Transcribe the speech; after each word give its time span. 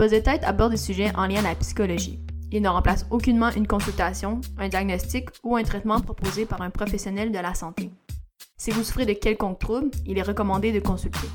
Buzz 0.00 0.12
de 0.12 0.18
tête 0.18 0.44
aborde 0.44 0.70
des 0.70 0.78
sujets 0.78 1.14
en 1.14 1.26
lien 1.26 1.40
à 1.40 1.50
la 1.50 1.54
psychologie. 1.56 2.18
Il 2.50 2.62
ne 2.62 2.70
remplace 2.70 3.04
aucunement 3.10 3.50
une 3.50 3.66
consultation, 3.66 4.40
un 4.56 4.70
diagnostic 4.70 5.28
ou 5.42 5.56
un 5.56 5.62
traitement 5.62 6.00
proposé 6.00 6.46
par 6.46 6.62
un 6.62 6.70
professionnel 6.70 7.30
de 7.30 7.38
la 7.38 7.52
santé. 7.52 7.90
Si 8.56 8.70
vous 8.70 8.82
souffrez 8.82 9.04
de 9.04 9.12
quelconque 9.12 9.58
trouble, 9.58 9.90
il 10.06 10.16
est 10.16 10.22
recommandé 10.22 10.72
de 10.72 10.80
consulter. 10.80 11.28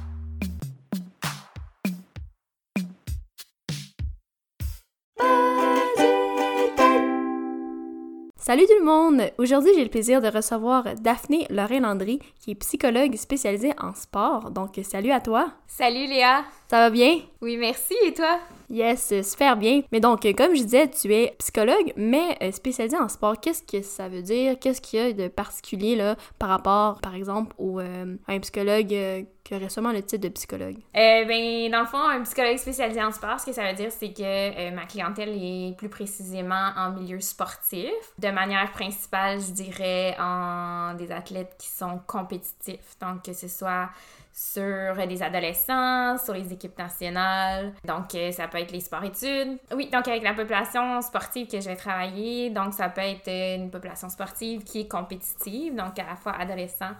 Salut 8.55 8.67
tout 8.67 8.79
le 8.79 8.85
monde! 8.85 9.21
Aujourd'hui, 9.37 9.71
j'ai 9.75 9.83
le 9.83 9.89
plaisir 9.89 10.21
de 10.21 10.29
recevoir 10.29 10.85
Daphné 11.01 11.45
Lorraine-Landry, 11.49 12.19
qui 12.39 12.51
est 12.51 12.55
psychologue 12.55 13.13
spécialisée 13.17 13.73
en 13.77 13.93
sport. 13.93 14.49
Donc, 14.49 14.79
salut 14.81 15.11
à 15.11 15.19
toi! 15.19 15.51
Salut 15.68 16.07
Léa! 16.07 16.46
Ça 16.69 16.77
va 16.77 16.89
bien? 16.89 17.19
Oui, 17.41 17.57
merci. 17.57 17.96
Et 18.05 18.13
toi? 18.13 18.39
Yes, 18.69 19.13
super 19.23 19.57
bien. 19.57 19.82
Mais 19.91 19.99
donc, 19.99 20.21
comme 20.37 20.55
je 20.55 20.63
disais, 20.63 20.89
tu 20.89 21.13
es 21.13 21.36
psychologue, 21.37 21.91
mais 21.97 22.37
euh, 22.41 22.54
spécialisée 22.54 22.97
en 22.97 23.10
sport. 23.10 23.41
Qu'est-ce 23.41 23.61
que 23.61 23.82
ça 23.82 24.07
veut 24.07 24.21
dire? 24.21 24.57
Qu'est-ce 24.57 24.79
qu'il 24.79 24.99
y 24.99 25.04
a 25.04 25.11
de 25.11 25.27
particulier 25.27 25.97
là, 25.97 26.15
par 26.39 26.47
rapport, 26.47 27.01
par 27.01 27.13
exemple, 27.13 27.54
au, 27.57 27.82
euh, 27.82 28.15
à 28.25 28.32
un 28.32 28.39
psychologue 28.39 28.93
euh, 28.93 29.24
qui 29.45 29.55
aurait 29.55 29.69
sûrement 29.69 29.91
le 29.91 30.01
titre 30.01 30.23
de 30.23 30.29
psychologue? 30.29 30.77
Euh, 30.97 31.23
ben, 31.25 31.71
dans 31.71 31.81
le 31.81 31.85
fond, 31.85 32.02
un 32.02 32.22
psychologue 32.23 32.58
spécialisé 32.58 33.02
en 33.02 33.11
sport, 33.11 33.39
ce 33.39 33.45
que 33.45 33.53
ça 33.53 33.69
veut 33.69 33.75
dire, 33.75 33.91
c'est 33.91 34.11
que 34.11 34.71
ma 34.71 34.85
clientèle 34.85 35.30
est 35.30 35.77
plus 35.77 35.88
précisément 35.88 36.71
en 36.75 36.91
milieu 36.91 37.21
sportif. 37.21 37.91
De 38.17 38.30
manière 38.30 38.71
principale, 38.71 39.39
je 39.39 39.52
dirais 39.52 40.17
en 40.19 40.95
des 40.95 41.11
athlètes 41.11 41.55
qui 41.59 41.67
sont 41.67 41.99
compétitifs. 42.08 42.97
Donc, 42.99 43.23
que 43.23 43.33
ce 43.33 43.47
soit 43.47 43.89
sur 44.35 44.95
les 45.08 45.23
adolescents, 45.23 46.17
sur 46.17 46.33
les 46.33 46.52
équipes 46.52 46.77
nationales. 46.77 47.73
Donc, 47.85 48.13
euh, 48.15 48.31
ça 48.31 48.49
peut 48.49 48.57
être 48.57 48.71
les 48.71 48.81
sports-études. 48.81 49.57
Oui, 49.73 49.89
donc 49.89 50.07
avec 50.09 50.23
la 50.23 50.33
population 50.33 51.02
sportive 51.02 51.47
que 51.47 51.61
je 51.61 51.69
vais 51.69 51.77
travailler, 51.77 52.49
donc 52.49 52.73
ça 52.73 52.89
peut 52.89 53.02
être 53.02 53.30
une 53.30 53.71
population 53.71 54.09
sportive 54.09 54.63
qui 54.63 54.81
est 54.81 54.87
compétitive, 54.89 55.73
donc 55.73 55.97
à 55.99 56.03
la 56.03 56.15
fois 56.17 56.33
adolescents 56.33 56.95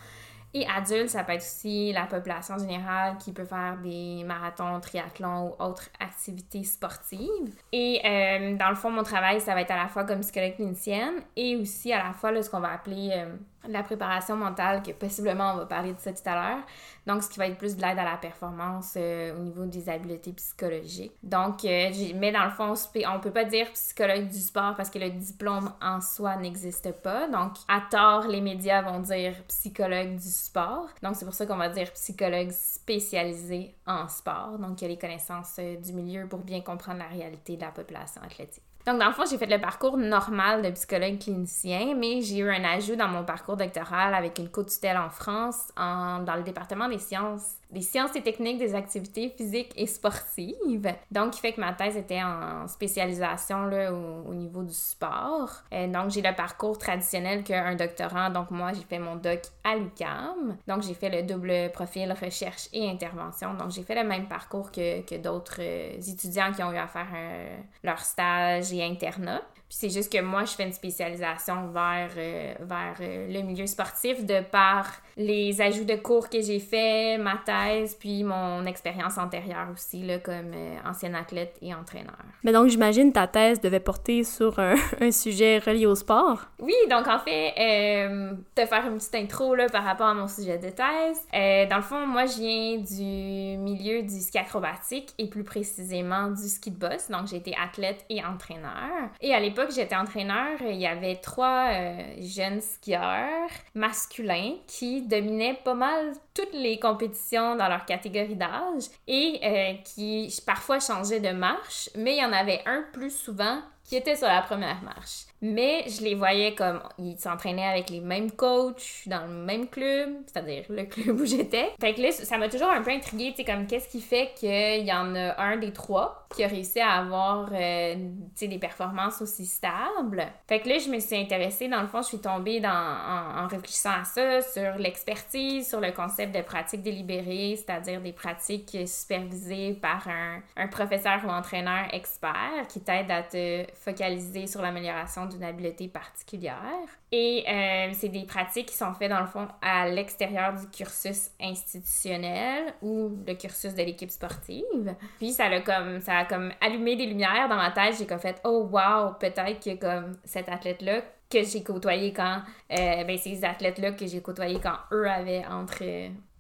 et 0.56 0.66
adultes, 0.68 1.10
ça 1.10 1.26
peut 1.26 1.34
être 1.34 1.42
aussi 1.42 1.92
la 1.92 2.06
population 2.06 2.58
générale 2.58 3.18
qui 3.18 3.34
peut 3.34 3.44
faire 3.44 3.78
des 3.84 4.24
marathons, 4.24 4.80
triathlons 4.80 5.50
ou 5.50 5.62
autres 5.62 5.90
activités 6.00 6.64
sportives. 6.64 7.54
Et 7.74 8.00
euh, 8.06 8.56
dans 8.56 8.70
le 8.70 8.76
fond, 8.76 8.90
mon 8.90 9.04
travail, 9.04 9.42
ça 9.42 9.54
va 9.54 9.62
être 9.62 9.72
à 9.72 9.76
la 9.76 9.90
fois 9.90 10.06
comme 10.06 10.22
psychologue 10.22 10.56
clinicienne 10.56 11.16
et 11.36 11.58
aussi 11.58 11.92
à 11.92 12.02
la 12.02 12.14
fois 12.14 12.32
là, 12.32 12.42
ce 12.42 12.50
qu'on 12.50 12.62
va 12.62 12.72
appeler 12.72 13.10
euh, 13.14 13.36
la 13.68 13.84
préparation 13.84 14.36
mentale, 14.36 14.82
que 14.84 14.92
possiblement 14.92 15.54
on 15.54 15.58
va 15.58 15.66
parler 15.66 15.94
de 15.94 16.00
ça 16.00 16.14
tout 16.14 16.22
à 16.26 16.36
l'heure. 16.36 16.64
Donc, 17.06 17.22
ce 17.22 17.30
qui 17.30 17.38
va 17.38 17.48
être 17.48 17.58
plus 17.58 17.76
de 17.76 17.82
l'aide 17.82 18.00
à 18.00 18.04
la 18.04 18.18
performance 18.18 18.94
euh, 18.98 19.36
au 19.36 19.40
niveau 19.40 19.66
des 19.66 19.90
habiletés 19.90 20.34
psychologiques. 20.34 21.14
Donc, 21.22 21.64
euh, 21.64 21.92
mais 22.16 22.32
dans 22.32 22.46
le 22.46 22.50
fond, 22.50 22.74
on 23.08 23.20
peut 23.20 23.32
pas 23.32 23.44
dire 23.44 23.72
psychologue 23.74 24.28
du 24.28 24.40
sport 24.40 24.76
parce 24.76 24.90
que 24.90 24.98
le 24.98 25.12
diplôme 25.12 25.72
en 25.82 26.02
soi 26.02 26.36
n'existe 26.38 26.92
pas. 27.04 27.28
Donc, 27.28 27.54
à 27.68 27.82
tort, 27.90 28.28
les 28.28 28.42
médias 28.42 28.82
vont 28.82 29.00
dire 29.00 29.34
psychologue 29.48 30.16
du 30.16 30.30
sport. 30.30 30.88
Donc, 31.04 31.16
c'est 31.16 31.26
pour 31.26 31.36
ça 31.36 31.46
qu'on 31.46 31.58
va 31.58 31.70
dire 31.70 31.92
psychologue 31.94 32.52
spécialisé 32.52 33.76
en 33.86 34.08
sport. 34.08 34.58
Donc, 34.58 34.82
il 34.82 34.86
y 34.86 34.88
a 34.88 34.90
les 34.90 35.00
connaissances 35.00 35.58
euh, 35.60 35.76
du 35.78 35.94
milieu 35.94 36.28
pour 36.28 36.40
bien 36.40 36.62
comprendre 36.62 37.00
la 37.00 37.08
réalité 37.08 37.56
de 37.56 37.62
la 37.62 37.72
population 37.72 38.22
athlétique. 38.24 38.64
Donc, 38.86 39.00
dans 39.00 39.08
le 39.08 39.14
fond, 39.14 39.24
j'ai 39.30 39.38
fait 39.38 39.48
le 39.48 39.60
parcours 39.60 39.98
normal 39.98 40.62
de 40.62 40.70
psychologue 40.70 41.18
clinicien, 41.18 41.96
mais 41.96 42.22
j'ai 42.22 42.38
eu 42.38 42.50
un 42.50 42.64
ajout 42.64 42.96
dans 42.96 43.08
mon 43.08 43.24
parcours 43.24 43.58
doctoral 43.58 44.14
avec 44.14 44.38
une 44.38 44.50
co-tutelle 44.50 44.98
en 44.98 45.10
France 45.10 45.70
dans 45.76 46.36
le 46.36 46.44
département 46.44 46.88
des 46.88 47.00
sciences 47.00 47.56
des 47.76 47.82
sciences 47.82 48.16
et 48.16 48.22
techniques 48.22 48.58
des 48.58 48.74
activités 48.74 49.30
physiques 49.30 49.74
et 49.76 49.86
sportives. 49.86 50.94
Donc, 51.12 51.32
qui 51.32 51.42
fait 51.42 51.52
que 51.52 51.60
ma 51.60 51.74
thèse 51.74 51.98
était 51.98 52.24
en 52.24 52.68
spécialisation 52.68 53.66
là, 53.66 53.94
au, 53.94 54.34
niveau 54.34 54.64
du 54.64 54.74
sport. 54.74 55.52
Et 55.72 55.88
donc, 55.88 56.10
j'ai 56.10 56.22
le 56.22 56.34
parcours 56.34 56.78
traditionnel 56.78 57.44
qu'un 57.44 57.76
doctorant. 57.76 58.30
Donc, 58.30 58.50
moi, 58.50 58.72
j'ai 58.74 58.84
fait 58.84 59.00
mon 59.00 59.18
doc 59.18 59.42
à 59.64 59.76
l'UCAM. 59.76 60.58
Donc, 60.68 60.84
j'ai 60.84 60.94
fait 60.94 61.10
le 61.10 61.24
double 61.24 61.70
profil 61.74 62.14
recherche 62.14 62.70
et 62.72 62.90
intervention. 62.90 63.54
Donc, 63.56 63.72
j'ai 63.72 63.84
fait 63.84 64.02
le 64.02 64.08
même 64.08 64.28
parcours 64.28 64.72
que, 64.72 65.02
que 65.02 65.16
d'autres 65.16 65.60
euh, 65.60 65.98
étudiants 65.98 66.54
qui 66.54 66.64
ont 66.64 66.72
eu 66.72 66.78
à 66.78 66.88
faire 66.88 67.08
euh, 67.14 67.58
leur 67.84 68.00
stage 68.00 68.72
et 68.72 68.84
internat. 68.84 69.42
Puis 69.68 69.78
c'est 69.80 69.90
juste 69.90 70.12
que 70.12 70.22
moi, 70.22 70.46
je 70.46 70.52
fais 70.52 70.64
une 70.64 70.74
spécialisation 70.74 71.68
vers, 71.70 72.12
euh, 72.18 72.54
vers 72.62 72.96
le 73.00 73.42
milieu 73.42 73.68
sportif 73.68 74.26
de 74.26 74.42
par 74.42 74.86
les 75.18 75.62
ajouts 75.62 75.86
de 75.86 75.96
cours 75.96 76.30
que 76.30 76.42
j'ai 76.42 76.60
fait, 76.60 77.18
ma 77.18 77.38
thèse, 77.38 77.96
puis 77.96 78.24
mon 78.24 78.66
expérience 78.66 79.18
antérieure 79.18 79.68
aussi, 79.74 80.04
là, 80.04 80.20
comme 80.20 80.52
euh, 80.54 80.76
ancienne 80.86 81.16
athlète 81.16 81.58
et 81.62 81.74
entraîneur. 81.74 82.18
Mais 82.44 82.52
donc, 82.52 82.68
j'imagine 82.68 83.14
ta 83.14 83.28
thèse 83.28 83.62
devait 83.62 83.80
porter 83.80 84.24
sur 84.24 84.60
un, 84.60 84.76
un, 85.02 85.12
sujet 85.12 85.60
relié 85.60 85.86
au 85.86 85.96
sport? 85.96 86.46
Oui, 86.60 86.74
donc 86.90 87.08
en 87.08 87.20
fait, 87.20 87.54
euh, 87.58 88.34
te 88.56 88.66
faire 88.66 88.88
une 88.88 88.98
petite 88.98 89.16
intro 89.16 89.56
là, 89.56 89.70
par 89.70 89.86
rapport 89.86 90.08
à 90.08 90.14
mon 90.14 90.28
sujet 90.28 90.58
de 90.58 90.70
thèse. 90.70 91.22
Euh, 91.34 91.66
dans 91.68 91.78
le 91.78 91.82
fond, 91.82 92.06
moi, 92.06 92.26
je 92.26 92.40
viens 92.40 92.78
du 92.78 93.58
milieu 93.58 94.02
du 94.02 94.20
ski 94.20 94.38
acrobatique 94.38 95.14
et 95.18 95.30
plus 95.30 95.44
précisément 95.44 96.28
du 96.28 96.48
ski 96.50 96.72
de 96.72 96.78
boss. 96.78 97.10
Donc, 97.10 97.28
j'ai 97.28 97.38
été 97.38 97.56
athlète 97.62 98.04
et 98.10 98.24
entraîneur. 98.24 99.10
Et 99.22 99.34
à 99.34 99.40
l'époque, 99.40 99.55
j'étais 99.70 99.96
entraîneur, 99.96 100.62
il 100.62 100.76
y 100.76 100.88
avait 100.88 101.16
trois 101.16 101.70
euh, 101.72 101.98
jeunes 102.20 102.62
skieurs 102.62 103.50
masculins 103.74 104.56
qui 104.68 105.02
dominaient 105.02 105.60
pas 105.64 105.74
mal 105.74 106.14
toutes 106.34 106.54
les 106.54 106.80
compétitions 106.80 107.56
dans 107.56 107.68
leur 107.68 107.86
catégorie 107.86 108.36
d'âge 108.36 108.86
et 109.08 109.40
euh, 109.44 109.74
qui 109.84 110.34
parfois 110.46 110.80
changeaient 110.80 111.20
de 111.20 111.32
marche, 111.32 111.90
mais 111.96 112.16
il 112.16 112.22
y 112.22 112.26
en 112.26 112.34
avait 112.34 112.62
un 112.66 112.84
plus 112.94 113.16
souvent 113.16 113.62
qui 113.86 113.96
était 113.96 114.16
sur 114.16 114.28
la 114.28 114.42
première 114.42 114.82
marche. 114.82 115.26
Mais 115.42 115.86
je 115.88 116.02
les 116.02 116.16
voyais 116.16 116.56
comme 116.56 116.82
ils 116.98 117.20
s'entraînaient 117.20 117.68
avec 117.68 117.92
les 117.92 118.00
mêmes 118.00 118.32
coachs 118.32 119.04
dans 119.06 119.28
le 119.28 119.34
même 119.34 119.68
club, 119.68 120.10
c'est-à-dire 120.26 120.64
le 120.70 120.84
club 120.86 121.20
où 121.20 121.26
j'étais. 121.26 121.72
Fait 121.80 121.94
que 121.94 122.02
là, 122.02 122.12
ça 122.12 122.38
m'a 122.38 122.50
toujours 122.50 122.70
un 122.70 122.82
peu 122.82 122.90
intriguée, 122.90 123.32
tu 123.32 123.38
sais, 123.38 123.44
comme 123.44 123.68
qu'est-ce 123.68 123.88
qui 123.88 124.02
fait 124.02 124.32
qu'il 124.36 124.86
y 124.86 124.92
en 124.92 125.14
a 125.14 125.40
un 125.40 125.58
des 125.58 125.72
trois 125.72 126.28
qui 126.34 126.44
a 126.44 126.48
réussi 126.48 126.80
à 126.80 126.94
avoir, 126.94 127.50
euh, 127.54 127.94
tu 127.96 128.02
sais, 128.34 128.48
des 128.48 128.58
performances 128.58 129.22
aussi 129.22 129.46
stables. 129.46 130.26
Fait 130.48 130.62
que 130.62 130.70
là, 130.70 130.80
je 130.80 130.90
me 130.90 131.00
suis 131.00 131.16
intéressée, 131.16 131.68
dans 131.68 131.82
le 131.82 131.88
fond, 131.88 132.02
je 132.02 132.08
suis 132.08 132.20
tombée 132.20 132.62
en, 132.66 133.48
réfléchissant 133.48 134.02
à 134.02 134.04
ça, 134.04 134.42
sur 134.42 134.78
l'expertise, 134.80 135.70
sur 135.70 135.80
le 135.80 135.92
concept 135.92 136.34
de 136.36 136.42
pratique 136.42 136.82
délibérée, 136.82 137.56
c'est-à-dire 137.56 138.02
des 138.02 138.14
pratiques 138.14 138.76
supervisées 138.88 139.74
par 139.74 140.08
un 140.56 140.68
professeur 140.68 141.20
ou 141.26 141.30
entraîneur 141.30 141.86
expert 141.94 142.68
qui 142.68 142.82
t'aide 142.82 143.12
à 143.12 143.22
te 143.22 143.66
focaliser 143.76 144.48
sur 144.48 144.62
l'amélioration 144.62 145.26
d'une 145.26 145.44
habileté 145.44 145.88
particulière. 145.88 146.88
Et 147.12 147.44
euh, 147.48 147.92
c'est 147.94 148.10
des 148.10 148.26
pratiques 148.26 148.68
qui 148.68 148.76
sont 148.76 148.94
faites 148.94 149.10
dans 149.10 149.22
le 149.22 149.28
fond 149.28 149.48
à 149.62 149.88
l'extérieur 149.88 150.54
du 150.54 150.68
cursus 150.68 151.30
institutionnel 151.40 152.74
ou 152.82 153.12
le 153.26 153.34
cursus 153.36 153.74
de 153.74 153.84
l'équipe 153.84 154.12
sportive. 154.12 154.96
Puis 155.18 155.32
ça 155.32 155.46
a 155.46 155.62
comme 155.62 156.00
ça 156.00 156.20
a 156.20 156.26
comme 156.26 156.52
allumé 156.62 156.96
des 156.96 157.06
lumières 157.06 157.48
dans 157.50 157.58
ma 157.58 157.72
tête. 157.72 157.96
J'ai 157.98 158.08
comme 158.08 158.20
fait 158.20 158.42
oh 158.44 158.70
wow 158.72 159.14
peut-être 159.20 159.64
que 159.64 159.76
comme 159.76 160.18
cet 160.24 160.50
athlète 160.50 160.82
là 160.82 161.02
que 161.30 161.44
j'ai 161.44 161.64
côtoyé 161.64 162.14
quand 162.14 162.42
euh, 162.72 163.04
ben 163.04 163.18
ces 163.18 163.44
athlètes 163.44 163.80
là 163.80 163.92
que 163.92 164.06
j'ai 164.06 164.22
côtoyé 164.22 164.60
quand 164.62 164.78
eux 164.92 165.10
avaient 165.10 165.46
entre 165.46 165.84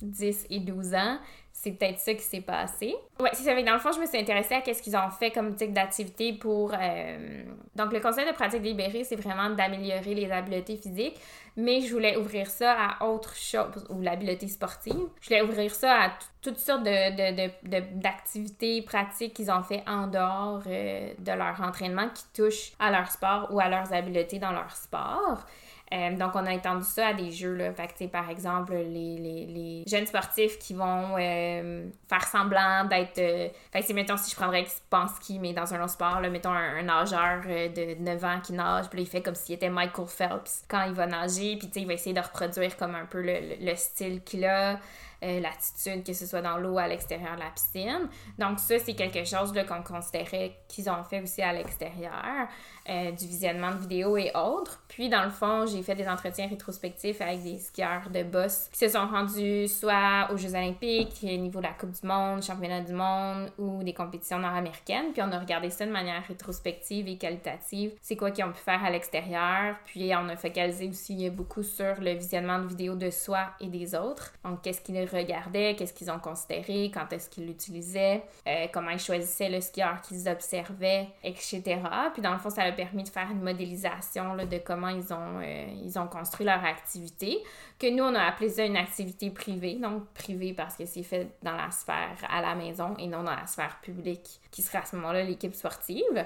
10 0.01 0.47
et 0.49 0.59
12 0.59 0.93
ans 0.93 1.17
c'est 1.57 1.71
peut-être 1.71 1.99
ça 1.99 2.13
qui 2.13 2.21
s'est 2.21 2.41
passé. 2.41 2.93
Ouais, 3.17 3.29
c'est 3.31 3.43
ça. 3.43 3.59
Dans 3.59 3.73
le 3.73 3.79
fond, 3.79 3.93
je 3.93 3.99
me 4.01 4.05
suis 4.05 4.17
intéressée 4.17 4.55
à 4.55 4.61
qu'est-ce 4.61 4.83
qu'ils 4.83 4.97
ont 4.97 5.09
fait 5.09 5.31
comme 5.31 5.55
type 5.55 5.71
d'activité 5.71 6.33
pour. 6.33 6.73
Euh, 6.77 7.43
donc, 7.75 7.93
le 7.93 8.01
conseil 8.01 8.27
de 8.27 8.33
pratique 8.33 8.61
libérée, 8.61 9.05
c'est 9.05 9.15
vraiment 9.15 9.49
d'améliorer 9.49 10.13
les 10.13 10.29
habiletés 10.29 10.75
physiques, 10.75 11.17
mais 11.55 11.79
je 11.79 11.93
voulais 11.93 12.17
ouvrir 12.17 12.47
ça 12.47 12.75
à 12.77 13.05
autre 13.05 13.33
chose, 13.37 13.87
ou 13.89 14.01
l'habileté 14.01 14.49
sportive. 14.49 15.07
Je 15.21 15.29
voulais 15.29 15.41
ouvrir 15.43 15.73
ça 15.73 15.93
à 15.93 16.11
toutes 16.41 16.59
sortes 16.59 16.83
d'activités 16.83 18.75
de, 18.75 18.81
de, 18.81 18.85
pratiques 18.85 19.33
qu'ils 19.33 19.49
ont 19.49 19.63
fait 19.63 19.81
en 19.87 20.07
dehors 20.07 20.61
euh, 20.67 21.13
de 21.17 21.31
leur 21.31 21.61
entraînement 21.61 22.09
qui 22.09 22.25
touchent 22.33 22.73
à 22.79 22.91
leur 22.91 23.09
sport 23.09 23.47
ou 23.51 23.61
à 23.61 23.69
leurs 23.69 23.93
habiletés 23.93 24.39
dans 24.39 24.51
leur 24.51 24.75
sport. 24.75 25.45
Euh, 25.93 26.17
donc, 26.17 26.31
on 26.33 26.45
a 26.45 26.53
étendu 26.53 26.83
ça 26.83 27.07
à 27.07 27.13
des 27.13 27.31
jeux, 27.31 27.53
là. 27.53 27.71
Fait 27.71 27.87
que, 27.87 28.05
par 28.07 28.29
exemple, 28.29 28.73
les, 28.73 29.17
les, 29.17 29.83
jeunes 29.87 30.07
sportifs 30.07 30.57
qui 30.57 30.73
vont 30.73 31.15
euh, 31.19 31.87
faire 32.09 32.27
semblant 32.27 32.85
d'être... 32.85 33.19
Euh, 33.19 33.49
fait 33.71 33.83
que, 33.83 33.93
mettons, 33.93 34.17
si 34.17 34.31
je 34.31 34.35
prendrais 34.35 34.65
en 34.91 35.07
ski, 35.07 35.37
mais 35.37 35.53
dans 35.53 35.71
un 35.73 35.83
autre 35.83 35.91
sport, 35.91 36.21
là, 36.21 36.29
mettons 36.29 36.51
un, 36.51 36.81
nageur 36.81 37.41
de 37.43 38.01
9 38.01 38.23
ans 38.23 38.39
qui 38.41 38.53
nage, 38.53 38.89
puis 38.89 39.01
il 39.01 39.07
fait 39.07 39.21
comme 39.21 39.35
s'il 39.35 39.55
était 39.55 39.69
Michael 39.69 40.07
Phelps 40.07 40.63
quand 40.67 40.83
il 40.85 40.93
va 40.93 41.05
nager, 41.05 41.57
puis, 41.57 41.69
il 41.75 41.85
va 41.85 41.93
essayer 41.93 42.15
de 42.15 42.21
reproduire 42.21 42.75
comme 42.77 42.95
un 42.95 43.05
peu 43.05 43.21
le, 43.21 43.63
le 43.63 43.75
style 43.75 44.23
qu'il 44.23 44.45
a. 44.45 44.79
euh, 45.25 45.39
l'attitude, 45.39 46.03
que 46.03 46.13
ce 46.13 46.25
soit 46.25 46.41
dans 46.41 46.57
l'eau 46.57 46.77
à 46.77 46.87
l'extérieur 46.87 47.35
de 47.35 47.39
la 47.39 47.49
piscine. 47.49 48.07
Donc 48.37 48.59
ça, 48.59 48.77
c'est 48.77 48.93
quelque 48.93 49.25
chose 49.25 49.51
qu'on 49.67 49.81
considérait 49.81 50.59
qu'ils 50.67 50.87
ont 50.89 51.03
fait 51.03 51.21
aussi 51.21 51.41
à 51.41 51.51
l'extérieur, 51.51 52.47
euh, 52.87 53.11
du 53.11 53.25
visionnement 53.25 53.71
de 53.71 53.79
vidéos 53.79 54.17
et 54.17 54.31
autres. 54.35 54.83
Puis 54.87 55.09
dans 55.09 55.23
le 55.23 55.31
fond, 55.31 55.65
j'ai 55.65 55.81
fait 55.81 55.95
des 55.95 56.07
entretiens 56.07 56.47
rétrospectifs 56.47 57.21
avec 57.21 57.41
des 57.41 57.57
skieurs 57.57 58.09
de 58.13 58.21
boss 58.21 58.69
qui 58.71 58.77
se 58.77 58.89
sont 58.89 59.07
rendus 59.07 59.67
soit 59.67 60.29
aux 60.31 60.37
Jeux 60.37 60.53
olympiques, 60.53 61.17
au 61.23 61.27
niveau 61.27 61.59
de 61.59 61.65
la 61.65 61.73
Coupe 61.73 61.91
du 61.99 62.05
Monde, 62.05 62.43
Championnat 62.43 62.81
du 62.81 62.93
monde 62.93 63.49
ou 63.57 63.83
des 63.83 63.93
compétitions 63.93 64.37
nord-américaines. 64.37 65.11
Puis 65.13 65.23
on 65.23 65.31
a 65.31 65.39
regardé 65.39 65.71
ça 65.71 65.85
de 65.85 65.91
manière 65.91 66.23
rétrospective 66.27 67.07
et 67.07 67.17
qualitative. 67.17 67.93
C'est 68.01 68.15
quoi 68.15 68.29
qu'ils 68.29 68.45
ont 68.45 68.51
pu 68.51 68.59
faire 68.59 68.83
à 68.83 68.91
l'extérieur. 68.91 69.75
Puis 69.85 70.11
on 70.15 70.29
a 70.29 70.35
focalisé 70.35 70.87
aussi 70.87 71.29
beaucoup 71.31 71.63
sur 71.63 71.99
le 71.99 72.11
visionnement 72.11 72.59
de 72.59 72.67
vidéos 72.67 72.95
de 72.95 73.09
soi 73.09 73.47
et 73.59 73.67
des 73.67 73.95
autres. 73.95 74.33
Donc 74.43 74.61
qu'est-ce 74.61 74.81
qu'ils 74.81 74.97
regardaient, 75.15 75.75
qu'est-ce 75.75 75.93
qu'ils 75.93 76.11
ont 76.11 76.19
considéré, 76.19 76.91
quand 76.93 77.11
est-ce 77.13 77.29
qu'ils 77.29 77.47
l'utilisaient, 77.47 78.23
euh, 78.47 78.67
comment 78.73 78.91
ils 78.91 78.99
choisissaient 78.99 79.49
le 79.49 79.61
skieur 79.61 80.01
qu'ils 80.01 80.27
observaient, 80.27 81.07
etc. 81.23 81.79
Puis 82.13 82.21
dans 82.21 82.33
le 82.33 82.39
fond, 82.39 82.49
ça 82.49 82.63
a 82.63 82.71
permis 82.71 83.03
de 83.03 83.09
faire 83.09 83.29
une 83.31 83.41
modélisation 83.41 84.35
de 84.35 84.57
comment 84.57 84.89
ils 84.89 85.13
ont, 85.13 85.39
euh, 85.41 85.65
ils 85.83 85.97
ont 85.97 86.07
construit 86.07 86.45
leur 86.45 86.63
activité, 86.63 87.39
que 87.79 87.89
nous, 87.89 88.03
on 88.03 88.15
a 88.15 88.21
appelé 88.21 88.49
ça 88.49 88.65
une 88.65 88.77
activité 88.77 89.29
privée. 89.29 89.75
Donc 89.75 90.05
privée 90.13 90.53
parce 90.53 90.75
que 90.75 90.85
c'est 90.85 91.03
fait 91.03 91.27
dans 91.43 91.55
la 91.55 91.71
sphère 91.71 92.17
à 92.29 92.41
la 92.41 92.55
maison 92.55 92.95
et 92.97 93.07
non 93.07 93.23
dans 93.23 93.35
la 93.35 93.47
sphère 93.47 93.79
publique, 93.81 94.39
qui 94.51 94.61
sera 94.61 94.79
à 94.79 94.85
ce 94.85 94.95
moment-là 94.95 95.23
l'équipe 95.23 95.53
sportive. 95.53 96.25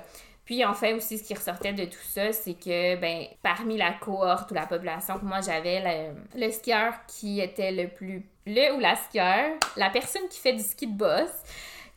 Puis 0.50 0.66
en 0.66 0.74
fait 0.74 0.94
aussi 0.94 1.20
ce 1.20 1.24
qui 1.24 1.36
ressortait 1.36 1.74
de 1.74 1.86
tout 1.86 2.02
ça, 2.02 2.34
c'est 2.34 2.56
que 2.56 2.96
ben 2.96 3.28
parmi 3.44 3.78
la 3.78 3.94
cohorte 3.94 4.50
ou 4.50 4.56
la 4.56 4.66
population 4.66 5.20
que 5.20 5.26
moi 5.26 5.42
j'avais, 5.42 5.80
le, 5.80 6.40
le, 6.44 6.52
skieur 6.52 6.92
qui 7.06 7.40
était 7.40 7.72
le 7.72 7.88
plus 7.88 8.26
le 8.48 8.76
ou 8.76 8.80
la 8.80 8.96
skieur, 8.96 9.52
la 9.78 9.92
personne 9.92 10.28
qui 10.28 10.40
fait 10.40 10.54
du 10.54 10.64
ski 10.64 10.88
de 10.88 10.98
boss, 10.98 11.30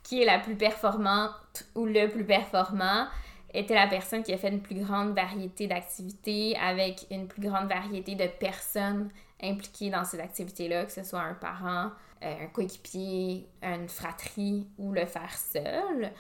qui 0.02 0.20
est 0.20 0.26
la 0.26 0.38
plus 0.38 0.54
performante 0.54 1.64
ou 1.75 1.87
le 1.87 2.08
plus 2.08 2.26
performant, 2.26 3.06
était 3.54 3.75
la 3.75 3.87
personne 3.87 4.22
qui 4.22 4.34
a 4.34 4.37
fait 4.37 4.50
une 4.50 4.60
plus 4.60 4.84
grande 4.84 5.14
variété 5.14 5.66
d'activités 5.66 6.54
avec 6.58 7.06
une 7.10 7.28
plus 7.28 7.40
grande 7.40 7.70
variété 7.70 8.16
de 8.16 8.26
personnes 8.26 9.08
impliquées 9.43 9.88
dans 9.88 10.04
ces 10.04 10.20
activités-là, 10.20 10.84
que 10.84 10.93
ce 10.93 11.04
soit 11.04 11.22
un 11.22 11.32
parent, 11.32 11.90
euh, 12.22 12.44
un 12.44 12.49
coéquipier, 12.49 13.46
une 13.62 13.88
fratrie 13.88 14.66
ou 14.76 14.93
le 14.93 15.06
faire 15.06 15.38
seul. 15.38 16.12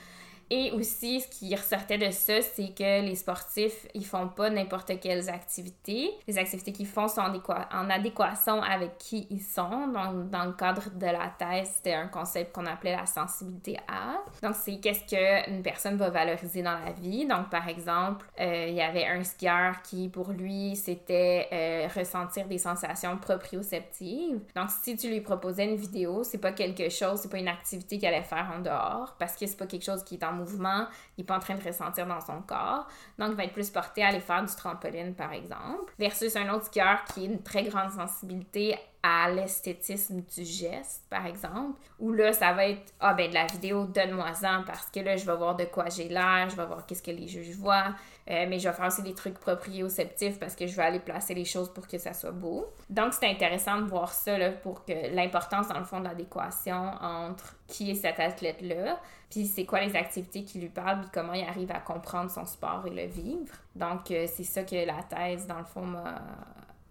Et 0.54 0.70
aussi, 0.72 1.22
ce 1.22 1.28
qui 1.28 1.56
ressortait 1.56 1.96
de 1.96 2.10
ça, 2.10 2.42
c'est 2.42 2.74
que 2.74 3.00
les 3.00 3.14
sportifs, 3.14 3.86
ils 3.94 4.04
font 4.04 4.28
pas 4.28 4.50
n'importe 4.50 5.00
quelles 5.00 5.30
activités. 5.30 6.10
Les 6.28 6.36
activités 6.36 6.72
qu'ils 6.72 6.88
font 6.88 7.08
sont 7.08 7.22
en 7.22 7.88
adéquation 7.88 8.62
avec 8.62 8.98
qui 8.98 9.26
ils 9.30 9.40
sont. 9.40 9.86
Donc, 9.86 10.28
dans 10.28 10.44
le 10.44 10.52
cadre 10.52 10.90
de 10.90 11.06
la 11.06 11.32
thèse, 11.38 11.70
c'était 11.76 11.94
un 11.94 12.08
concept 12.08 12.54
qu'on 12.54 12.66
appelait 12.66 12.94
la 12.94 13.06
sensibilité 13.06 13.78
à. 13.88 14.18
Donc, 14.46 14.54
c'est 14.56 14.76
qu'est-ce 14.76 15.06
qu'une 15.06 15.62
personne 15.62 15.96
va 15.96 16.10
valoriser 16.10 16.60
dans 16.60 16.78
la 16.84 16.92
vie. 16.92 17.26
Donc, 17.26 17.48
par 17.48 17.66
exemple, 17.66 18.26
euh, 18.38 18.66
il 18.68 18.74
y 18.74 18.82
avait 18.82 19.06
un 19.06 19.24
skieur 19.24 19.80
qui, 19.80 20.10
pour 20.10 20.32
lui, 20.32 20.76
c'était 20.76 21.48
euh, 21.50 21.88
ressentir 21.98 22.46
des 22.46 22.58
sensations 22.58 23.16
proprioceptives. 23.16 24.38
Donc, 24.54 24.68
si 24.82 24.98
tu 24.98 25.08
lui 25.08 25.22
proposais 25.22 25.64
une 25.64 25.76
vidéo, 25.76 26.24
c'est 26.24 26.36
pas 26.36 26.52
quelque 26.52 26.90
chose, 26.90 27.20
c'est 27.20 27.30
pas 27.30 27.38
une 27.38 27.48
activité 27.48 27.96
qu'il 27.96 28.08
allait 28.08 28.20
faire 28.20 28.52
en 28.54 28.60
dehors 28.60 29.16
parce 29.18 29.34
que 29.34 29.46
c'est 29.46 29.56
pas 29.56 29.66
quelque 29.66 29.86
chose 29.86 30.04
qui 30.04 30.16
est 30.16 30.24
en 30.24 30.41
il 30.50 30.86
n'est 31.18 31.24
pas 31.24 31.36
en 31.36 31.40
train 31.40 31.54
de 31.54 31.64
ressentir 31.64 32.06
dans 32.06 32.20
son 32.20 32.42
corps. 32.42 32.86
Donc, 33.18 33.30
il 33.30 33.36
va 33.36 33.44
être 33.44 33.52
plus 33.52 33.70
porté 33.70 34.02
à 34.02 34.08
aller 34.08 34.20
faire 34.20 34.44
du 34.44 34.54
trampoline, 34.54 35.14
par 35.14 35.32
exemple, 35.32 35.92
versus 35.98 36.34
un 36.36 36.52
autre 36.52 36.66
skieur 36.66 37.04
qui 37.04 37.22
a 37.22 37.24
une 37.24 37.42
très 37.42 37.64
grande 37.64 37.90
sensibilité 37.90 38.76
à 39.02 39.28
l'esthétisme 39.30 40.20
du 40.20 40.44
geste, 40.44 41.02
par 41.10 41.26
exemple, 41.26 41.80
où 41.98 42.12
là, 42.12 42.32
ça 42.32 42.52
va 42.52 42.66
être 42.68 42.92
Ah, 43.00 43.14
ben 43.14 43.28
de 43.28 43.34
la 43.34 43.46
vidéo, 43.46 43.84
donne-moi-en 43.86 44.62
parce 44.64 44.86
que 44.86 45.00
là, 45.00 45.16
je 45.16 45.26
vais 45.26 45.34
voir 45.34 45.56
de 45.56 45.64
quoi 45.64 45.88
j'ai 45.88 46.08
l'air, 46.08 46.48
je 46.48 46.54
vais 46.56 46.64
voir 46.64 46.86
qu'est-ce 46.86 47.02
que 47.02 47.10
les 47.10 47.26
juges 47.26 47.56
voient, 47.56 47.94
euh, 48.30 48.46
mais 48.48 48.60
je 48.60 48.68
vais 48.68 48.74
faire 48.74 48.86
aussi 48.86 49.02
des 49.02 49.14
trucs 49.14 49.38
proprioceptifs 49.40 50.38
parce 50.38 50.54
que 50.54 50.68
je 50.68 50.76
vais 50.76 50.84
aller 50.84 51.00
placer 51.00 51.34
les 51.34 51.44
choses 51.44 51.72
pour 51.72 51.88
que 51.88 51.98
ça 51.98 52.12
soit 52.12 52.30
beau. 52.30 52.72
Donc, 52.90 53.12
c'est 53.14 53.28
intéressant 53.28 53.78
de 53.78 53.86
voir 53.86 54.12
ça 54.12 54.38
là, 54.38 54.52
pour 54.52 54.84
que 54.84 54.92
l'importance, 55.12 55.66
dans 55.66 55.80
le 55.80 55.84
fond, 55.84 55.98
de 55.98 56.04
l'adéquation 56.04 56.92
entre 57.00 57.56
qui 57.66 57.90
est 57.90 57.94
cet 57.96 58.20
athlète-là, 58.20 59.00
puis 59.32 59.46
c'est 59.46 59.64
quoi 59.64 59.80
les 59.80 59.96
activités 59.96 60.44
qui 60.44 60.58
lui 60.58 60.68
parlent, 60.68 61.00
puis 61.00 61.08
comment 61.10 61.32
il 61.32 61.42
arrive 61.42 61.72
à 61.72 61.80
comprendre 61.80 62.30
son 62.30 62.44
sport 62.44 62.84
et 62.86 62.90
le 62.90 63.06
vivre. 63.06 63.54
Donc, 63.74 64.10
euh, 64.10 64.26
c'est 64.30 64.44
ça 64.44 64.62
que 64.62 64.86
la 64.86 65.02
thèse, 65.04 65.46
dans 65.46 65.56
le 65.56 65.64
fond, 65.64 65.86
m'a 65.86 66.20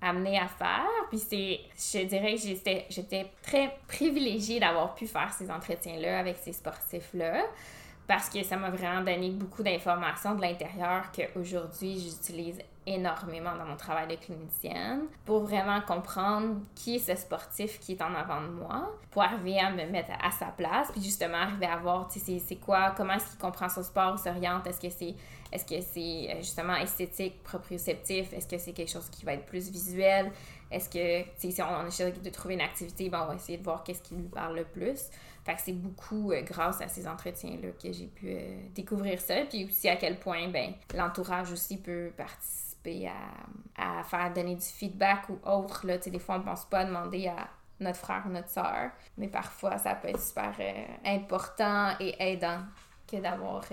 amené 0.01 0.39
à 0.39 0.47
faire. 0.47 0.89
Puis 1.09 1.19
c'est, 1.19 1.59
je 1.77 2.03
dirais 2.03 2.33
que 2.33 2.41
j'étais, 2.41 2.87
j'étais 2.89 3.27
très 3.43 3.77
privilégiée 3.87 4.59
d'avoir 4.59 4.95
pu 4.95 5.05
faire 5.05 5.31
ces 5.31 5.51
entretiens-là 5.51 6.17
avec 6.17 6.37
ces 6.37 6.53
sportifs-là 6.53 7.43
parce 8.07 8.27
que 8.27 8.41
ça 8.41 8.57
m'a 8.57 8.71
vraiment 8.71 9.01
donné 9.01 9.29
beaucoup 9.29 9.61
d'informations 9.61 10.33
de 10.33 10.41
l'intérieur 10.41 11.11
qu'aujourd'hui 11.11 11.99
j'utilise 11.99 12.57
énormément 12.87 13.55
dans 13.55 13.65
mon 13.65 13.75
travail 13.75 14.07
de 14.07 14.15
clinicienne 14.15 15.03
pour 15.25 15.41
vraiment 15.41 15.81
comprendre 15.81 16.55
qui 16.75 16.95
est 16.95 16.99
ce 16.99 17.15
sportif 17.15 17.79
qui 17.79 17.93
est 17.93 18.01
en 18.01 18.13
avant 18.15 18.41
de 18.41 18.47
moi, 18.47 18.91
pour 19.11 19.21
arriver 19.21 19.59
à 19.59 19.69
me 19.71 19.85
mettre 19.85 20.11
à 20.21 20.31
sa 20.31 20.47
place, 20.47 20.91
puis 20.91 21.01
justement 21.01 21.37
arriver 21.37 21.67
à 21.67 21.77
voir, 21.77 22.07
tu 22.07 22.19
sais, 22.19 22.39
c'est 22.39 22.55
quoi, 22.55 22.93
comment 22.97 23.13
est-ce 23.13 23.29
qu'il 23.31 23.39
comprend 23.39 23.69
son 23.69 23.83
sport, 23.83 24.17
s'oriente, 24.17 24.65
est-ce 24.67 24.79
que 24.79 24.89
c'est 24.89 25.15
est-ce 25.51 25.65
que 25.65 25.81
c'est 25.81 26.31
euh, 26.31 26.37
justement 26.37 26.75
esthétique, 26.75 27.43
proprioceptif? 27.43 28.31
Est-ce 28.33 28.47
que 28.47 28.57
c'est 28.57 28.71
quelque 28.71 28.91
chose 28.91 29.09
qui 29.09 29.25
va 29.25 29.33
être 29.33 29.45
plus 29.45 29.69
visuel? 29.69 30.31
Est-ce 30.71 30.89
que, 30.89 31.27
si 31.37 31.61
on 31.61 31.85
essaie 31.85 32.11
de 32.11 32.29
trouver 32.29 32.53
une 32.53 32.61
activité, 32.61 33.09
ben, 33.09 33.23
on 33.23 33.27
va 33.27 33.35
essayer 33.35 33.57
de 33.57 33.63
voir 33.63 33.83
qu'est-ce 33.83 34.01
qui 34.01 34.15
lui 34.15 34.29
parle 34.29 34.55
le 34.55 34.63
plus. 34.63 35.09
Fait 35.43 35.55
c'est 35.57 35.73
beaucoup 35.73 36.31
euh, 36.31 36.41
grâce 36.43 36.81
à 36.81 36.87
ces 36.87 37.07
entretiens-là 37.07 37.69
que 37.81 37.91
j'ai 37.91 38.07
pu 38.07 38.27
euh, 38.29 38.61
découvrir 38.73 39.19
ça. 39.19 39.43
Puis 39.49 39.65
aussi 39.65 39.89
à 39.89 39.97
quel 39.97 40.19
point, 40.19 40.47
ben, 40.47 40.73
l'entourage 40.95 41.51
aussi 41.51 41.77
peut 41.77 42.11
participer 42.15 42.70
à, 43.77 44.03
faire 44.03 44.33
donner 44.33 44.55
du 44.55 44.65
feedback 44.65 45.29
ou 45.29 45.39
autre. 45.47 45.85
Là. 45.85 45.97
des 45.97 46.19
fois, 46.19 46.35
on 46.35 46.39
ne 46.39 46.43
pense 46.43 46.65
pas 46.65 46.79
à 46.79 46.85
demander 46.85 47.27
à 47.27 47.47
notre 47.79 47.97
frère 47.97 48.23
ou 48.25 48.29
notre 48.29 48.49
soeur, 48.49 48.91
mais 49.17 49.27
parfois, 49.27 49.77
ça 49.77 49.95
peut 49.95 50.09
être 50.09 50.21
super 50.21 50.53
important 51.05 51.93
et 51.99 52.15
aidant 52.19 52.61
que 53.07 53.17
d'avoir 53.17 53.63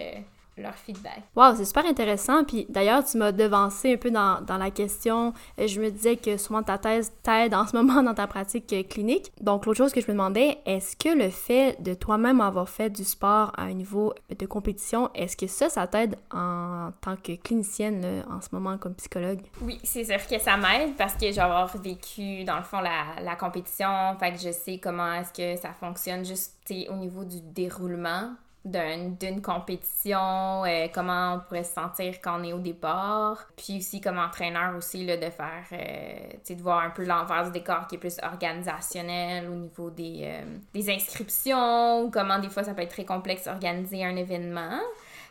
leur 0.63 0.75
feedback. 0.75 1.23
Wow, 1.37 1.55
c'est 1.57 1.65
super 1.65 1.87
intéressant. 1.87 2.45
Puis 2.45 2.67
d'ailleurs, 2.69 3.05
tu 3.05 3.19
m'as 3.19 3.33
devancé 3.33 3.95
un 3.95 3.97
peu 3.97 4.11
dans, 4.11 4.41
dans, 4.45 4.59
la 4.59 4.71
question. 4.71 5.33
Je 5.59 5.81
me 5.81 5.91
disais 5.91 6.17
que 6.17 6.37
souvent 6.37 6.63
ta 6.63 6.79
thèse 6.79 7.13
t'aide 7.23 7.55
en 7.55 7.67
ce 7.67 7.77
moment 7.81 8.03
dans 8.03 8.15
ta 8.15 8.27
pratique 8.27 8.89
clinique. 8.89 9.33
Donc 9.41 9.67
l'autre 9.67 9.79
chose 9.79 9.93
que 9.93 10.01
je 10.01 10.07
me 10.07 10.13
demandais, 10.13 10.59
est-ce 10.67 10.97
que 10.97 11.17
le 11.17 11.31
fait 11.31 11.81
de 11.83 11.95
toi-même 11.95 12.41
avoir 12.41 12.69
fait 12.69 12.91
du 12.91 13.05
sport 13.05 13.53
à 13.57 13.63
un 13.63 13.73
niveau 13.73 14.15
de 14.37 14.47
compétition, 14.47 15.11
est-ce 15.15 15.37
que 15.37 15.47
ça, 15.47 15.69
ça 15.69 15.87
t'aide 15.87 16.17
en 16.33 16.91
tant 17.01 17.17
que 17.17 17.33
clinicienne 17.37 18.25
en 18.31 18.41
ce 18.41 18.49
moment 18.53 18.79
comme 18.79 18.95
psychologue? 18.95 19.41
Oui, 19.63 19.79
c'est 19.85 20.05
sûr 20.05 20.27
que 20.27 20.39
ça 20.39 20.57
m'aide 20.57 20.97
parce 20.97 21.15
que 21.15 21.31
j'ai 21.31 21.41
avoir 21.41 21.77
vécu 21.77 22.45
dans 22.45 22.57
le 22.57 22.63
fond 22.63 22.81
la, 22.81 23.23
la 23.23 23.37
compétition. 23.37 24.17
Fait 24.19 24.33
que 24.33 24.39
je 24.39 24.53
sais 24.53 24.79
comment 24.79 25.13
est-ce 25.15 25.33
que 25.33 25.61
ça 25.61 25.73
fonctionne 25.73 26.25
juste 26.25 26.55
au 26.91 26.95
niveau 26.95 27.25
du 27.25 27.41
déroulement 27.41 28.31
d'une 28.65 29.41
compétition, 29.41 30.65
euh, 30.65 30.89
comment 30.93 31.35
on 31.35 31.41
pourrait 31.41 31.65
se 31.65 31.73
sentir 31.73 32.21
quand 32.21 32.41
on 32.41 32.45
est 32.45 32.53
au 32.53 32.59
départ, 32.59 33.47
puis 33.57 33.79
aussi 33.79 34.01
comme 34.01 34.19
entraîneur 34.19 34.77
aussi 34.77 35.07
là, 35.07 35.17
de 35.17 35.31
faire, 35.31 35.65
euh, 35.73 36.55
de 36.55 36.63
voir 36.63 36.81
un 36.81 36.91
peu 36.91 37.05
l'envers 37.05 37.45
du 37.47 37.53
décor 37.53 37.87
qui 37.87 37.95
est 37.95 37.99
plus 37.99 38.19
organisationnel 38.23 39.49
au 39.49 39.55
niveau 39.55 39.91
des, 39.91 40.21
euh, 40.25 40.59
des 40.75 40.91
inscriptions, 40.91 42.11
comment 42.11 42.39
des 42.39 42.51
fois 42.51 42.65
ça 42.65 42.75
peut 42.75 42.83
être 42.83 42.91
très 42.91 43.05
complexe 43.05 43.45
d'organiser 43.45 44.05
un 44.05 44.17
événement. 44.17 44.81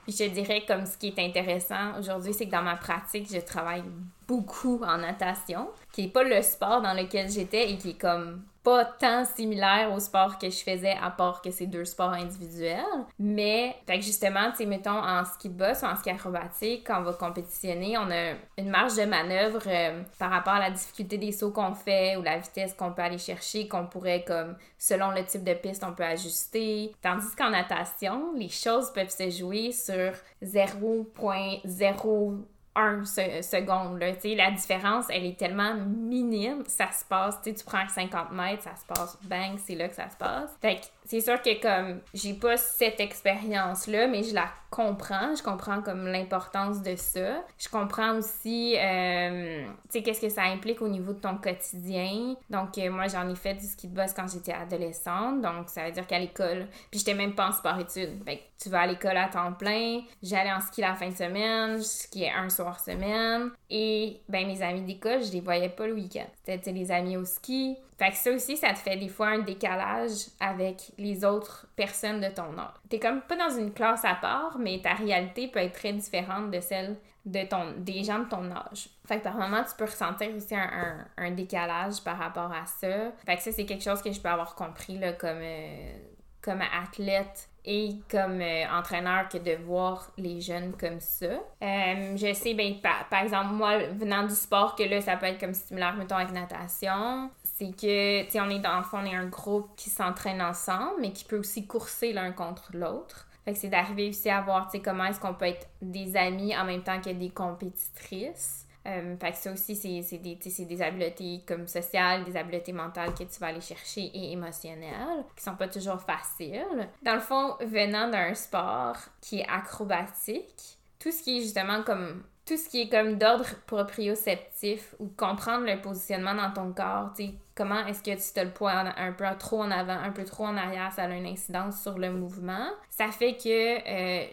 Puis 0.03 0.15
je 0.17 0.29
dirais 0.29 0.63
comme 0.65 0.85
ce 0.85 0.97
qui 0.97 1.07
est 1.07 1.19
intéressant 1.19 1.99
aujourd'hui, 1.99 2.33
c'est 2.33 2.45
que 2.45 2.51
dans 2.51 2.61
ma 2.61 2.77
pratique, 2.77 3.27
je 3.31 3.39
travaille 3.41 3.83
beaucoup 4.27 4.81
en 4.83 4.97
natation, 4.97 5.69
qui 5.91 6.05
est 6.05 6.09
pas 6.09 6.23
le 6.23 6.41
sport 6.41 6.81
dans 6.81 6.93
lequel 6.93 7.29
j'étais 7.29 7.71
et 7.71 7.77
qui 7.77 7.91
est 7.91 7.99
comme 7.99 8.43
pas 8.67 8.83
tant 8.83 9.23
similaire 9.23 9.93
au 9.93 9.99
sport 10.01 10.37
que 10.37 10.49
je 10.49 10.61
faisais, 10.61 10.97
à 11.01 11.09
part 11.09 11.41
que 11.41 11.51
c'est 11.51 11.67
deux 11.67 11.85
sports 11.85 12.11
individuels. 12.11 12.83
Mais, 13.17 13.77
fait 13.87 13.99
que 13.99 14.03
justement, 14.03 14.51
tu 14.51 14.57
sais, 14.57 14.65
mettons, 14.65 14.91
en 14.91 15.23
ski 15.23 15.47
de 15.47 15.53
boss 15.53 15.83
ou 15.83 15.85
en 15.85 15.95
ski 15.95 16.09
acrobatique, 16.09 16.85
quand 16.85 16.99
on 16.99 17.03
va 17.03 17.13
compétitionner, 17.13 17.97
on 17.97 18.11
a 18.11 18.33
une 18.57 18.69
marge 18.69 18.97
de 18.97 19.05
manœuvre 19.05 19.61
euh, 19.67 20.01
par 20.19 20.31
rapport 20.31 20.55
à 20.55 20.59
la 20.59 20.71
difficulté 20.71 21.17
des 21.17 21.31
sauts 21.31 21.51
qu'on 21.51 21.75
fait 21.75 22.17
ou 22.17 22.23
la 22.23 22.39
vitesse 22.39 22.73
qu'on 22.73 22.91
peut 22.91 23.03
aller 23.03 23.17
chercher, 23.17 23.69
qu'on 23.69 23.85
pourrait, 23.85 24.25
comme, 24.27 24.57
selon 24.77 25.11
le 25.11 25.23
type 25.23 25.45
de 25.45 25.53
piste, 25.53 25.85
on 25.87 25.93
peut 25.93 26.03
ajuster. 26.03 26.93
Tandis 27.01 27.33
qu'en 27.37 27.51
natation, 27.51 28.33
les 28.35 28.49
choses 28.49 28.91
peuvent 28.91 29.15
se 29.15 29.29
jouer 29.29 29.71
sur 29.71 30.11
0.0 30.43 32.43
un 32.77 33.03
seconde. 33.05 33.99
Là. 33.99 34.11
la 34.35 34.51
différence, 34.51 35.05
elle 35.09 35.25
est 35.25 35.37
tellement 35.37 35.73
minime. 35.75 36.63
Ça 36.67 36.91
se 36.91 37.03
passe, 37.05 37.39
tu 37.43 37.53
prends 37.65 37.87
50 37.87 38.31
mètres, 38.31 38.63
ça 38.63 38.75
se 38.75 38.85
passe, 38.85 39.17
bang, 39.23 39.57
c'est 39.57 39.75
là 39.75 39.89
que 39.89 39.95
ça 39.95 40.09
se 40.09 40.17
passe. 40.17 40.55
Fait 40.61 40.81
c'est 41.07 41.21
sûr 41.21 41.41
que 41.41 41.61
comme 41.61 42.01
j'ai 42.13 42.33
pas 42.33 42.57
cette 42.57 42.99
expérience-là, 42.99 44.07
mais 44.07 44.23
je 44.23 44.35
la 44.35 44.49
comprends. 44.69 45.33
Je 45.35 45.41
comprends 45.41 45.81
comme 45.81 46.07
l'importance 46.07 46.81
de 46.81 46.95
ça. 46.95 47.43
Je 47.57 47.69
comprends 47.69 48.17
aussi, 48.17 48.75
euh, 48.77 49.65
tu 49.65 49.71
sais, 49.89 50.03
qu'est-ce 50.03 50.21
que 50.21 50.29
ça 50.29 50.43
implique 50.43 50.81
au 50.81 50.89
niveau 50.89 51.13
de 51.13 51.19
ton 51.19 51.37
quotidien. 51.37 52.35
Donc, 52.49 52.77
euh, 52.77 52.91
moi, 52.91 53.07
j'en 53.07 53.27
ai 53.29 53.35
fait 53.35 53.53
du 53.53 53.65
ski 53.65 53.87
de 53.87 53.95
boss 53.95 54.13
quand 54.13 54.27
j'étais 54.27 54.53
adolescente. 54.53 55.41
Donc, 55.41 55.69
ça 55.69 55.85
veut 55.85 55.91
dire 55.91 56.05
qu'à 56.05 56.19
l'école, 56.19 56.67
puis 56.91 56.99
j'étais 56.99 57.13
même 57.13 57.33
pas 57.33 57.47
en 57.47 57.51
sport-études. 57.51 58.23
Fait 58.25 58.41
tu 58.61 58.69
vas 58.69 58.81
à 58.81 58.87
l'école 58.87 59.17
à 59.17 59.27
temps 59.27 59.53
plein. 59.53 60.01
J'allais 60.21 60.51
en 60.51 60.59
ski 60.59 60.81
la 60.81 60.95
fin 60.95 61.09
de 61.09 61.15
semaine. 61.15 61.77
Je 61.77 61.83
skiais 61.83 62.31
un 62.31 62.49
soir 62.49 62.79
semaine. 62.79 63.51
Et, 63.69 64.19
ben, 64.27 64.47
mes 64.47 64.61
amis 64.61 64.81
d'école, 64.81 65.23
je 65.23 65.31
les 65.31 65.41
voyais 65.41 65.69
pas 65.69 65.87
le 65.87 65.93
week-end. 65.93 66.25
C'était 66.43 66.71
les 66.71 66.91
amis 66.91 67.17
au 67.17 67.25
ski. 67.25 67.77
Fait 67.97 68.11
que 68.11 68.15
ça 68.15 68.31
aussi, 68.31 68.57
ça 68.57 68.73
te 68.73 68.79
fait 68.79 68.97
des 68.97 69.09
fois 69.09 69.29
un 69.29 69.39
décalage 69.39 70.27
avec 70.39 70.91
les 70.99 71.25
autres 71.25 71.67
personnes 71.75 72.21
de 72.21 72.27
ton 72.27 72.57
âge. 72.57 72.73
T'es 72.89 72.99
comme 72.99 73.21
pas 73.21 73.35
dans 73.35 73.57
une 73.57 73.73
classe 73.73 74.05
à 74.05 74.13
part, 74.15 74.57
mais 74.59 74.79
ta 74.83 74.93
réalité 74.93 75.47
peut 75.47 75.59
être 75.59 75.73
très 75.73 75.93
différente 75.93 76.51
de 76.51 76.59
celle 76.59 76.97
de 77.25 77.43
ton, 77.43 77.73
des 77.77 78.03
gens 78.03 78.19
de 78.19 78.29
ton 78.29 78.49
âge. 78.51 78.89
Fait 79.05 79.17
que 79.17 79.23
par 79.23 79.35
moment, 79.35 79.63
tu 79.63 79.75
peux 79.75 79.85
ressentir 79.85 80.29
aussi 80.35 80.55
un, 80.55 81.31
décalage 81.31 82.01
par 82.03 82.17
rapport 82.17 82.51
à 82.53 82.65
ça. 82.65 83.11
Fait 83.25 83.35
que 83.35 83.41
ça, 83.41 83.51
c'est 83.51 83.65
quelque 83.65 83.83
chose 83.83 84.01
que 84.01 84.11
je 84.11 84.21
peux 84.21 84.29
avoir 84.29 84.55
compris 84.55 84.97
là, 84.97 85.13
comme, 85.13 85.41
euh, 85.41 85.97
comme 86.41 86.61
athlète 86.61 87.49
et 87.69 87.97
comme 88.09 88.39
euh, 88.39 88.63
entraîneur 88.71 89.27
que 89.27 89.37
de 89.37 89.61
voir 89.65 90.09
les 90.17 90.39
jeunes 90.39 90.71
comme 90.79 91.01
ça. 91.01 91.25
Euh, 91.25 92.15
je 92.15 92.33
sais, 92.33 92.53
ben, 92.53 92.75
par, 92.81 93.21
exemple, 93.21 93.51
moi, 93.51 93.79
venant 93.99 94.25
du 94.25 94.33
sport, 94.33 94.75
que 94.75 94.83
là, 94.83 95.01
ça 95.01 95.17
peut 95.17 95.25
être 95.25 95.39
comme 95.39 95.53
similaire, 95.53 95.93
mettons, 95.95 96.15
avec 96.15 96.31
natation, 96.31 97.29
c'est 97.43 97.75
que, 97.75 98.23
tu 98.23 98.31
sais, 98.31 98.39
on 98.39 98.49
est 98.49 98.59
dans 98.59 98.77
le 98.77 98.83
fond, 98.83 98.99
on 99.01 99.05
est 99.05 99.15
un 99.15 99.25
groupe 99.25 99.69
qui 99.75 99.89
s'entraîne 99.89 100.41
ensemble, 100.41 101.01
mais 101.01 101.11
qui 101.11 101.25
peut 101.25 101.37
aussi 101.37 101.67
courser 101.67 102.13
l'un 102.13 102.31
contre 102.31 102.69
l'autre. 102.73 103.27
Fait 103.43 103.51
que 103.51 103.59
c'est 103.59 103.67
d'arriver 103.67 104.09
aussi 104.09 104.29
à 104.29 104.39
voir, 104.39 104.69
tu 104.69 104.77
sais, 104.77 104.83
comment 104.83 105.03
est-ce 105.03 105.19
qu'on 105.19 105.33
peut 105.33 105.47
être 105.47 105.67
des 105.81 106.15
amis 106.15 106.57
en 106.57 106.63
même 106.63 106.83
temps 106.83 107.01
que 107.01 107.09
des 107.09 107.29
compétitrices. 107.29 108.66
Euh, 108.87 109.17
fait 109.17 109.31
que 109.31 109.37
ça 109.37 109.51
aussi, 109.51 109.75
c'est 109.75 110.17
des, 110.17 110.35
des 110.35 110.81
habiletés 110.81 111.43
comme 111.45 111.67
sociales, 111.67 112.23
des 112.23 112.37
habiletés 112.37 112.71
mentales 112.71 113.13
que 113.13 113.23
tu 113.23 113.39
vas 113.39 113.47
aller 113.47 113.61
chercher 113.61 114.01
et 114.01 114.31
émotionnelles, 114.31 115.25
qui 115.35 115.43
sont 115.43 115.55
pas 115.55 115.67
toujours 115.67 116.01
faciles. 116.01 116.89
Dans 117.01 117.15
le 117.15 117.19
fond, 117.19 117.55
venant 117.61 118.09
d'un 118.09 118.33
sport 118.33 118.97
qui 119.19 119.39
est 119.39 119.47
acrobatique, 119.49 120.77
tout 120.99 121.11
ce 121.11 121.21
qui 121.21 121.37
est 121.37 121.41
justement 121.41 121.83
comme 121.83 122.23
tout 122.45 122.55
ce 122.55 122.69
qui 122.69 122.83
est 122.83 122.89
comme 122.89 123.17
d'ordre 123.17 123.45
proprioceptif 123.65 124.95
ou 124.99 125.07
comprendre 125.17 125.65
le 125.65 125.81
positionnement 125.81 126.33
dans 126.33 126.51
ton 126.51 126.71
corps, 126.71 127.11
tu 127.13 127.31
comment 127.57 127.85
est-ce 127.87 128.03
que 128.03 128.11
tu 128.11 128.33
te 128.33 128.39
le 128.39 128.51
poids 128.51 128.71
un 128.71 129.11
peu 129.11 129.25
trop 129.39 129.63
en 129.63 129.71
avant, 129.71 129.97
un 129.97 130.11
peu 130.11 130.23
trop 130.23 130.45
en 130.45 130.55
arrière, 130.55 130.91
ça 130.91 131.03
a 131.03 131.09
une 131.09 131.25
incidence 131.25 131.81
sur 131.81 131.97
le 131.97 132.11
mouvement. 132.11 132.67
Ça 132.89 133.07
fait 133.07 133.35
que, 133.35 134.23
euh, 134.23 134.25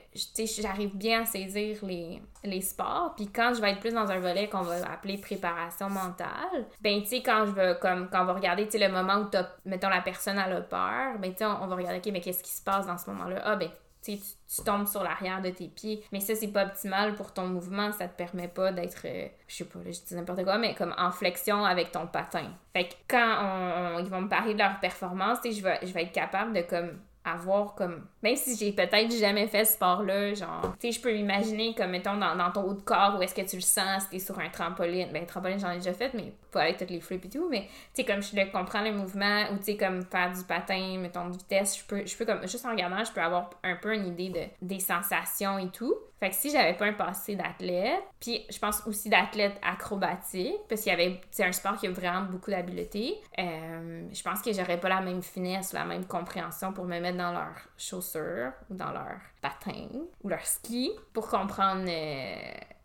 j'arrive 0.60 0.94
bien 0.94 1.22
à 1.22 1.24
saisir 1.24 1.78
les, 1.82 2.20
les 2.44 2.60
sports. 2.60 3.14
Puis 3.16 3.28
quand 3.28 3.54
je 3.54 3.62
vais 3.62 3.72
être 3.72 3.80
plus 3.80 3.94
dans 3.94 4.10
un 4.10 4.18
volet 4.18 4.48
qu'on 4.48 4.62
va 4.62 4.76
appeler 4.92 5.16
préparation 5.16 5.88
mentale, 5.88 6.66
ben, 6.82 7.00
tu 7.00 7.08
sais, 7.08 7.22
quand 7.22 7.46
je 7.46 7.52
veux, 7.52 7.74
comme, 7.80 8.08
quand 8.10 8.22
on 8.22 8.26
va 8.26 8.34
regarder, 8.34 8.68
le 8.74 8.88
moment 8.88 9.16
où, 9.16 9.36
as, 9.36 9.48
mettons, 9.64 9.88
la 9.88 10.02
personne 10.02 10.38
a 10.38 10.48
le 10.48 10.62
peur, 10.62 11.18
ben, 11.18 11.32
tu 11.32 11.38
sais, 11.38 11.46
on, 11.46 11.62
on, 11.62 11.66
va 11.66 11.76
regarder, 11.76 11.98
OK, 11.98 12.12
mais 12.12 12.20
qu'est-ce 12.20 12.42
qui 12.42 12.52
se 12.52 12.62
passe 12.62 12.86
dans 12.86 12.98
ce 12.98 13.08
moment-là? 13.10 13.40
Ah, 13.44 13.56
ben, 13.56 13.70
tu, 14.04 14.18
tu 14.18 14.62
tombes 14.64 14.86
sur 14.86 15.02
l'arrière 15.02 15.40
de 15.40 15.50
tes 15.50 15.68
pieds. 15.68 16.04
Mais 16.12 16.20
ça, 16.20 16.34
c'est 16.34 16.48
pas 16.48 16.66
optimal 16.66 17.14
pour 17.14 17.32
ton 17.32 17.46
mouvement. 17.46 17.92
Ça 17.92 18.08
te 18.08 18.16
permet 18.16 18.48
pas 18.48 18.72
d'être, 18.72 19.02
euh, 19.06 19.28
je 19.48 19.56
sais 19.56 19.64
pas, 19.64 19.78
je 19.84 19.90
dis 19.90 20.14
n'importe 20.14 20.44
quoi, 20.44 20.58
mais 20.58 20.74
comme 20.74 20.94
en 20.98 21.10
flexion 21.10 21.64
avec 21.64 21.92
ton 21.92 22.06
patin. 22.06 22.52
Fait 22.72 22.88
que 22.88 22.94
quand 23.08 23.98
ils 23.98 24.08
vont 24.08 24.22
me 24.22 24.28
parler 24.28 24.54
de 24.54 24.58
leur 24.58 24.80
performance, 24.80 25.38
je 25.44 25.62
vais, 25.62 25.78
je 25.82 25.92
vais 25.92 26.02
être 26.02 26.12
capable 26.12 26.52
de 26.52 26.62
comme 26.62 26.98
avoir 27.24 27.74
comme 27.74 28.06
même 28.24 28.36
si 28.36 28.56
j'ai 28.56 28.72
peut-être 28.72 29.12
jamais 29.12 29.46
fait 29.46 29.66
ce 29.66 29.74
sport-là, 29.74 30.32
genre, 30.32 30.62
tu 30.80 30.86
sais, 30.86 30.92
je 30.92 31.00
peux 31.00 31.14
imaginer 31.14 31.74
comme, 31.74 31.90
mettons, 31.90 32.16
dans, 32.16 32.34
dans, 32.34 32.50
ton 32.50 32.62
haut 32.62 32.72
de 32.72 32.80
corps, 32.80 33.18
où 33.18 33.22
est-ce 33.22 33.34
que 33.34 33.42
tu 33.42 33.56
le 33.56 33.62
sens, 33.62 34.04
si 34.04 34.08
t'es 34.08 34.18
sur 34.18 34.38
un 34.38 34.48
trampoline. 34.48 35.10
Ben, 35.12 35.26
trampoline, 35.26 35.60
j'en 35.60 35.70
ai 35.70 35.76
déjà 35.76 35.92
fait, 35.92 36.14
mais 36.14 36.32
pas 36.50 36.62
avec 36.62 36.78
toutes 36.78 36.88
les 36.88 37.02
flips 37.02 37.26
et 37.26 37.28
tout, 37.28 37.46
mais, 37.50 37.68
tu 37.94 38.02
sais, 38.02 38.04
comme 38.04 38.22
je 38.22 38.50
comprends 38.50 38.80
le 38.80 38.92
mouvement, 38.92 39.44
ou, 39.52 39.58
tu 39.58 39.64
sais, 39.64 39.76
comme 39.76 40.02
faire 40.06 40.32
du 40.32 40.42
patin, 40.44 40.96
mettons, 40.98 41.28
de 41.28 41.36
vitesse, 41.36 41.78
je 41.78 41.84
peux, 41.84 42.06
je 42.06 42.16
peux, 42.16 42.24
comme, 42.24 42.48
juste 42.48 42.64
en 42.64 42.70
regardant, 42.70 43.04
je 43.04 43.12
peux 43.12 43.20
avoir 43.20 43.50
un 43.62 43.76
peu 43.76 43.94
une 43.94 44.06
idée 44.06 44.30
de, 44.30 44.66
des 44.66 44.80
sensations 44.80 45.58
et 45.58 45.68
tout. 45.68 45.94
Fait 46.24 46.30
que 46.30 46.36
si 46.36 46.50
j'avais 46.50 46.72
pas 46.72 46.86
un 46.86 46.94
passé 46.94 47.36
d'athlète, 47.36 48.02
puis 48.18 48.46
je 48.48 48.58
pense 48.58 48.82
aussi 48.86 49.10
d'athlète 49.10 49.60
acrobatique, 49.60 50.56
parce 50.70 50.80
qu'il 50.80 50.90
y 50.90 50.94
avait, 50.94 51.20
c'est 51.30 51.44
un 51.44 51.52
sport 51.52 51.76
qui 51.76 51.86
a 51.86 51.90
vraiment 51.90 52.22
beaucoup 52.22 52.50
d'habileté, 52.50 53.16
euh, 53.38 54.08
je 54.10 54.22
pense 54.22 54.40
que 54.40 54.50
j'aurais 54.50 54.80
pas 54.80 54.88
la 54.88 55.02
même 55.02 55.22
finesse, 55.22 55.74
la 55.74 55.84
même 55.84 56.06
compréhension 56.06 56.72
pour 56.72 56.86
me 56.86 56.98
mettre 56.98 57.18
dans 57.18 57.30
leurs 57.30 57.58
chaussures 57.76 58.52
ou 58.70 58.74
dans 58.74 58.90
leur 58.90 59.18
patin 59.42 59.86
ou 60.22 60.30
leur 60.30 60.46
ski 60.46 60.92
pour 61.12 61.28
comprendre 61.28 61.84
euh, 61.86 62.36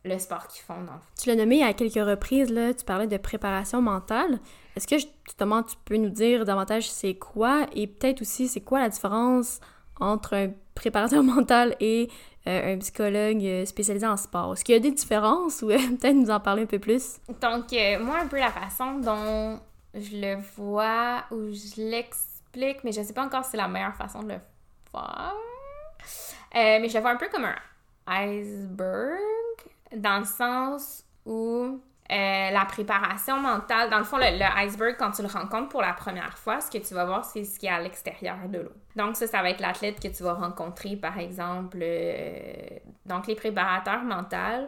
le 0.03 0.19
sport 0.19 0.45
qu'ils 0.47 0.63
font. 0.63 0.85
Tu 1.17 1.29
l'as 1.29 1.35
nommé 1.35 1.63
à 1.63 1.71
quelques 1.71 1.93
reprises, 2.05 2.51
là, 2.51 2.73
tu 2.73 2.83
parlais 2.83 3.07
de 3.07 3.15
préparation 3.15 3.81
mentale. 3.81 4.39
Est-ce 4.75 4.85
que 4.85 4.97
justement 4.97 5.63
tu 5.63 5.77
peux 5.85 5.95
nous 5.95 6.09
dire 6.09 6.43
davantage 6.43 6.89
c'est 6.89 7.15
quoi 7.15 7.67
et 7.73 7.87
peut-être 7.87 8.19
aussi 8.21 8.49
c'est 8.49 8.59
quoi 8.59 8.81
la 8.81 8.89
différence 8.89 9.61
entre 10.01 10.33
un 10.35 10.49
préparateur 10.75 11.23
mental 11.35 11.75
et 11.79 12.09
un 12.45 12.77
psychologue 12.79 13.43
euh, 13.43 13.65
spécialisé 13.65 14.07
en 14.07 14.17
sport. 14.17 14.53
Est-ce 14.53 14.63
qu'il 14.63 14.73
y 14.73 14.77
a 14.77 14.81
des 14.81 14.91
différences 14.91 15.61
ou 15.61 15.67
peut-être 15.67 16.15
nous 16.15 16.29
en 16.29 16.39
parler 16.39 16.63
un 16.63 16.67
peu 16.67 16.79
plus? 16.79 17.17
Donc, 17.41 17.71
euh, 17.73 17.99
moi, 17.99 18.19
un 18.19 18.27
peu 18.27 18.39
la 18.39 18.51
façon 18.51 18.99
dont 18.99 19.59
je 19.93 20.17
le 20.17 20.37
vois 20.55 21.23
ou 21.31 21.51
je 21.51 21.81
l'explique, 21.81 22.83
mais 22.83 22.91
je 22.91 23.01
ne 23.01 23.05
sais 23.05 23.13
pas 23.13 23.25
encore 23.25 23.43
si 23.45 23.51
c'est 23.51 23.57
la 23.57 23.67
meilleure 23.67 23.95
façon 23.95 24.23
de 24.23 24.29
le 24.29 24.39
faire. 24.91 25.33
mais 26.53 26.87
je 26.87 26.93
le 26.93 27.01
vois 27.01 27.11
un 27.11 27.17
peu 27.17 27.27
comme 27.29 27.45
un 27.45 27.55
iceberg, 28.07 29.19
dans 29.95 30.19
le 30.19 30.25
sens 30.25 31.03
où 31.25 31.79
euh, 32.11 32.49
la 32.49 32.65
préparation 32.65 33.39
mentale, 33.39 33.89
dans 33.89 33.99
le 33.99 34.03
fond, 34.03 34.17
le, 34.17 34.23
iceberg, 34.63 34.95
quand 34.97 35.11
tu 35.11 35.21
le 35.21 35.27
rencontres 35.27 35.69
pour 35.69 35.81
la 35.81 35.93
première 35.93 36.37
fois, 36.37 36.59
ce 36.59 36.71
que 36.71 36.79
tu 36.79 36.95
vas 36.95 37.05
voir, 37.05 37.23
c'est 37.23 37.43
ce 37.43 37.59
qui 37.59 37.67
est 37.67 37.71
à 37.71 37.79
l'extérieur 37.79 38.37
de 38.47 38.59
l'eau. 38.59 38.71
Donc, 38.95 39.15
ça, 39.15 39.27
ça 39.27 39.41
va 39.43 39.51
être 39.51 39.59
l'athlète 39.59 39.99
que 39.99 40.07
tu 40.07 40.23
vas 40.23 40.33
rencontrer, 40.33 40.95
par 40.95 41.19
exemple. 41.19 41.77
Euh, 41.81 42.43
donc, 43.05 43.27
les 43.27 43.35
préparateurs 43.35 44.01
mentaux 44.01 44.67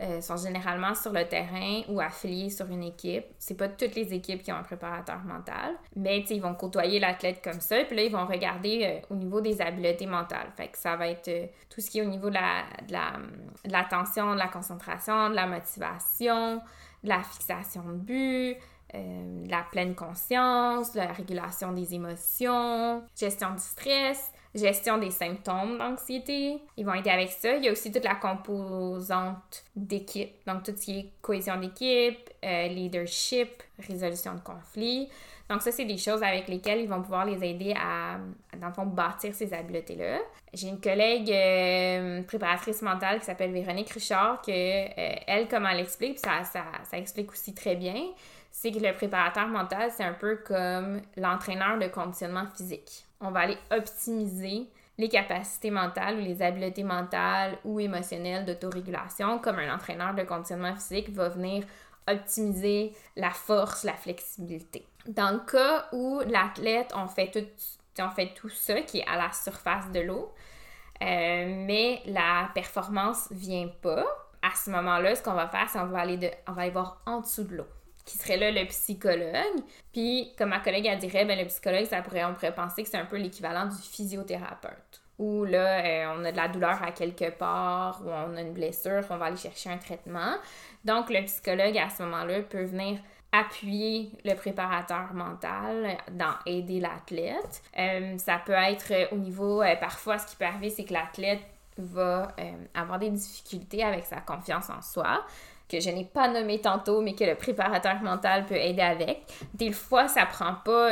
euh, 0.00 0.20
sont 0.20 0.36
généralement 0.36 0.94
sur 0.94 1.12
le 1.12 1.26
terrain 1.26 1.82
ou 1.88 2.00
affiliés 2.00 2.50
sur 2.50 2.66
une 2.70 2.84
équipe. 2.84 3.24
C'est 3.38 3.56
pas 3.56 3.68
toutes 3.68 3.94
les 3.94 4.14
équipes 4.14 4.42
qui 4.42 4.52
ont 4.52 4.56
un 4.56 4.62
préparateur 4.62 5.18
mental, 5.24 5.74
mais 5.96 6.20
ils 6.30 6.40
vont 6.40 6.54
côtoyer 6.54 7.00
l'athlète 7.00 7.42
comme 7.42 7.60
ça, 7.60 7.84
puis 7.84 7.96
là, 7.96 8.04
ils 8.04 8.12
vont 8.12 8.26
regarder 8.26 9.02
au 9.10 9.14
niveau 9.14 9.40
des 9.40 9.60
habiletés 9.60 10.06
mentales. 10.06 10.50
Fait 10.56 10.68
que 10.68 10.78
ça 10.78 10.96
va 10.96 11.08
être 11.08 11.30
tout 11.68 11.80
ce 11.80 11.90
qui 11.90 11.98
est 11.98 12.02
au 12.02 12.08
niveau 12.08 12.28
de 12.28 12.34
la, 12.34 12.64
de 12.86 12.92
la, 12.92 13.12
l'attention, 13.64 14.34
de 14.34 14.38
la 14.38 14.48
concentration, 14.48 15.30
de 15.30 15.34
la 15.34 15.46
motivation, 15.46 16.62
de 17.02 17.08
la 17.08 17.22
fixation 17.22 17.82
de 17.82 17.94
but, 17.94 18.56
euh, 18.94 19.44
la 19.48 19.64
pleine 19.70 19.94
conscience, 19.94 20.94
la 20.94 21.12
régulation 21.12 21.72
des 21.72 21.94
émotions, 21.94 23.02
gestion 23.14 23.52
du 23.52 23.60
stress, 23.60 24.32
gestion 24.58 24.98
des 24.98 25.10
symptômes 25.10 25.78
d'anxiété. 25.78 26.58
Ils 26.76 26.84
vont 26.84 26.94
aider 26.94 27.10
avec 27.10 27.30
ça. 27.30 27.56
Il 27.56 27.64
y 27.64 27.68
a 27.68 27.72
aussi 27.72 27.90
toute 27.90 28.04
la 28.04 28.14
composante 28.14 29.64
d'équipe, 29.74 30.32
donc 30.46 30.62
tout 30.62 30.72
ce 30.76 30.84
qui 30.84 30.98
est 30.98 31.06
cohésion 31.22 31.56
d'équipe, 31.58 32.30
euh, 32.44 32.68
leadership, 32.68 33.62
résolution 33.78 34.34
de 34.34 34.40
conflits. 34.40 35.08
Donc 35.48 35.62
ça, 35.62 35.72
c'est 35.72 35.86
des 35.86 35.96
choses 35.96 36.22
avec 36.22 36.46
lesquelles 36.48 36.80
ils 36.80 36.88
vont 36.88 37.00
pouvoir 37.00 37.24
les 37.24 37.42
aider 37.42 37.74
à, 37.74 38.18
dans 38.58 38.66
le 38.66 38.72
fond, 38.72 38.84
bâtir 38.84 39.34
ces 39.34 39.54
habiletés-là. 39.54 40.18
J'ai 40.52 40.68
une 40.68 40.80
collègue 40.80 41.30
euh, 41.32 42.22
préparatrice 42.22 42.82
mentale 42.82 43.20
qui 43.20 43.24
s'appelle 43.24 43.52
Véronique 43.52 43.88
Richard, 43.90 44.42
que 44.42 44.50
euh, 44.50 45.14
elle, 45.26 45.48
comme 45.48 45.66
elle 45.66 45.80
explique, 45.80 46.18
ça, 46.18 46.44
ça, 46.44 46.64
ça 46.84 46.98
explique 46.98 47.32
aussi 47.32 47.54
très 47.54 47.76
bien, 47.76 48.08
c'est 48.60 48.72
que 48.72 48.80
le 48.80 48.92
préparateur 48.92 49.46
mental, 49.46 49.88
c'est 49.92 50.02
un 50.02 50.14
peu 50.14 50.34
comme 50.44 51.00
l'entraîneur 51.16 51.78
de 51.78 51.86
conditionnement 51.86 52.44
physique. 52.56 53.04
On 53.20 53.30
va 53.30 53.40
aller 53.40 53.56
optimiser 53.70 54.66
les 54.98 55.08
capacités 55.08 55.70
mentales 55.70 56.16
ou 56.16 56.22
les 56.22 56.42
habiletés 56.42 56.82
mentales 56.82 57.56
ou 57.62 57.78
émotionnelles 57.78 58.44
d'autorégulation, 58.44 59.38
comme 59.38 59.60
un 59.60 59.72
entraîneur 59.72 60.12
de 60.12 60.24
conditionnement 60.24 60.74
physique 60.74 61.10
va 61.10 61.28
venir 61.28 61.64
optimiser 62.08 62.94
la 63.14 63.30
force, 63.30 63.84
la 63.84 63.92
flexibilité. 63.92 64.84
Dans 65.06 65.30
le 65.30 65.38
cas 65.38 65.86
où 65.92 66.20
l'athlète, 66.26 66.92
on 66.96 67.06
fait 67.06 67.30
tout, 67.30 67.46
on 68.02 68.48
ça 68.48 68.80
qui 68.80 68.98
est 68.98 69.06
à 69.06 69.16
la 69.16 69.30
surface 69.30 69.88
de 69.92 70.00
l'eau, 70.00 70.34
euh, 71.00 71.64
mais 71.64 72.02
la 72.06 72.50
performance 72.54 73.28
vient 73.30 73.68
pas, 73.82 74.04
à 74.42 74.50
ce 74.56 74.70
moment-là, 74.70 75.14
ce 75.14 75.22
qu'on 75.22 75.34
va 75.34 75.46
faire, 75.46 75.68
c'est 75.70 75.78
qu'on 75.78 75.84
on 75.84 75.90
va 75.90 76.00
aller 76.00 76.70
voir 76.70 77.00
en 77.06 77.20
dessous 77.20 77.44
de 77.44 77.58
l'eau, 77.58 77.66
qui 78.08 78.16
serait 78.16 78.38
là 78.38 78.50
le 78.50 78.66
psychologue. 78.66 79.62
Puis, 79.92 80.32
comme 80.38 80.48
ma 80.48 80.60
collègue 80.60 80.86
elle 80.86 80.98
dirait, 80.98 81.24
ben, 81.26 81.38
le 81.38 81.44
psychologue, 81.46 81.84
ça 81.84 82.00
pourrait, 82.00 82.24
on 82.24 82.34
pourrait 82.34 82.54
penser 82.54 82.82
que 82.82 82.88
c'est 82.88 82.96
un 82.96 83.04
peu 83.04 83.18
l'équivalent 83.18 83.66
du 83.66 83.76
physiothérapeute. 83.76 85.02
ou 85.18 85.44
là, 85.44 85.84
euh, 85.84 86.14
on 86.16 86.24
a 86.24 86.30
de 86.30 86.36
la 86.36 86.46
douleur 86.46 86.80
à 86.82 86.92
quelque 86.92 87.30
part, 87.30 88.00
ou 88.04 88.08
on 88.08 88.36
a 88.36 88.40
une 88.40 88.52
blessure, 88.52 89.02
on 89.10 89.16
va 89.16 89.26
aller 89.26 89.36
chercher 89.36 89.68
un 89.68 89.76
traitement. 89.76 90.36
Donc, 90.84 91.10
le 91.10 91.24
psychologue, 91.24 91.76
à 91.76 91.90
ce 91.90 92.04
moment-là, 92.04 92.40
peut 92.42 92.62
venir 92.62 92.98
appuyer 93.32 94.10
le 94.24 94.34
préparateur 94.34 95.12
mental 95.12 95.98
dans 96.12 96.34
aider 96.46 96.80
l'athlète. 96.80 97.62
Euh, 97.76 98.16
ça 98.16 98.40
peut 98.46 98.52
être 98.52 99.12
au 99.12 99.16
niveau, 99.16 99.60
euh, 99.60 99.74
parfois, 99.76 100.18
ce 100.18 100.28
qui 100.28 100.36
peut 100.36 100.46
arriver, 100.46 100.70
c'est 100.70 100.84
que 100.84 100.94
l'athlète 100.94 101.42
va 101.76 102.28
avoir 102.74 102.98
des 102.98 103.10
difficultés 103.10 103.84
avec 103.84 104.04
sa 104.04 104.20
confiance 104.20 104.68
en 104.68 104.82
soi 104.82 105.24
que 105.68 105.80
je 105.80 105.90
n'ai 105.90 106.04
pas 106.04 106.28
nommé 106.28 106.60
tantôt, 106.60 107.00
mais 107.00 107.14
que 107.14 107.24
le 107.24 107.34
préparateur 107.34 108.00
mental 108.02 108.46
peut 108.46 108.56
aider 108.56 108.82
avec. 108.82 109.22
Des 109.54 109.72
fois, 109.72 110.08
ça 110.08 110.26
prend 110.26 110.54
pas 110.64 110.90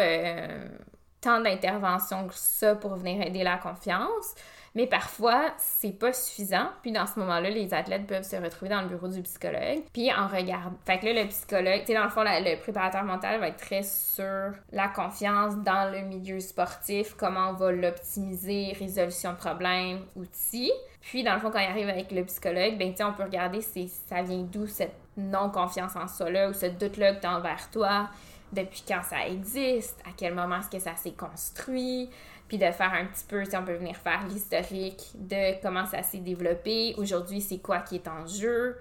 tant 1.21 1.41
d'intervention 1.41 2.29
que 2.29 2.35
ça 2.35 2.75
pour 2.75 2.95
venir 2.97 3.23
aider 3.23 3.43
la 3.43 3.57
confiance. 3.57 4.35
Mais 4.77 4.87
parfois, 4.87 5.55
c'est 5.57 5.99
pas 5.99 6.13
suffisant. 6.13 6.69
Puis 6.83 6.93
dans 6.93 7.07
ce 7.07 7.19
moment-là, 7.19 7.49
les 7.49 7.73
athlètes 7.73 8.07
peuvent 8.07 8.23
se 8.23 8.37
retrouver 8.37 8.69
dans 8.69 8.83
le 8.83 8.89
bureau 8.89 9.09
du 9.09 9.23
psychologue. 9.23 9.83
Puis 9.95 10.13
en 10.13 10.29
regardant. 10.29 10.77
Fait 10.85 10.99
que 10.99 11.07
là, 11.07 11.23
le 11.23 11.29
psychologue, 11.29 11.81
tu 11.81 11.87
sais, 11.87 11.95
dans 11.95 12.05
le 12.05 12.11
fond, 12.11 12.23
le 12.23 12.61
préparateur 12.61 13.03
mental 13.03 13.41
va 13.41 13.49
être 13.49 13.57
très 13.57 13.83
sur 13.83 14.53
la 14.73 14.89
confiance 14.89 15.57
dans 15.65 15.91
le 15.91 16.03
milieu 16.03 16.41
sportif, 16.41 17.15
comment 17.17 17.51
on 17.51 17.53
va 17.55 17.73
l'optimiser, 17.73 18.77
résolution 18.79 19.33
de 19.33 19.39
problèmes, 19.39 20.01
outils. 20.15 20.73
Puis 21.01 21.25
dans 21.25 21.33
le 21.33 21.41
fond, 21.41 21.51
quand 21.51 21.61
il 21.61 21.71
arrive 21.71 21.89
avec 21.89 22.13
le 22.13 22.23
psychologue, 22.25 22.77
ben 22.77 22.93
on 23.01 23.15
peut 23.15 23.25
regarder 23.25 23.63
si 23.63 23.89
ça 23.89 24.21
vient 24.23 24.43
d'où 24.43 24.67
cette 24.67 24.95
non-confiance 25.17 25.97
en 25.97 26.07
soi-là 26.07 26.51
ou 26.51 26.53
ce 26.53 26.67
doute-là 26.67 27.15
que 27.15 27.23
tu 27.23 27.27
envers 27.27 27.71
toi 27.71 28.11
depuis 28.53 28.85
quand 28.87 29.03
ça 29.03 29.27
existe, 29.27 29.99
à 30.05 30.11
quel 30.17 30.35
moment 30.35 30.59
est-ce 30.61 30.71
que 30.71 30.79
ça 30.79 30.95
s'est 30.97 31.13
construit, 31.13 32.11
puis 32.49 32.59
de 32.59 32.71
faire 32.71 32.93
un 32.93 33.07
petit 33.07 33.25
peu, 33.27 33.45
si 33.45 33.57
on 33.57 33.65
peut 33.65 33.75
venir 33.75 33.97
faire 33.97 34.27
l'historique 34.29 35.11
de 35.15 35.61
comment 35.63 35.87
ça 35.87 36.03
s'est 36.03 36.19
développé, 36.19 36.95
aujourd'hui 36.97 37.41
c'est 37.41 37.59
quoi 37.59 37.81
qui 37.81 37.97
est 37.97 38.09
en 38.09 38.27
jeu, 38.27 38.77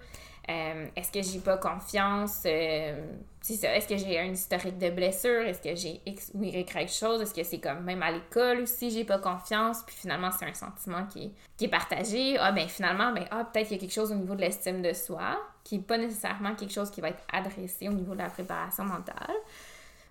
euh, 0.47 0.85
est-ce 0.95 1.11
que 1.11 1.23
j'ai 1.23 1.39
pas 1.39 1.57
confiance, 1.57 2.43
euh, 2.45 3.03
est-ce 3.49 3.87
que 3.87 3.97
j'ai 3.97 4.19
un 4.19 4.25
historique 4.25 4.77
de 4.77 4.91
blessure, 4.91 5.41
est-ce 5.41 5.59
que 5.59 5.75
j'ai 5.75 6.01
X 6.05 6.31
ou 6.35 6.43
Y 6.43 6.87
chose, 6.87 7.21
est-ce 7.21 7.33
que 7.33 7.43
c'est 7.43 7.59
comme 7.59 7.83
même 7.83 8.03
à 8.03 8.11
l'école 8.11 8.61
aussi 8.61 8.91
j'ai 8.91 9.05
pas 9.05 9.17
confiance, 9.17 9.81
puis 9.87 9.95
finalement 9.95 10.29
c'est 10.31 10.45
un 10.45 10.53
sentiment 10.53 11.07
qui 11.07 11.23
est, 11.23 11.31
qui 11.57 11.65
est 11.65 11.69
partagé, 11.69 12.37
ah 12.37 12.51
ben 12.51 12.67
finalement, 12.67 13.11
ben 13.11 13.25
ah 13.31 13.49
peut-être 13.51 13.69
qu'il 13.69 13.77
y 13.77 13.79
a 13.79 13.81
quelque 13.81 13.93
chose 13.93 14.11
au 14.11 14.15
niveau 14.15 14.35
de 14.35 14.41
l'estime 14.41 14.83
de 14.83 14.93
soi, 14.93 15.39
qui 15.63 15.77
n'est 15.77 15.83
pas 15.83 15.97
nécessairement 15.97 16.53
quelque 16.53 16.73
chose 16.73 16.91
qui 16.91 17.01
va 17.01 17.09
être 17.09 17.23
adressé 17.33 17.89
au 17.89 17.93
niveau 17.93 18.13
de 18.13 18.19
la 18.19 18.29
préparation 18.29 18.83
mentale. 18.83 19.33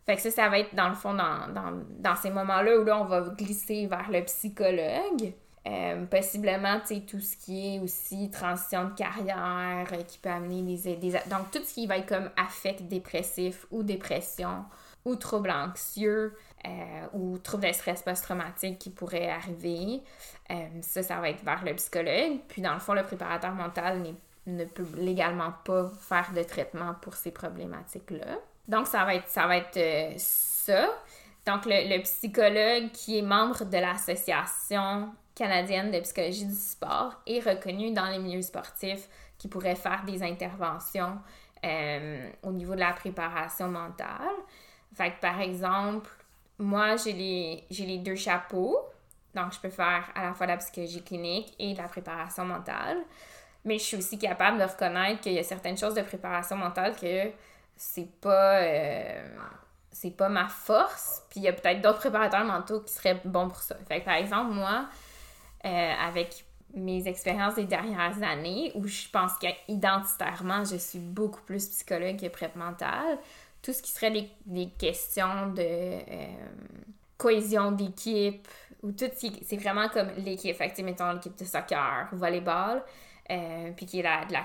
Fait 0.07 0.19
ça, 0.19 0.31
ça 0.31 0.49
va 0.49 0.59
être 0.59 0.75
dans 0.75 0.89
le 0.89 0.95
fond 0.95 1.15
dans, 1.15 1.49
dans, 1.49 1.83
dans 1.99 2.17
ces 2.17 2.31
moments-là 2.31 2.79
où 2.79 2.85
là, 2.85 3.01
on 3.01 3.05
va 3.05 3.21
glisser 3.21 3.87
vers 3.87 4.11
le 4.11 4.23
psychologue. 4.25 5.33
Euh, 5.67 6.05
possiblement, 6.05 6.79
tu 6.81 6.95
sais, 6.95 7.01
tout 7.01 7.21
ce 7.21 7.39
qui 7.39 7.77
est 7.77 7.81
aussi 7.81 8.31
transition 8.31 8.85
de 8.85 8.95
carrière, 8.95 9.87
euh, 9.91 10.03
qui 10.03 10.19
peut 10.19 10.29
amener 10.29 10.77
des, 10.77 10.97
des... 10.97 11.13
Donc, 11.31 11.51
tout 11.51 11.61
ce 11.65 11.73
qui 11.73 11.87
va 11.87 11.97
être 11.97 12.07
comme 12.07 12.29
affect 12.37 12.83
dépressif 12.83 13.67
ou 13.71 13.83
dépression 13.83 14.67
ou 15.07 15.17
trouble 15.17 15.51
anxieux 15.51 16.37
euh, 16.67 17.07
ou 17.15 17.39
trouble 17.39 17.67
de 17.67 17.73
stress 17.73 18.03
post-traumatique 18.03 18.79
qui 18.79 18.91
pourrait 18.91 19.31
arriver, 19.31 20.03
ça, 20.83 21.03
ça 21.03 21.19
va 21.21 21.31
être 21.31 21.43
vers 21.43 21.65
le 21.65 21.75
psychologue. 21.75 22.41
Puis, 22.49 22.61
dans 22.61 22.75
le 22.75 22.81
fond, 22.81 22.93
le 22.93 23.03
préparateur 23.03 23.53
mental 23.53 24.03
ne 24.47 24.65
peut 24.65 24.87
légalement 24.97 25.53
pas 25.65 25.91
faire 25.99 26.31
de 26.35 26.43
traitement 26.43 26.95
pour 27.01 27.15
ces 27.15 27.31
problématiques-là. 27.31 28.39
Donc, 28.69 28.87
ça 28.87 29.05
va 29.05 29.15
être, 29.15 29.29
ça. 29.29 30.73
Euh. 30.73 30.87
Donc, 31.47 31.67
le, 31.67 32.01
psychologue 32.03 32.91
qui 32.93 33.19
est 33.19 33.23
membre 33.23 33.65
de 33.65 33.77
l'Association 33.77 35.13
canadienne 35.35 35.91
de 35.91 36.01
psychologie 36.01 36.47
du 36.47 36.55
sport 36.55 37.21
est 37.27 37.41
reconnu 37.41 37.93
dans 37.93 38.07
les 38.07 38.19
milieux 38.19 38.43
sportifs 38.43 39.09
qui 39.37 39.49
pourrait 39.49 39.75
faire 39.75 40.05
des 40.07 40.23
interventions 40.23 41.19
euh, 41.65 42.31
au 42.43 42.53
niveau 42.53 42.75
de 42.75 42.81
la 42.81 42.93
préparation 42.93 43.69
mentale. 43.69 44.31
Fait 44.95 45.11
que, 45.11 45.21
par 45.21 45.41
exemple, 45.41 46.09
moi, 46.59 46.97
j'ai 46.97 47.13
les, 47.13 47.65
les 47.71 47.99
deux 47.99 48.17
chapeaux. 48.17 48.79
Donc, 49.35 49.53
je 49.53 49.61
peux 49.61 49.71
faire 49.71 50.11
à 50.15 50.25
la 50.25 50.35
fois 50.35 50.47
la 50.47 50.57
psychologie 50.57 51.03
clinique 51.03 51.55
et 51.59 51.75
la 51.75 51.89
préparation 51.89 52.45
mentale 52.45 52.99
mais 53.65 53.79
je 53.79 53.85
suis 53.85 53.97
aussi 53.97 54.19
capable 54.19 54.59
de 54.59 54.65
reconnaître 54.65 55.21
qu'il 55.21 55.33
y 55.33 55.39
a 55.39 55.43
certaines 55.43 55.77
choses 55.77 55.95
de 55.95 56.03
préparation 56.03 56.57
mentale 56.57 56.95
que 56.97 57.31
c'est 57.77 58.11
pas 58.21 58.61
euh, 58.63 59.29
pas 60.17 60.29
ma 60.29 60.49
force. 60.49 61.23
Puis 61.31 61.41
il 61.41 61.43
y 61.45 61.49
a 61.49 61.53
peut-être 61.53 61.81
d'autres 61.81 61.99
préparateurs 61.99 62.45
mentaux 62.45 62.81
qui 62.81 62.93
seraient 62.93 63.21
bons 63.25 63.49
pour 63.49 63.59
ça. 63.59 63.77
Fait 63.89 64.01
par 64.01 64.15
exemple 64.15 64.53
moi 64.53 64.87
euh, 65.65 65.93
avec 66.01 66.45
mes 66.75 67.07
expériences 67.07 67.55
des 67.55 67.65
dernières 67.65 68.23
années 68.23 68.73
où 68.75 68.87
je 68.87 69.09
pense 69.09 69.33
qu'identitairement 69.39 70.65
je 70.65 70.77
suis 70.77 70.99
beaucoup 70.99 71.41
plus 71.43 71.69
psychologue 71.69 72.19
que 72.19 72.27
prép 72.29 72.57
mental 72.57 73.19
tout 73.65 73.73
ce 73.73 73.81
qui 73.81 73.91
serait 73.91 74.11
des, 74.45 74.69
questions 74.79 75.49
de 75.55 75.63
euh, 75.63 76.27
cohésion 77.17 77.73
d'équipe 77.73 78.47
ou 78.83 78.93
tout 78.93 79.07
c'est 79.17 79.57
vraiment 79.57 79.89
comme 79.89 80.09
l'équipe. 80.19 80.55
Fait 80.55 80.69
que 80.69 80.83
l'équipe 80.83 81.39
de 81.39 81.45
soccer 81.45 82.09
volleyball 82.13 82.83
euh, 83.31 83.71
puis 83.77 83.87
qu'il 83.87 84.01
y 84.01 84.03
ait 84.03 84.27
de 84.27 84.33
la 84.33 84.45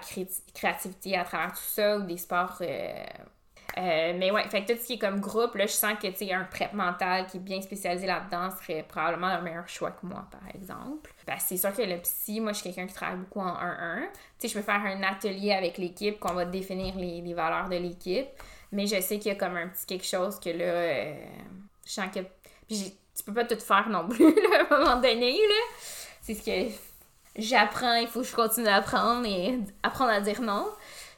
créativité 0.53 1.17
à 1.17 1.23
travers 1.23 1.51
tout 1.51 1.59
ça, 1.59 1.97
ou 1.97 2.03
des 2.03 2.17
sports. 2.17 2.57
Euh, 2.61 3.05
euh, 3.77 4.13
mais 4.17 4.31
ouais, 4.31 4.47
fait 4.49 4.63
que 4.63 4.73
tout 4.73 4.79
ce 4.79 4.87
qui 4.87 4.93
est 4.93 4.97
comme 4.97 5.19
groupe, 5.19 5.55
là, 5.55 5.65
je 5.67 5.73
sens 5.73 5.93
que, 6.01 6.07
tu 6.07 6.31
un 6.31 6.43
prep 6.45 6.73
mental 6.73 7.27
qui 7.27 7.37
est 7.37 7.41
bien 7.41 7.61
spécialisé 7.61 8.07
là-dedans 8.07 8.49
serait 8.51 8.83
probablement 8.83 9.35
le 9.37 9.43
meilleur 9.43 9.67
choix 9.67 9.91
que 9.91 10.05
moi, 10.05 10.27
par 10.31 10.41
exemple. 10.55 11.11
Ben, 11.27 11.35
c'est 11.39 11.57
sûr 11.57 11.73
que 11.73 11.81
le 11.81 11.97
psy, 11.99 12.39
moi, 12.39 12.53
je 12.53 12.61
suis 12.61 12.73
quelqu'un 12.73 12.87
qui 12.87 12.93
travaille 12.93 13.19
beaucoup 13.19 13.41
en 13.41 13.53
1-1. 13.53 14.01
Tu 14.01 14.09
sais, 14.39 14.47
je 14.47 14.53
peux 14.55 14.63
faire 14.63 14.81
un 14.83 15.03
atelier 15.03 15.53
avec 15.53 15.77
l'équipe, 15.77 16.19
qu'on 16.19 16.33
va 16.33 16.45
définir 16.45 16.95
les, 16.95 17.21
les, 17.21 17.33
valeurs 17.33 17.69
de 17.69 17.75
l'équipe. 17.75 18.27
Mais 18.71 18.87
je 18.87 18.99
sais 19.01 19.19
qu'il 19.19 19.31
y 19.31 19.35
a 19.35 19.35
comme 19.35 19.55
un 19.55 19.67
petit 19.67 19.85
quelque 19.85 20.05
chose 20.05 20.39
que 20.39 20.49
là, 20.49 21.13
je 21.85 21.91
sens 21.91 22.07
que. 22.13 22.21
Puis 22.67 22.97
tu 23.15 23.23
peux 23.23 23.33
pas 23.33 23.45
tout 23.45 23.59
faire 23.59 23.89
non 23.89 24.07
plus, 24.07 24.33
là, 24.49 24.65
à 24.69 24.73
un 24.73 24.79
moment 24.79 24.95
donné, 24.95 25.31
là. 25.33 25.77
C'est 26.21 26.33
ce 26.33 26.43
que 26.43 26.88
j'apprends, 27.35 27.95
il 27.95 28.07
faut 28.07 28.21
que 28.21 28.27
je 28.27 28.35
continue 28.35 28.67
à 28.67 28.75
apprendre 28.75 29.25
et 29.25 29.59
apprendre 29.83 30.11
à 30.11 30.21
dire 30.21 30.41
non 30.41 30.67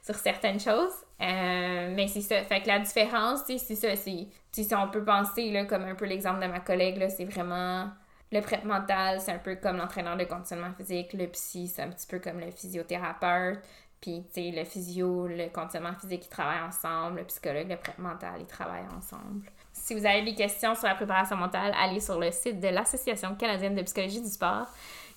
sur 0.04 0.16
certaines 0.16 0.60
choses. 0.60 0.94
Euh, 1.22 1.94
mais 1.96 2.08
c'est 2.08 2.22
ça. 2.22 2.42
Fait 2.44 2.62
que 2.62 2.68
la 2.68 2.80
différence, 2.80 3.42
c'est 3.46 3.58
ça. 3.58 3.96
C'est, 3.96 4.28
si 4.52 4.76
on 4.76 4.88
peut 4.90 5.04
penser, 5.04 5.52
là, 5.52 5.66
comme 5.66 5.84
un 5.84 5.96
peu 5.96 6.06
l'exemple 6.06 6.42
de 6.42 6.48
ma 6.48 6.60
collègue, 6.60 7.06
c'est 7.16 7.26
vraiment 7.26 7.90
le 8.32 8.42
prêt 8.42 8.62
mental, 8.64 9.20
c'est 9.20 9.32
un 9.32 9.40
peu 9.40 9.56
comme 9.56 9.78
l'entraîneur 9.78 10.18
de 10.18 10.24
conditionnement 10.24 10.72
physique. 10.78 11.14
Le 11.14 11.28
psy, 11.28 11.68
c'est 11.68 11.84
un 11.84 11.90
petit 11.90 12.08
peu 12.08 12.20
comme 12.20 12.40
le 12.40 12.50
physiothérapeute. 12.50 13.60
Puis, 14.00 14.26
tu 14.34 14.50
le 14.50 14.64
physio, 14.64 15.28
le 15.28 15.50
conditionnement 15.50 15.94
physique, 15.94 16.26
ils 16.26 16.30
travaillent 16.30 16.64
ensemble. 16.64 17.20
Le 17.20 17.26
psychologue, 17.26 17.70
le 17.70 17.78
prêt 17.78 17.94
mental, 18.00 18.34
ils 18.40 18.48
travaillent 18.48 18.88
ensemble. 18.98 19.48
Si 19.74 19.94
vous 19.94 20.06
avez 20.06 20.24
des 20.24 20.34
questions 20.34 20.74
sur 20.74 20.88
la 20.88 20.96
préparation 20.96 21.36
mentale, 21.36 21.72
allez 21.80 22.00
sur 22.00 22.20
le 22.20 22.32
site 22.32 22.60
de 22.60 22.70
l'Association 22.70 23.36
canadienne 23.36 23.76
de 23.76 23.84
psychologie 23.84 24.22
du 24.22 24.30
sport 24.30 24.68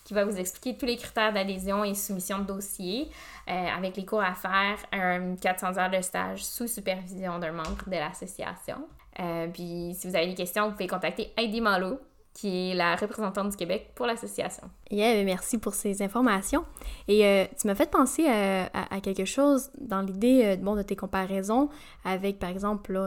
qui 0.05 0.15
va 0.15 0.25
vous 0.25 0.39
expliquer 0.39 0.77
tous 0.77 0.87
les 0.87 0.97
critères 0.97 1.33
d'adhésion 1.33 1.83
et 1.83 1.95
soumission 1.95 2.39
de 2.39 2.45
dossier 2.45 3.09
euh, 3.49 3.53
avec 3.53 3.97
les 3.97 4.05
cours 4.05 4.23
à 4.23 4.35
faire, 4.35 4.79
un 4.93 5.35
400 5.37 5.79
heures 5.79 5.91
de 5.91 6.01
stage 6.03 6.45
sous 6.45 6.67
supervision 6.67 7.39
d'un 7.39 7.53
membre 7.53 7.85
de 7.87 7.97
l'association. 7.97 8.87
Euh, 9.21 9.49
puis 9.49 9.95
si 9.95 10.09
vous 10.09 10.15
avez 10.15 10.27
des 10.27 10.35
questions, 10.35 10.67
vous 10.67 10.73
pouvez 10.73 10.87
contacter 10.87 11.33
Heidi 11.37 11.61
Malo, 11.61 11.99
qui 12.35 12.73
est 12.73 12.75
la 12.75 12.97
représentante 12.97 13.51
du 13.51 13.57
Québec 13.57 13.93
pour 13.95 14.07
l'association. 14.07 14.69
Yeah, 14.91 15.15
ben, 15.15 15.25
merci 15.25 15.57
pour 15.57 15.75
ces 15.75 16.03
informations. 16.03 16.65
Et 17.09 17.25
euh, 17.25 17.47
tu 17.59 17.67
m'as 17.67 17.75
fait 17.75 17.91
penser 17.91 18.27
à, 18.27 19.01
quelque 19.01 19.25
chose 19.25 19.71
dans 19.79 20.03
l'idée 20.03 20.57
bon, 20.61 20.75
de 20.75 20.83
tes 20.83 20.97
comparaisons 20.97 21.69
avec, 22.05 22.39
par 22.39 22.51
exemple, 22.51 22.99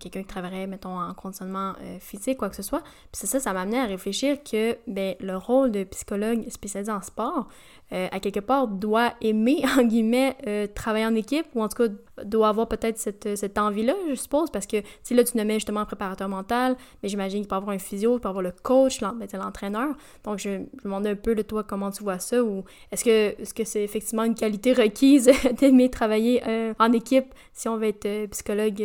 quelqu'un 0.00 0.20
qui 0.20 0.26
travaillerait, 0.26 0.66
mettons, 0.66 0.98
en 0.98 1.14
conditionnement 1.14 1.74
physique, 2.00 2.38
quoi 2.38 2.50
que 2.50 2.56
ce 2.56 2.62
soit. 2.62 2.82
Puis 3.12 3.26
ça, 3.26 3.40
ça 3.40 3.52
m'a 3.52 3.60
amené 3.60 3.78
à 3.78 3.86
réfléchir 3.86 4.42
que 4.42 4.76
ben, 4.86 5.14
le 5.20 5.36
rôle 5.36 5.70
de 5.70 5.84
psychologue 5.84 6.48
spécialisé 6.50 6.90
en 6.90 7.02
sport, 7.02 7.48
euh, 7.92 8.08
à 8.10 8.18
quelque 8.18 8.40
part, 8.40 8.66
doit 8.66 9.14
aimer, 9.20 9.62
en 9.78 9.82
guillemets, 9.82 10.36
euh, 10.46 10.66
travailler 10.66 11.06
en 11.06 11.14
équipe, 11.14 11.46
ou 11.54 11.62
en 11.62 11.68
tout 11.68 11.84
cas, 11.84 12.24
doit 12.24 12.48
avoir 12.48 12.66
peut-être 12.66 12.98
cette, 12.98 13.36
cette 13.36 13.58
envie-là, 13.58 13.94
je 14.08 14.14
suppose, 14.14 14.50
parce 14.50 14.66
que, 14.66 14.78
si 15.02 15.14
là, 15.14 15.22
tu 15.22 15.36
nommais 15.36 15.54
justement 15.54 15.80
un 15.80 15.84
préparateur 15.84 16.28
mental, 16.28 16.76
mais 17.02 17.08
j'imagine 17.08 17.40
qu'il 17.40 17.48
peut 17.48 17.54
avoir 17.54 17.74
un 17.74 17.78
physio, 17.78 18.16
il 18.16 18.20
peut 18.20 18.28
avoir 18.28 18.42
le 18.42 18.50
coach, 18.50 19.00
ben, 19.00 19.14
l'entraîneur. 19.34 19.94
Donc, 20.24 20.38
je, 20.38 20.48
me 20.48 20.66
demandais 20.82 21.10
un 21.10 21.16
peu, 21.16 21.34
de 21.36 21.42
toi, 21.42 21.62
comment 21.62 21.90
tu 21.90 22.02
vois 22.02 22.18
ça, 22.18 22.42
ou 22.42 22.64
est-ce 22.90 23.04
que 23.04 23.44
c'est 23.44 23.62
-ce 23.62 23.64
c'est 23.64 23.84
effectivement 23.84 24.24
une 24.24 24.34
qualité 24.34 24.72
requise 24.72 25.30
d'aimer 25.58 25.90
travailler 25.90 26.42
euh, 26.46 26.74
en 26.78 26.92
équipe 26.92 27.34
si 27.52 27.68
on 27.68 27.76
veut 27.76 27.88
être 27.88 28.30
psychologue 28.30 28.82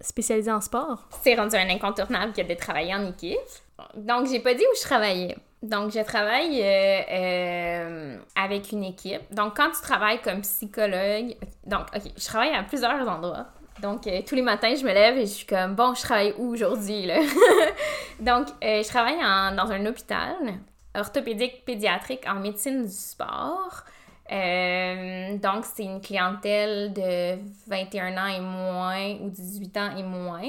spécialisé 0.00 0.50
en 0.50 0.60
sport? 0.60 1.08
C'est 1.22 1.34
rendu 1.34 1.56
un 1.56 1.68
incontournable 1.68 2.32
que 2.32 2.42
de 2.42 2.54
travailler 2.54 2.94
en 2.94 3.06
équipe. 3.08 3.38
Donc, 3.96 4.26
j'ai 4.26 4.40
pas 4.40 4.54
dit 4.54 4.64
où 4.64 4.76
je 4.76 4.82
travaillais. 4.82 5.36
Donc, 5.62 5.92
je 5.92 6.00
travaille 6.00 6.62
euh, 6.62 7.00
euh, 7.10 8.18
avec 8.34 8.72
une 8.72 8.82
équipe. 8.82 9.22
Donc, 9.32 9.56
quand 9.56 9.70
tu 9.70 9.82
travailles 9.82 10.20
comme 10.22 10.40
psychologue, 10.40 11.36
donc, 11.66 11.86
OK, 11.94 12.02
je 12.16 12.24
travaille 12.24 12.54
à 12.54 12.62
plusieurs 12.62 13.06
endroits. 13.06 13.46
Donc, 13.82 14.06
euh, 14.06 14.22
tous 14.26 14.34
les 14.34 14.42
matins, 14.42 14.74
je 14.74 14.84
me 14.84 14.92
lève 14.92 15.18
et 15.18 15.26
je 15.26 15.32
suis 15.32 15.46
comme, 15.46 15.74
bon, 15.74 15.94
je 15.94 16.00
travaille 16.00 16.34
où 16.38 16.52
aujourd'hui, 16.52 17.04
là? 17.04 17.18
donc, 18.20 18.48
je 18.62 18.88
travaille 18.88 19.18
dans 19.54 19.70
un 19.70 19.84
hôpital 19.86 20.34
orthopédique 20.94 21.64
pédiatrique 21.64 22.26
en 22.26 22.36
médecine 22.36 22.84
du 22.84 22.92
sport. 22.92 23.84
Donc, 24.30 25.64
c'est 25.64 25.84
une 25.84 26.00
clientèle 26.00 26.92
de 26.94 27.38
21 27.68 28.16
ans 28.16 28.28
et 28.28 28.40
moins 28.40 29.14
ou 29.20 29.28
18 29.28 29.76
ans 29.76 29.96
et 29.96 30.02
moins 30.02 30.48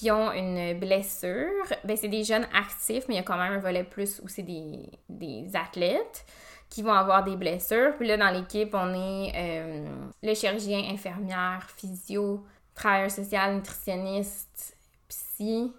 qui 0.00 0.10
ont 0.10 0.32
une 0.32 0.78
blessure. 0.78 1.66
Ben, 1.84 1.94
c'est 1.94 2.08
des 2.08 2.24
jeunes 2.24 2.46
actifs, 2.54 3.04
mais 3.06 3.16
il 3.16 3.18
y 3.18 3.20
a 3.20 3.22
quand 3.22 3.36
même 3.36 3.52
un 3.52 3.58
volet 3.58 3.84
plus 3.84 4.18
où 4.24 4.28
c'est 4.28 4.42
des, 4.42 4.90
des 5.10 5.54
athlètes 5.54 6.24
qui 6.70 6.80
vont 6.80 6.94
avoir 6.94 7.22
des 7.22 7.36
blessures. 7.36 7.94
Puis 7.98 8.08
là, 8.08 8.16
dans 8.16 8.30
l'équipe, 8.30 8.70
on 8.72 8.94
est 8.94 9.32
euh, 9.34 9.86
le 10.22 10.34
chirurgien, 10.34 10.90
infirmière, 10.90 11.68
physio, 11.76 12.42
travailleur 12.74 13.10
social, 13.10 13.56
nutritionniste, 13.56 14.74
psy. 15.06 15.70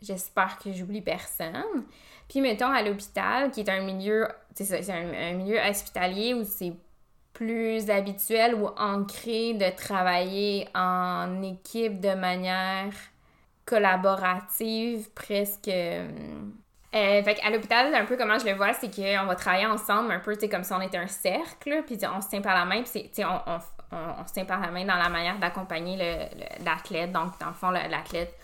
J'espère 0.00 0.56
que 0.60 0.72
j'oublie 0.72 1.02
personne. 1.02 1.84
Puis 2.28 2.40
mettons 2.40 2.70
à 2.70 2.80
l'hôpital, 2.80 3.50
qui 3.50 3.62
est 3.62 3.68
un 3.68 3.80
milieu, 3.80 4.28
c'est 4.54 4.88
un, 4.88 5.32
milieu 5.32 5.58
hospitalier 5.68 6.32
où 6.32 6.44
c'est 6.44 6.74
plus 7.32 7.90
habituel 7.90 8.54
ou 8.54 8.68
ancré 8.78 9.54
de 9.54 9.68
travailler 9.76 10.68
en 10.76 11.42
équipe 11.42 11.98
de 11.98 12.14
manière 12.14 12.92
collaborative, 13.64 15.10
presque 15.14 15.68
euh, 15.68 16.08
euh, 16.94 17.22
fait 17.22 17.40
à 17.42 17.50
l'hôpital, 17.50 17.94
un 17.94 18.04
peu 18.04 18.16
comment 18.16 18.38
je 18.38 18.46
le 18.46 18.52
vois, 18.52 18.72
c'est 18.74 18.94
qu'on 18.94 19.26
va 19.26 19.34
travailler 19.34 19.66
ensemble, 19.66 20.12
un 20.12 20.20
peu, 20.20 20.36
comme 20.50 20.64
si 20.64 20.72
on 20.72 20.80
était 20.80 20.98
un 20.98 21.08
cercle, 21.08 21.82
puis 21.86 21.98
on 22.14 22.20
se 22.20 22.28
tient 22.28 22.40
par 22.40 22.54
la 22.54 22.64
main, 22.64 22.82
puis 22.82 23.10
on, 23.24 23.40
on, 23.92 24.26
se 24.26 24.32
tient 24.32 24.44
par 24.44 24.60
la 24.60 24.70
main 24.70 24.84
dans 24.84 24.96
la 24.96 25.08
manière 25.08 25.38
d'accompagner 25.38 25.96
l'athlète. 26.64 27.10
Donc, 27.12 27.38
dans 27.40 27.48
le 27.48 27.54
fond, 27.54 27.70
l'athlète 27.70 28.36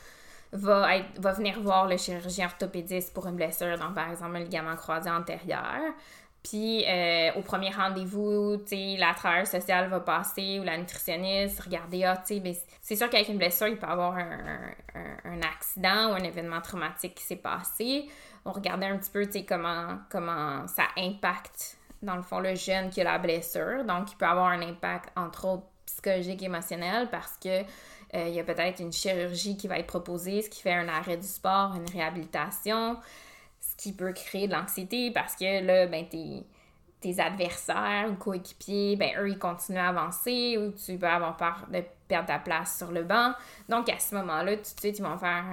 va, 0.52 0.88
va 1.18 1.32
venir 1.32 1.60
voir 1.60 1.86
le 1.86 1.96
chirurgien 1.96 2.46
orthopédiste 2.46 3.14
pour 3.14 3.26
une 3.26 3.36
blessure, 3.36 3.78
donc 3.78 3.94
par 3.94 4.10
exemple 4.10 4.36
un 4.36 4.40
ligament 4.40 4.76
croisé 4.76 5.10
antérieur. 5.10 5.80
Puis 6.42 6.84
euh, 6.88 7.32
au 7.36 7.42
premier 7.42 7.70
rendez-vous, 7.70 8.56
la 8.70 9.14
travailleuse 9.14 9.48
sociale 9.48 9.88
va 9.90 10.00
passer 10.00 10.58
ou 10.58 10.64
la 10.64 10.78
nutritionniste, 10.78 11.60
regarder, 11.60 12.04
ah, 12.04 12.22
ben, 12.30 12.54
c'est 12.80 12.96
sûr 12.96 13.10
qu'avec 13.10 13.28
une 13.28 13.36
blessure, 13.36 13.68
il 13.68 13.76
peut 13.76 13.86
y 13.86 13.90
avoir 13.90 14.16
un, 14.16 15.42
accident 15.42 16.10
ou 16.10 16.14
un 16.14 16.24
événement 16.24 16.60
traumatique 16.60 17.14
qui 17.14 17.24
s'est 17.24 17.36
passé. 17.36 18.08
On 18.44 18.52
regardait 18.52 18.86
un 18.86 18.96
petit 18.96 19.10
peu, 19.10 19.28
comment, 19.46 19.98
comment 20.10 20.66
ça 20.66 20.84
impacte, 20.96 21.76
dans 22.02 22.16
le 22.16 22.22
fond, 22.22 22.40
le 22.40 22.54
jeune 22.54 22.88
qui 22.88 23.02
a 23.02 23.04
la 23.04 23.18
blessure. 23.18 23.84
Donc, 23.84 24.10
il 24.12 24.16
peut 24.16 24.26
avoir 24.26 24.46
un 24.46 24.62
impact, 24.62 25.10
entre 25.16 25.46
autres, 25.46 25.66
psychologique, 25.84 26.42
émotionnel, 26.42 27.08
parce 27.10 27.36
que 27.36 27.60
euh, 28.14 28.28
il 28.28 28.34
y 28.34 28.40
a 28.40 28.44
peut-être 28.44 28.80
une 28.80 28.92
chirurgie 28.92 29.56
qui 29.56 29.68
va 29.68 29.78
être 29.78 29.86
proposée, 29.86 30.40
ce 30.40 30.48
qui 30.48 30.62
fait 30.62 30.72
un 30.72 30.88
arrêt 30.88 31.16
du 31.16 31.26
sport, 31.26 31.74
une 31.74 31.88
réhabilitation 31.90 32.96
qui 33.80 33.92
peut 33.92 34.12
créer 34.12 34.46
de 34.46 34.52
l'anxiété 34.52 35.10
parce 35.10 35.34
que 35.34 35.64
là, 35.64 35.86
ben, 35.86 36.06
tes, 36.06 36.44
tes 37.00 37.18
adversaires 37.18 38.08
ou 38.10 38.14
coéquipiers, 38.14 38.96
ben, 38.96 39.10
eux, 39.18 39.30
ils 39.30 39.38
continuent 39.38 39.78
à 39.78 39.88
avancer 39.88 40.58
ou 40.58 40.72
tu 40.72 40.98
peux 40.98 41.06
avoir 41.06 41.36
peur 41.36 41.66
de 41.72 41.82
perdre 42.06 42.28
ta 42.28 42.38
place 42.38 42.76
sur 42.76 42.90
le 42.90 43.04
banc. 43.04 43.32
Donc, 43.68 43.88
à 43.88 43.98
ce 43.98 44.14
moment-là, 44.16 44.56
tout 44.56 44.62
de 44.62 44.80
suite, 44.80 44.98
ils 44.98 45.02
vont 45.02 45.16
faire 45.16 45.44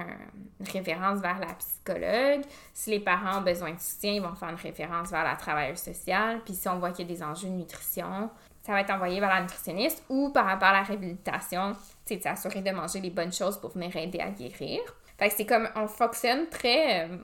une 0.60 0.68
référence 0.68 1.20
vers 1.20 1.38
la 1.38 1.54
psychologue. 1.54 2.44
Si 2.74 2.90
les 2.90 3.00
parents 3.00 3.38
ont 3.38 3.42
besoin 3.42 3.72
de 3.72 3.80
soutien, 3.80 4.12
ils 4.12 4.22
vont 4.22 4.34
faire 4.34 4.50
une 4.50 4.56
référence 4.56 5.10
vers 5.10 5.24
la 5.24 5.36
travailleuse 5.36 5.78
sociale. 5.78 6.40
Puis 6.44 6.54
si 6.54 6.68
on 6.68 6.78
voit 6.78 6.90
qu'il 6.90 7.08
y 7.08 7.12
a 7.12 7.14
des 7.14 7.22
enjeux 7.22 7.48
de 7.48 7.54
nutrition, 7.54 8.28
ça 8.62 8.72
va 8.72 8.82
être 8.82 8.90
envoyé 8.90 9.18
vers 9.20 9.30
la 9.30 9.40
nutritionniste 9.40 10.04
ou 10.10 10.28
par 10.28 10.44
rapport 10.44 10.68
à 10.68 10.72
la 10.72 10.82
réhabilitation, 10.82 11.72
c'est 12.04 12.22
s'assurer 12.22 12.60
de 12.60 12.70
manger 12.72 13.00
les 13.00 13.08
bonnes 13.08 13.32
choses 13.32 13.56
pour 13.56 13.70
venir 13.70 13.96
aider 13.96 14.20
à 14.20 14.28
guérir. 14.28 14.80
Fait 15.16 15.30
que 15.30 15.34
c'est 15.34 15.46
comme, 15.46 15.68
on 15.74 15.88
fonctionne 15.88 16.48
très 16.48 17.08
euh, 17.08 17.16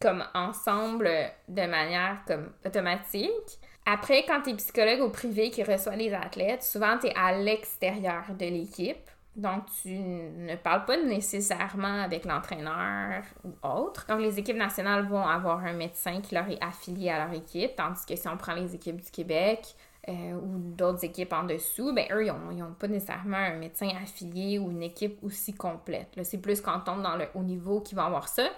comme 0.00 0.24
ensemble 0.34 1.08
de 1.48 1.66
manière 1.66 2.18
comme 2.26 2.50
automatique. 2.64 3.58
Après, 3.86 4.24
quand 4.26 4.42
tu 4.42 4.50
es 4.50 4.54
psychologue 4.54 5.00
au 5.00 5.10
privé 5.10 5.50
qui 5.50 5.62
reçoit 5.62 5.96
les 5.96 6.12
athlètes, 6.12 6.62
souvent 6.62 6.98
tu 6.98 7.06
es 7.06 7.14
à 7.14 7.32
l'extérieur 7.38 8.24
de 8.36 8.46
l'équipe. 8.46 9.10
Donc, 9.36 9.64
tu 9.82 9.90
ne 9.90 10.56
parles 10.56 10.86
pas 10.86 10.96
nécessairement 10.96 12.02
avec 12.02 12.24
l'entraîneur 12.24 13.22
ou 13.44 13.50
autre. 13.62 14.06
Donc, 14.08 14.20
les 14.20 14.38
équipes 14.38 14.56
nationales 14.56 15.06
vont 15.06 15.22
avoir 15.22 15.58
un 15.58 15.74
médecin 15.74 16.22
qui 16.22 16.34
leur 16.34 16.48
est 16.48 16.62
affilié 16.62 17.10
à 17.10 17.26
leur 17.26 17.34
équipe, 17.34 17.76
tandis 17.76 18.06
que 18.06 18.16
si 18.16 18.26
on 18.28 18.38
prend 18.38 18.54
les 18.54 18.74
équipes 18.74 19.00
du 19.02 19.10
Québec 19.10 19.74
euh, 20.08 20.32
ou 20.32 20.58
d'autres 20.74 21.04
équipes 21.04 21.34
en 21.34 21.44
dessous, 21.44 21.92
ben 21.92 22.06
eux, 22.12 22.24
ils 22.24 22.32
n'ont 22.32 22.72
pas 22.72 22.88
nécessairement 22.88 23.36
un 23.36 23.56
médecin 23.56 23.90
affilié 24.02 24.58
ou 24.58 24.70
une 24.70 24.82
équipe 24.82 25.22
aussi 25.22 25.52
complète. 25.52 26.08
C'est 26.22 26.40
plus 26.40 26.62
quand 26.62 26.78
on 26.78 26.80
tombe 26.80 27.02
dans 27.02 27.16
le 27.16 27.26
haut 27.34 27.42
niveau 27.42 27.82
qu'ils 27.82 27.98
vont 27.98 28.04
avoir 28.04 28.28
ça. 28.28 28.48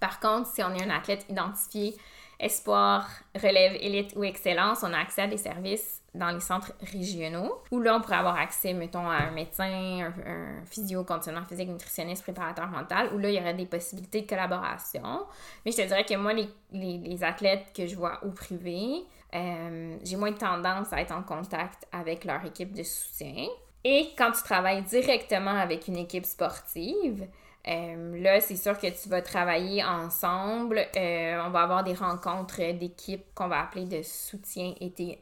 Par 0.00 0.20
contre, 0.20 0.48
si 0.48 0.62
on 0.62 0.74
est 0.74 0.82
un 0.82 0.90
athlète 0.90 1.26
identifié 1.28 1.96
espoir, 2.40 3.08
relève, 3.34 3.74
élite 3.80 4.12
ou 4.16 4.24
excellence, 4.24 4.82
on 4.82 4.92
a 4.92 4.98
accès 4.98 5.22
à 5.22 5.26
des 5.26 5.36
services 5.36 6.02
dans 6.14 6.30
les 6.30 6.40
centres 6.40 6.72
régionaux, 6.92 7.62
où 7.70 7.80
là, 7.80 7.96
on 7.96 8.00
pourrait 8.00 8.16
avoir 8.16 8.36
accès, 8.36 8.72
mettons, 8.72 9.08
à 9.08 9.16
un 9.16 9.30
médecin, 9.32 10.12
un, 10.26 10.64
physio, 10.66 11.02
conditionnement 11.04 11.44
physique, 11.44 11.68
nutritionniste, 11.68 12.22
préparateur 12.22 12.68
mental, 12.68 13.10
où 13.14 13.18
là, 13.18 13.30
il 13.30 13.34
y 13.34 13.40
aurait 13.40 13.54
des 13.54 13.66
possibilités 13.66 14.22
de 14.22 14.26
collaboration. 14.28 15.26
Mais 15.64 15.72
je 15.72 15.78
te 15.78 15.82
dirais 15.82 16.04
que 16.04 16.14
moi, 16.14 16.32
les, 16.72 17.24
athlètes 17.24 17.72
que 17.74 17.86
je 17.86 17.96
vois 17.96 18.20
au 18.24 18.30
privé, 18.30 19.04
euh, 19.34 19.96
j'ai 20.04 20.16
moins 20.16 20.30
de 20.30 20.36
tendance 20.36 20.92
à 20.92 21.00
être 21.00 21.12
en 21.12 21.22
contact 21.22 21.86
avec 21.90 22.24
leur 22.24 22.44
équipe 22.44 22.72
de 22.72 22.82
soutien. 22.82 23.46
Et 23.82 24.10
quand 24.16 24.30
tu 24.30 24.42
travailles 24.42 24.82
directement 24.82 25.50
avec 25.50 25.88
une 25.88 25.96
équipe 25.96 26.24
sportive, 26.24 27.26
euh, 27.66 28.22
là, 28.22 28.40
c'est 28.40 28.56
sûr 28.56 28.78
que 28.78 28.86
tu 28.88 29.08
vas 29.08 29.22
travailler 29.22 29.82
ensemble. 29.82 30.78
Euh, 30.96 31.42
on 31.46 31.50
va 31.50 31.62
avoir 31.62 31.82
des 31.82 31.94
rencontres 31.94 32.72
d'équipe 32.72 33.22
qu'on 33.34 33.48
va 33.48 33.62
appeler 33.62 33.86
de 33.86 34.02
soutien 34.02 34.74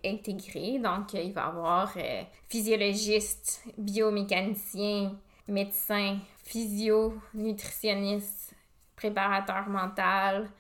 intégré. 0.05 0.79
Donc, 0.79 1.15
il 1.15 1.33
va 1.33 1.43
y 1.43 1.45
avoir 1.45 1.93
euh, 1.97 2.23
physiologiste, 2.49 3.65
biomécanicien, 3.79 5.13
médecin, 5.47 6.19
physio, 6.43 7.15
nutritionniste, 7.35 8.55
préparateur 8.97 9.69
mental, 9.69 10.51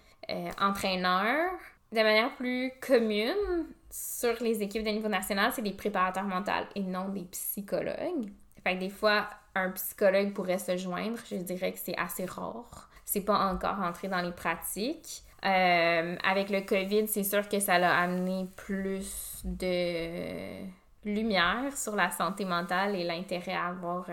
entraîneur. 0.61 1.53
De 1.91 1.99
manière 1.99 2.35
plus 2.37 2.73
commune, 2.81 3.67
sur 3.91 4.35
les 4.41 4.63
équipes 4.63 4.85
de 4.85 4.91
niveau 4.91 5.09
national, 5.09 5.53
c'est 5.55 5.63
des 5.63 5.73
préparateurs 5.73 6.25
mentaux 6.25 6.53
et 6.75 6.81
non 6.81 7.11
des 7.11 7.25
psychologues. 7.25 8.31
Fait 8.65 8.77
des 8.77 8.91
fois, 8.91 9.29
un 9.55 9.71
psychologue 9.71 10.33
pourrait 10.33 10.59
se 10.59 10.77
joindre, 10.77 11.19
je 11.31 11.37
dirais 11.37 11.73
que 11.73 11.79
c'est 11.79 11.97
assez 11.97 12.25
rare. 12.25 12.89
C'est 13.05 13.23
pas 13.23 13.39
encore 13.39 13.81
entré 13.81 14.09
dans 14.09 14.21
les 14.23 14.33
pratiques. 14.33 15.23
Euh, 15.45 16.17
avec 16.23 16.51
le 16.51 16.61
COVID, 16.61 17.09
c'est 17.09 17.25
sûr 17.25 17.49
que 17.49 17.59
ça 17.59 17.75
a 17.75 18.03
amené 18.03 18.47
plus 18.55 19.43
de 19.45 20.65
lumière 21.05 21.77
sur 21.77 21.97
la 21.97 22.11
santé 22.11 22.45
mentale 22.45 22.95
et 22.95 23.03
l'intérêt 23.03 23.55
à 23.55 23.67
avoir 23.67 24.07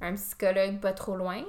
un, 0.00 0.14
psychologue 0.14 0.78
pas 0.80 0.92
trop 0.92 1.16
loin. 1.16 1.42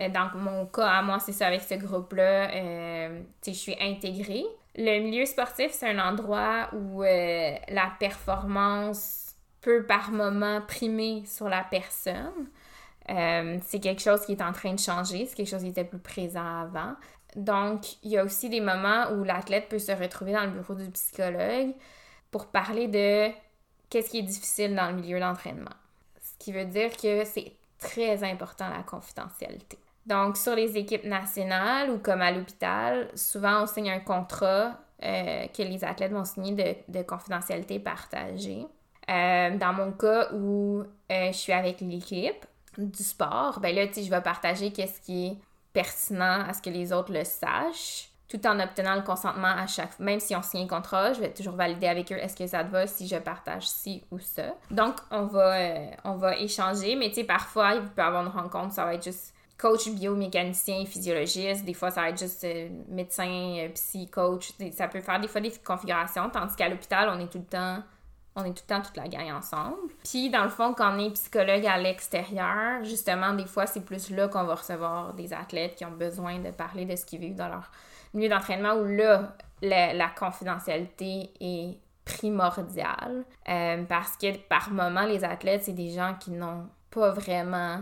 Euh, 0.00 0.08
donc, 0.08 0.34
mon 0.34 0.66
cas 0.66 0.88
à 0.88 1.02
moi, 1.02 1.20
c'est 1.20 1.32
ça 1.32 1.46
avec 1.46 1.62
ce 1.62 1.74
groupe-là. 1.74 2.50
Euh, 2.54 3.22
je 3.46 3.52
suis 3.52 3.76
intégrée. 3.80 4.44
Le 4.76 5.00
milieu 5.00 5.24
sportif, 5.24 5.70
c'est 5.70 5.88
un 5.88 5.98
endroit 5.98 6.68
où 6.74 7.02
la 7.02 7.92
performance 7.98 9.21
peut 9.62 9.84
par 9.86 10.10
moment 10.10 10.60
primer 10.60 11.24
sur 11.24 11.48
la 11.48 11.64
personne. 11.64 12.48
Euh, 13.08 13.58
c'est 13.64 13.80
quelque 13.80 14.02
chose 14.02 14.24
qui 14.26 14.32
est 14.32 14.42
en 14.42 14.52
train 14.52 14.74
de 14.74 14.78
changer, 14.78 15.26
c'est 15.26 15.34
quelque 15.34 15.48
chose 15.48 15.62
qui 15.62 15.68
était 15.68 15.84
plus 15.84 15.98
présent 15.98 16.62
avant. 16.62 16.94
Donc, 17.34 17.96
il 18.02 18.10
y 18.10 18.18
a 18.18 18.24
aussi 18.24 18.50
des 18.50 18.60
moments 18.60 19.10
où 19.12 19.24
l'athlète 19.24 19.68
peut 19.68 19.78
se 19.78 19.92
retrouver 19.92 20.32
dans 20.32 20.44
le 20.44 20.50
bureau 20.50 20.74
du 20.74 20.90
psychologue 20.90 21.72
pour 22.30 22.46
parler 22.46 22.88
de 22.88 23.32
qu'est-ce 23.88 24.10
qui 24.10 24.18
est 24.18 24.22
difficile 24.22 24.74
dans 24.74 24.88
le 24.90 24.96
milieu 24.96 25.18
d'entraînement. 25.18 25.70
Ce 26.20 26.32
qui 26.38 26.52
veut 26.52 26.66
dire 26.66 26.94
que 26.96 27.24
c'est 27.24 27.52
très 27.78 28.22
important 28.22 28.68
la 28.68 28.82
confidentialité. 28.82 29.78
Donc, 30.06 30.36
sur 30.36 30.54
les 30.54 30.76
équipes 30.76 31.04
nationales 31.04 31.90
ou 31.90 31.98
comme 31.98 32.22
à 32.22 32.30
l'hôpital, 32.30 33.08
souvent 33.14 33.62
on 33.62 33.66
signe 33.66 33.90
un 33.90 34.00
contrat 34.00 34.78
euh, 35.02 35.46
que 35.48 35.62
les 35.62 35.84
athlètes 35.84 36.12
vont 36.12 36.24
signer 36.24 36.52
de, 36.52 36.92
de 36.92 37.02
confidentialité 37.02 37.78
partagée. 37.78 38.66
Euh, 39.08 39.56
dans 39.56 39.72
mon 39.72 39.92
cas 39.92 40.32
où 40.32 40.82
euh, 41.10 41.32
je 41.32 41.36
suis 41.36 41.52
avec 41.52 41.80
l'équipe 41.80 42.46
du 42.78 43.02
sport, 43.02 43.60
ben 43.60 43.74
là, 43.74 43.86
je 43.94 44.08
vais 44.08 44.20
partager 44.20 44.72
qu'est-ce 44.72 45.00
qui 45.00 45.26
est 45.26 45.36
pertinent 45.72 46.44
à 46.48 46.52
ce 46.52 46.62
que 46.62 46.70
les 46.70 46.92
autres 46.92 47.12
le 47.12 47.24
sachent, 47.24 48.10
tout 48.28 48.46
en 48.46 48.58
obtenant 48.60 48.94
le 48.94 49.02
consentement 49.02 49.48
à 49.48 49.66
chaque 49.66 49.98
Même 49.98 50.20
si 50.20 50.34
on 50.34 50.42
signe 50.42 50.64
un 50.64 50.68
contrat, 50.68 51.12
je 51.12 51.20
vais 51.20 51.32
toujours 51.32 51.54
valider 51.54 51.86
avec 51.86 52.10
eux 52.12 52.16
est-ce 52.16 52.36
que 52.36 52.46
ça 52.46 52.64
te 52.64 52.70
va 52.70 52.86
si 52.86 53.06
je 53.06 53.16
partage 53.16 53.68
ci 53.68 54.04
ou 54.10 54.18
ça. 54.18 54.54
Donc, 54.70 54.96
on 55.10 55.24
va, 55.26 55.56
euh, 55.56 55.86
on 56.04 56.14
va 56.14 56.36
échanger, 56.36 56.96
mais 56.96 57.08
tu 57.08 57.16
sais, 57.16 57.24
parfois, 57.24 57.74
il 57.74 57.82
peut 57.82 58.02
y 58.02 58.04
avoir 58.04 58.22
une 58.22 58.32
rencontre, 58.32 58.72
ça 58.72 58.84
va 58.84 58.94
être 58.94 59.04
juste 59.04 59.34
coach 59.58 59.88
biomécanicien, 59.90 60.84
physiologiste, 60.86 61.64
des 61.64 61.74
fois 61.74 61.90
ça 61.92 62.00
va 62.00 62.08
être 62.08 62.18
juste 62.18 62.44
médecin, 62.88 63.68
psy, 63.74 64.08
coach, 64.08 64.52
ça 64.72 64.88
peut 64.88 65.00
faire 65.00 65.20
des 65.20 65.28
fois 65.28 65.40
des 65.40 65.52
configurations, 65.64 66.30
tandis 66.30 66.56
qu'à 66.56 66.68
l'hôpital, 66.68 67.08
on 67.14 67.20
est 67.20 67.28
tout 67.28 67.38
le 67.38 67.44
temps 67.44 67.78
on 68.34 68.44
est 68.44 68.54
tout 68.54 68.62
le 68.68 68.74
temps 68.74 68.80
toute 68.80 68.96
la 68.96 69.08
gang 69.08 69.30
ensemble. 69.32 69.76
Puis, 70.04 70.30
dans 70.30 70.44
le 70.44 70.48
fond, 70.48 70.74
quand 70.74 70.94
on 70.94 70.98
est 70.98 71.10
psychologue 71.10 71.66
à 71.66 71.78
l'extérieur, 71.78 72.82
justement, 72.82 73.34
des 73.34 73.46
fois, 73.46 73.66
c'est 73.66 73.84
plus 73.84 74.10
là 74.10 74.28
qu'on 74.28 74.44
va 74.44 74.54
recevoir 74.54 75.12
des 75.14 75.32
athlètes 75.32 75.74
qui 75.74 75.84
ont 75.84 75.90
besoin 75.92 76.38
de 76.38 76.50
parler 76.50 76.86
de 76.86 76.96
ce 76.96 77.04
qu'ils 77.04 77.20
vivent 77.20 77.36
dans 77.36 77.48
leur 77.48 77.70
milieu 78.14 78.28
d'entraînement, 78.28 78.74
où 78.74 78.84
là, 78.84 79.34
la, 79.60 80.08
confidentialité 80.08 81.30
est 81.40 81.78
primordiale. 82.04 83.24
Euh, 83.48 83.84
parce 83.84 84.16
que 84.16 84.36
par 84.48 84.70
moment, 84.70 85.04
les 85.04 85.24
athlètes, 85.24 85.64
c'est 85.64 85.72
des 85.72 85.90
gens 85.90 86.14
qui 86.18 86.30
n'ont 86.30 86.68
pas 86.90 87.10
vraiment 87.10 87.80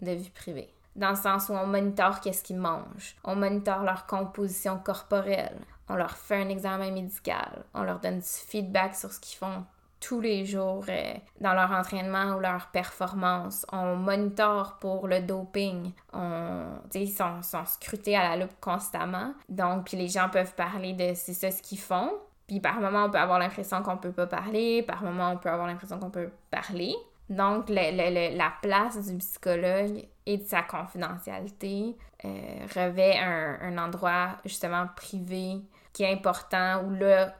de 0.00 0.12
vie 0.12 0.30
privée. 0.30 0.72
Dans 0.96 1.10
le 1.10 1.16
sens 1.16 1.48
où 1.48 1.52
on 1.52 1.66
monitore 1.66 2.20
qu'est-ce 2.20 2.42
qu'ils 2.42 2.58
mangent, 2.58 3.16
on 3.24 3.36
monitore 3.36 3.82
leur 3.82 4.06
composition 4.06 4.78
corporelle, 4.78 5.56
on 5.88 5.94
leur 5.94 6.16
fait 6.16 6.42
un 6.42 6.48
examen 6.48 6.90
médical, 6.90 7.64
on 7.74 7.82
leur 7.82 8.00
donne 8.00 8.18
du 8.18 8.26
feedback 8.26 8.96
sur 8.96 9.12
ce 9.12 9.20
qu'ils 9.20 9.38
font 9.38 9.64
tous 10.00 10.20
les 10.20 10.44
jours 10.46 10.84
euh, 10.88 11.14
dans 11.40 11.52
leur 11.52 11.70
entraînement 11.70 12.36
ou 12.36 12.40
leur 12.40 12.68
performance. 12.68 13.66
On 13.70 13.96
monitore 13.96 14.78
pour 14.80 15.06
le 15.06 15.20
doping. 15.20 15.92
On, 16.12 16.64
ils 16.94 17.08
sont, 17.08 17.42
scrutés 17.66 18.16
à 18.16 18.30
la 18.30 18.36
loupe 18.36 18.58
constamment. 18.60 19.34
Donc, 19.48 19.86
puis 19.86 19.96
les 19.96 20.08
gens 20.08 20.28
peuvent 20.30 20.54
parler 20.54 20.94
de 20.94 21.12
c'est 21.14 21.34
ça 21.34 21.50
ce 21.50 21.62
qu'ils 21.62 21.78
font. 21.78 22.12
Puis 22.46 22.60
par 22.60 22.80
moment, 22.80 23.04
on 23.04 23.10
peut 23.10 23.18
avoir 23.18 23.38
l'impression 23.38 23.82
qu'on 23.82 23.98
peut 23.98 24.12
pas 24.12 24.26
parler. 24.26 24.82
Par 24.82 25.02
moment, 25.02 25.30
on 25.32 25.36
peut 25.36 25.50
avoir 25.50 25.68
l'impression 25.68 25.98
qu'on 25.98 26.10
peut 26.10 26.30
parler. 26.50 26.94
Donc, 27.28 27.68
la 27.68 28.52
place 28.60 29.06
du 29.06 29.16
psychologue 29.18 30.04
et 30.26 30.38
de 30.38 30.44
sa 30.44 30.62
confidentialité 30.62 31.96
euh, 32.24 32.66
revêt 32.74 33.18
un, 33.18 33.58
un, 33.62 33.78
endroit 33.78 34.36
justement 34.44 34.86
privé 34.96 35.60
qui 35.92 36.02
est 36.02 36.12
important 36.12 36.82
où 36.84 36.90
là, 36.90 37.34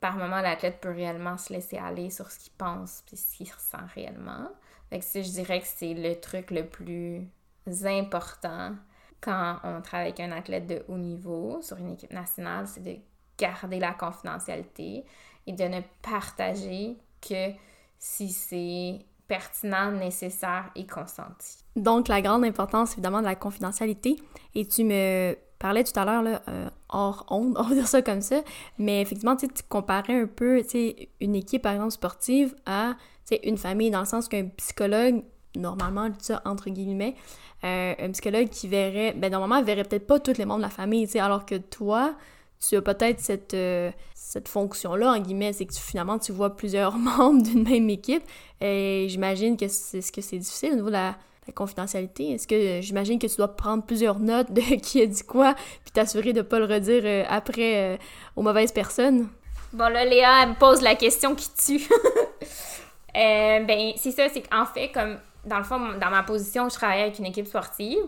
par 0.00 0.16
moment, 0.16 0.40
l'athlète 0.40 0.80
peut 0.80 0.90
réellement 0.90 1.38
se 1.38 1.52
laisser 1.52 1.78
aller 1.78 2.10
sur 2.10 2.30
ce 2.30 2.38
qu'il 2.38 2.52
pense 2.52 3.02
puis 3.06 3.16
ce 3.16 3.36
qu'il 3.36 3.52
ressent 3.52 3.86
réellement. 3.94 4.48
Fait 4.90 5.00
que 5.00 5.04
je 5.22 5.30
dirais 5.30 5.60
que 5.60 5.66
c'est 5.66 5.94
le 5.94 6.20
truc 6.20 6.50
le 6.50 6.66
plus 6.66 7.28
important 7.84 8.74
quand 9.20 9.56
on 9.64 9.80
travaille 9.80 10.08
avec 10.08 10.20
un 10.20 10.32
athlète 10.32 10.66
de 10.66 10.84
haut 10.88 10.98
niveau 10.98 11.58
sur 11.62 11.78
une 11.78 11.92
équipe 11.92 12.12
nationale, 12.12 12.68
c'est 12.68 12.82
de 12.82 12.96
garder 13.38 13.80
la 13.80 13.92
confidentialité 13.92 15.04
et 15.46 15.52
de 15.52 15.64
ne 15.64 15.80
partager 16.02 16.96
que 17.20 17.50
si 17.98 18.28
c'est 18.28 19.00
pertinent, 19.26 19.90
nécessaire 19.90 20.70
et 20.76 20.86
consenti. 20.86 21.64
Donc, 21.74 22.08
la 22.08 22.22
grande 22.22 22.44
importance, 22.44 22.92
évidemment, 22.92 23.20
de 23.20 23.24
la 23.24 23.34
confidentialité. 23.34 24.16
Et 24.54 24.66
tu 24.66 24.84
me 24.84 25.36
parlais 25.58 25.84
tout 25.84 25.98
à 25.98 26.04
l'heure, 26.04 26.40
euh, 26.48 26.68
hors 26.88 27.26
onde, 27.30 27.56
on 27.58 27.62
va 27.62 27.74
dire 27.74 27.88
ça 27.88 28.02
comme 28.02 28.20
ça, 28.20 28.42
mais 28.78 29.00
effectivement, 29.00 29.36
tu 29.36 29.48
comparais 29.68 30.20
un 30.20 30.26
peu, 30.26 30.62
une 31.20 31.34
équipe, 31.34 31.62
par 31.62 31.72
exemple, 31.72 31.92
sportive 31.92 32.54
à, 32.66 32.94
une 33.42 33.58
famille, 33.58 33.90
dans 33.90 34.00
le 34.00 34.06
sens 34.06 34.28
qu'un 34.28 34.46
psychologue, 34.56 35.22
normalement, 35.56 36.08
ça, 36.20 36.42
entre 36.44 36.70
guillemets, 36.70 37.14
euh, 37.64 37.94
un 37.98 38.10
psychologue 38.12 38.48
qui 38.48 38.68
verrait, 38.68 39.14
ben, 39.14 39.32
normalement, 39.32 39.64
verrait 39.64 39.84
peut-être 39.84 40.06
pas 40.06 40.20
tous 40.20 40.38
les 40.38 40.44
membres 40.44 40.60
de 40.60 40.64
la 40.64 40.70
famille, 40.70 41.08
alors 41.18 41.46
que 41.46 41.56
toi, 41.56 42.14
tu 42.60 42.76
as 42.76 42.82
peut-être 42.82 43.20
cette, 43.20 43.54
euh, 43.54 43.90
fonction-là, 44.44 45.12
en 45.12 45.18
guillemets, 45.18 45.52
c'est 45.52 45.66
que 45.66 45.74
finalement, 45.74 46.18
tu 46.18 46.32
vois 46.32 46.56
plusieurs 46.56 46.96
membres 46.98 47.42
d'une 47.42 47.62
même 47.62 47.88
équipe, 47.90 48.22
et 48.60 49.06
j'imagine 49.08 49.56
que 49.56 49.68
c'est 49.68 50.02
ce 50.02 50.12
que 50.12 50.20
c'est 50.20 50.38
difficile 50.38 50.72
au 50.72 50.76
niveau 50.76 50.88
de 50.88 50.92
la 50.92 51.16
la 51.46 51.52
confidentialité? 51.52 52.32
Est-ce 52.32 52.46
que 52.46 52.80
j'imagine 52.80 53.18
que 53.18 53.26
tu 53.26 53.36
dois 53.36 53.54
prendre 53.54 53.82
plusieurs 53.84 54.18
notes 54.18 54.52
de 54.52 54.60
qui 54.82 55.02
a 55.02 55.06
dit 55.06 55.22
quoi, 55.22 55.54
puis 55.82 55.92
t'assurer 55.92 56.32
de 56.32 56.42
pas 56.42 56.58
le 56.58 56.66
redire 56.66 57.02
euh, 57.04 57.24
après 57.28 57.94
euh, 57.94 57.96
aux 58.36 58.42
mauvaises 58.42 58.72
personnes? 58.72 59.28
Bon, 59.72 59.88
là, 59.88 60.04
Léa, 60.04 60.42
elle 60.42 60.50
me 60.50 60.54
pose 60.54 60.80
la 60.82 60.94
question 60.94 61.34
qui 61.34 61.50
tue. 61.54 61.88
Euh, 63.16 63.60
ben, 63.64 63.92
c'est 63.96 64.10
ça, 64.10 64.28
c'est 64.28 64.42
qu'en 64.42 64.66
fait, 64.66 64.92
comme 64.92 65.16
dans 65.46 65.56
le 65.56 65.64
fond, 65.64 65.78
dans 65.78 66.10
ma 66.10 66.22
position, 66.22 66.68
je 66.68 66.74
travaille 66.74 67.00
avec 67.00 67.18
une 67.18 67.24
équipe 67.24 67.46
sportive. 67.46 68.02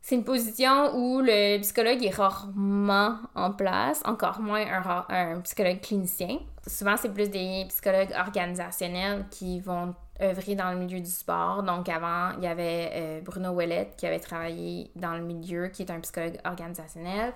C'est 0.00 0.14
une 0.14 0.22
position 0.22 0.96
où 0.96 1.20
le 1.20 1.58
psychologue 1.60 2.04
est 2.04 2.14
rarement 2.14 3.16
en 3.34 3.50
place, 3.50 4.02
encore 4.04 4.38
moins 4.38 4.64
un, 4.64 5.04
un 5.08 5.40
psychologue 5.40 5.80
clinicien. 5.80 6.38
Souvent, 6.68 6.96
c'est 6.96 7.12
plus 7.12 7.28
des 7.28 7.64
psychologues 7.68 8.14
organisationnels 8.16 9.24
qui 9.32 9.58
vont 9.58 9.96
œuvré 10.20 10.54
dans 10.54 10.70
le 10.70 10.78
milieu 10.78 11.00
du 11.00 11.10
sport. 11.10 11.62
Donc 11.62 11.88
avant, 11.88 12.32
il 12.38 12.44
y 12.44 12.46
avait 12.46 12.90
euh, 12.94 13.20
Bruno 13.22 13.50
Ouellet 13.50 13.92
qui 13.96 14.06
avait 14.06 14.20
travaillé 14.20 14.90
dans 14.96 15.14
le 15.14 15.22
milieu, 15.22 15.68
qui 15.68 15.82
est 15.82 15.90
un 15.90 16.00
psychologue 16.00 16.38
organisationnel. 16.44 17.32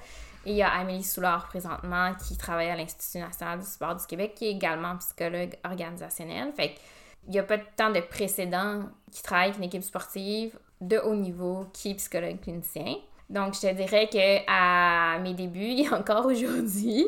Et 0.46 0.52
il 0.52 0.56
y 0.56 0.62
a 0.62 0.72
Amélie 0.72 1.04
Soulard 1.04 1.48
présentement 1.48 2.14
qui 2.14 2.36
travaille 2.36 2.70
à 2.70 2.76
l'Institut 2.76 3.22
national 3.22 3.58
du 3.58 3.66
sport 3.66 3.94
du 3.96 4.06
Québec, 4.06 4.34
qui 4.34 4.46
est 4.46 4.52
également 4.52 4.96
psychologue 4.96 5.56
organisationnel. 5.64 6.52
Fait 6.54 6.74
qu'il 7.22 7.32
n'y 7.32 7.38
a 7.38 7.42
pas 7.42 7.58
tant 7.58 7.90
de 7.90 8.00
précédents 8.00 8.84
qui 9.12 9.22
travaillent 9.22 9.48
avec 9.48 9.58
une 9.58 9.64
équipe 9.64 9.82
sportive 9.82 10.58
de 10.80 10.98
haut 10.98 11.14
niveau 11.14 11.66
qui 11.74 11.90
est 11.90 11.94
psychologue 11.94 12.40
clinicien. 12.40 12.96
Donc, 13.30 13.54
je 13.54 13.60
te 13.60 13.72
dirais 13.72 14.08
que 14.12 14.42
à 14.48 15.18
mes 15.20 15.34
débuts 15.34 15.60
et 15.82 15.88
encore 15.88 16.26
aujourd'hui, 16.26 17.06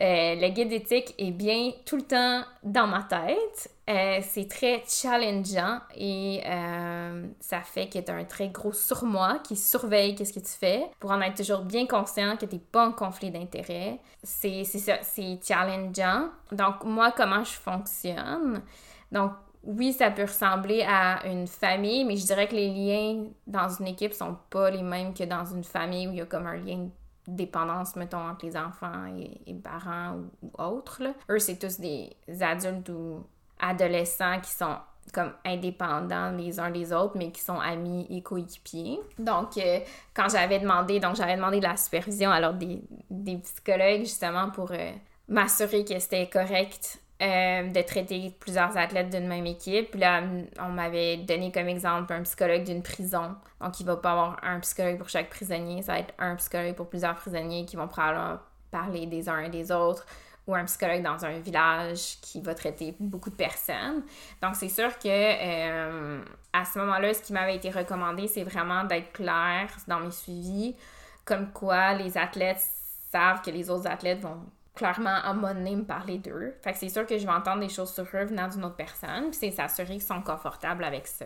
euh, 0.00 0.34
le 0.36 0.48
guide 0.50 0.68
d'éthique 0.68 1.14
est 1.18 1.32
bien 1.32 1.72
tout 1.84 1.96
le 1.96 2.02
temps 2.02 2.42
dans 2.62 2.86
ma 2.86 3.02
tête. 3.02 3.70
Euh, 3.88 4.20
c'est 4.22 4.48
très 4.48 4.82
challengeant 4.88 5.78
et 5.96 6.40
euh, 6.44 7.26
ça 7.40 7.60
fait 7.60 7.88
que 7.88 7.98
tu 7.98 8.10
as 8.10 8.14
un 8.14 8.24
très 8.24 8.48
gros 8.48 8.72
surmoi 8.72 9.38
qui 9.44 9.54
surveille 9.54 10.16
qu'est-ce 10.16 10.32
que 10.32 10.40
tu 10.40 10.52
fais 10.58 10.86
pour 10.98 11.12
en 11.12 11.20
être 11.20 11.36
toujours 11.36 11.60
bien 11.60 11.86
conscient 11.86 12.36
que 12.36 12.46
tu 12.46 12.56
n'es 12.56 12.60
pas 12.60 12.86
en 12.86 12.92
conflit 12.92 13.30
d'intérêt. 13.30 13.98
C'est 14.22 14.64
ça, 14.64 14.98
c'est 15.02 15.38
challengeant. 15.46 16.30
Donc, 16.52 16.84
moi, 16.84 17.12
comment 17.12 17.42
je 17.42 17.52
fonctionne? 17.52 18.62
Donc, 19.10 19.32
oui, 19.66 19.92
ça 19.92 20.10
peut 20.10 20.22
ressembler 20.22 20.82
à 20.88 21.26
une 21.26 21.46
famille, 21.46 22.04
mais 22.04 22.16
je 22.16 22.24
dirais 22.24 22.46
que 22.46 22.54
les 22.54 22.68
liens 22.68 23.24
dans 23.46 23.68
une 23.68 23.88
équipe 23.88 24.12
sont 24.12 24.36
pas 24.48 24.70
les 24.70 24.82
mêmes 24.82 25.12
que 25.12 25.24
dans 25.24 25.44
une 25.44 25.64
famille 25.64 26.06
où 26.06 26.12
il 26.12 26.18
y 26.18 26.20
a 26.20 26.26
comme 26.26 26.46
un 26.46 26.56
lien 26.56 26.88
de 27.26 27.36
dépendance, 27.36 27.96
mettons, 27.96 28.28
entre 28.28 28.46
les 28.46 28.56
enfants 28.56 29.06
et, 29.18 29.40
les 29.46 29.54
parents 29.54 30.18
ou, 30.42 30.62
autres. 30.62 31.02
Eux, 31.28 31.38
c'est 31.40 31.58
tous 31.58 31.80
des 31.80 32.16
adultes 32.40 32.88
ou 32.90 33.26
adolescents 33.58 34.40
qui 34.40 34.52
sont 34.52 34.76
comme 35.12 35.32
indépendants 35.44 36.30
les 36.30 36.58
uns 36.60 36.70
des 36.70 36.92
autres, 36.92 37.16
mais 37.16 37.30
qui 37.30 37.40
sont 37.40 37.58
amis 37.58 38.06
et 38.10 38.22
coéquipiers. 38.22 39.00
Donc, 39.18 39.56
euh, 39.56 39.80
quand 40.14 40.28
j'avais 40.28 40.58
demandé, 40.58 41.00
donc 41.00 41.16
j'avais 41.16 41.36
demandé 41.36 41.58
de 41.58 41.64
la 41.64 41.76
supervision 41.76 42.30
alors 42.30 42.54
des, 42.54 42.82
des 43.10 43.36
psychologues 43.38 44.00
justement 44.00 44.50
pour 44.50 44.70
euh, 44.72 44.92
m'assurer 45.28 45.84
que 45.84 45.98
c'était 45.98 46.28
correct 46.28 47.00
euh, 47.22 47.70
de 47.70 47.80
traiter 47.80 48.30
plusieurs 48.38 48.76
athlètes 48.76 49.08
d'une 49.08 49.26
même 49.26 49.46
équipe. 49.46 49.92
Puis 49.92 50.00
là, 50.00 50.22
on 50.60 50.68
m'avait 50.68 51.16
donné 51.16 51.50
comme 51.50 51.66
exemple 51.66 52.12
un 52.12 52.22
psychologue 52.22 52.62
d'une 52.64 52.82
prison. 52.82 53.36
Donc, 53.58 53.80
il 53.80 53.86
va 53.86 53.96
pas 53.96 54.10
avoir 54.10 54.36
un 54.42 54.60
psychologue 54.60 54.98
pour 54.98 55.08
chaque 55.08 55.30
prisonnier. 55.30 55.80
Ça 55.80 55.94
va 55.94 56.00
être 56.00 56.12
un 56.18 56.36
psychologue 56.36 56.74
pour 56.74 56.90
plusieurs 56.90 57.14
prisonniers 57.14 57.64
qui 57.64 57.76
vont 57.76 57.88
parler 57.88 59.06
des 59.06 59.30
uns 59.30 59.44
et 59.44 59.48
des 59.48 59.72
autres. 59.72 60.04
Ou 60.46 60.54
un 60.54 60.66
psychologue 60.66 61.02
dans 61.02 61.24
un 61.24 61.38
village 61.38 62.20
qui 62.20 62.42
va 62.42 62.54
traiter 62.54 62.94
beaucoup 63.00 63.30
de 63.30 63.34
personnes. 63.34 64.04
Donc, 64.42 64.54
c'est 64.54 64.68
sûr 64.68 64.96
que 64.98 65.08
euh, 65.08 66.22
à 66.52 66.64
ce 66.66 66.78
moment-là, 66.78 67.14
ce 67.14 67.22
qui 67.22 67.32
m'avait 67.32 67.56
été 67.56 67.70
recommandé, 67.70 68.28
c'est 68.28 68.44
vraiment 68.44 68.84
d'être 68.84 69.12
clair 69.12 69.70
dans 69.88 70.00
mes 70.00 70.10
suivis, 70.10 70.76
comme 71.24 71.50
quoi 71.50 71.94
les 71.94 72.18
athlètes 72.18 72.62
savent 73.10 73.40
que 73.40 73.50
les 73.50 73.70
autres 73.70 73.88
athlètes 73.88 74.20
vont 74.20 74.42
clairement 74.76 75.16
à 75.24 75.32
mon 75.32 75.54
me 75.54 75.82
parler 75.82 76.18
d'eux. 76.18 76.54
Fait 76.62 76.72
que 76.72 76.78
c'est 76.78 76.90
sûr 76.90 77.06
que 77.06 77.18
je 77.18 77.26
vais 77.26 77.32
entendre 77.32 77.60
des 77.60 77.68
choses 77.68 77.92
sur 77.92 78.04
eux 78.14 78.24
venant 78.24 78.46
d'une 78.46 78.64
autre 78.64 78.76
personne, 78.76 79.30
puis 79.30 79.38
c'est 79.40 79.50
s'assurer 79.50 79.94
qu'ils 79.94 80.02
sont 80.02 80.22
confortables 80.22 80.84
avec 80.84 81.06
ça. 81.06 81.24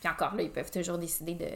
Puis 0.00 0.08
encore 0.08 0.34
là, 0.34 0.42
ils 0.42 0.52
peuvent 0.52 0.70
toujours 0.70 0.96
décider 0.96 1.34
de 1.34 1.50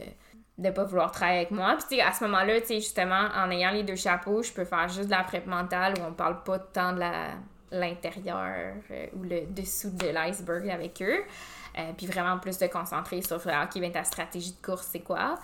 ne 0.57 0.71
pas 0.71 0.83
vouloir 0.83 1.11
travailler 1.11 1.39
avec 1.39 1.51
moi. 1.51 1.77
Puis 1.89 2.01
à 2.01 2.11
ce 2.11 2.23
moment-là, 2.25 2.59
tu 2.61 2.67
sais, 2.67 2.75
justement, 2.75 3.29
en 3.35 3.49
ayant 3.49 3.71
les 3.71 3.83
deux 3.83 3.95
chapeaux, 3.95 4.43
je 4.43 4.51
peux 4.51 4.65
faire 4.65 4.89
juste 4.89 5.05
de 5.05 5.11
la 5.11 5.23
prep 5.23 5.47
mentale 5.47 5.93
où 5.99 6.03
on 6.03 6.13
parle 6.13 6.43
pas 6.43 6.59
tant 6.59 6.93
de 6.93 6.99
la 6.99 7.29
l'intérieur 7.73 8.73
euh, 8.91 9.07
ou 9.15 9.23
le 9.23 9.45
dessous 9.45 9.91
de 9.91 10.07
l'iceberg 10.07 10.69
avec 10.69 11.01
eux. 11.01 11.23
Euh, 11.77 11.93
puis 11.95 12.05
vraiment 12.05 12.37
plus 12.37 12.57
de 12.57 12.67
concentrer 12.67 13.21
sur 13.21 13.41
ah, 13.47 13.63
OK, 13.63 13.79
ben 13.79 13.89
ta 13.93 14.03
stratégie 14.03 14.51
de 14.51 14.61
course, 14.61 14.89
c'est 14.91 14.99
quoi? 14.99 15.39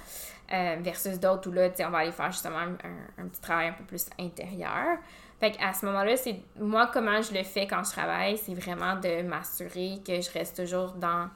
Versus 0.49 1.19
d'autres 1.19 1.49
où 1.49 1.53
là, 1.53 1.69
on 1.79 1.89
va 1.89 1.99
aller 1.99 2.11
faire 2.11 2.31
justement 2.31 2.57
un, 2.57 3.21
un, 3.23 3.27
petit 3.27 3.39
travail 3.39 3.67
un 3.67 3.73
peu 3.73 3.85
plus 3.85 4.09
intérieur. 4.19 4.97
Fait 5.39 5.51
qu'à 5.51 5.71
ce 5.73 5.85
moment-là, 5.85 6.17
c'est 6.17 6.39
moi 6.59 6.89
comment 6.91 7.21
je 7.21 7.33
le 7.33 7.43
fais 7.43 7.67
quand 7.67 7.83
je 7.83 7.91
travaille, 7.91 8.37
c'est 8.37 8.55
vraiment 8.55 8.95
de 8.95 9.21
m'assurer 9.21 10.01
que 10.05 10.19
je 10.19 10.31
reste 10.31 10.63
toujours 10.63 10.93
dans 10.93 11.29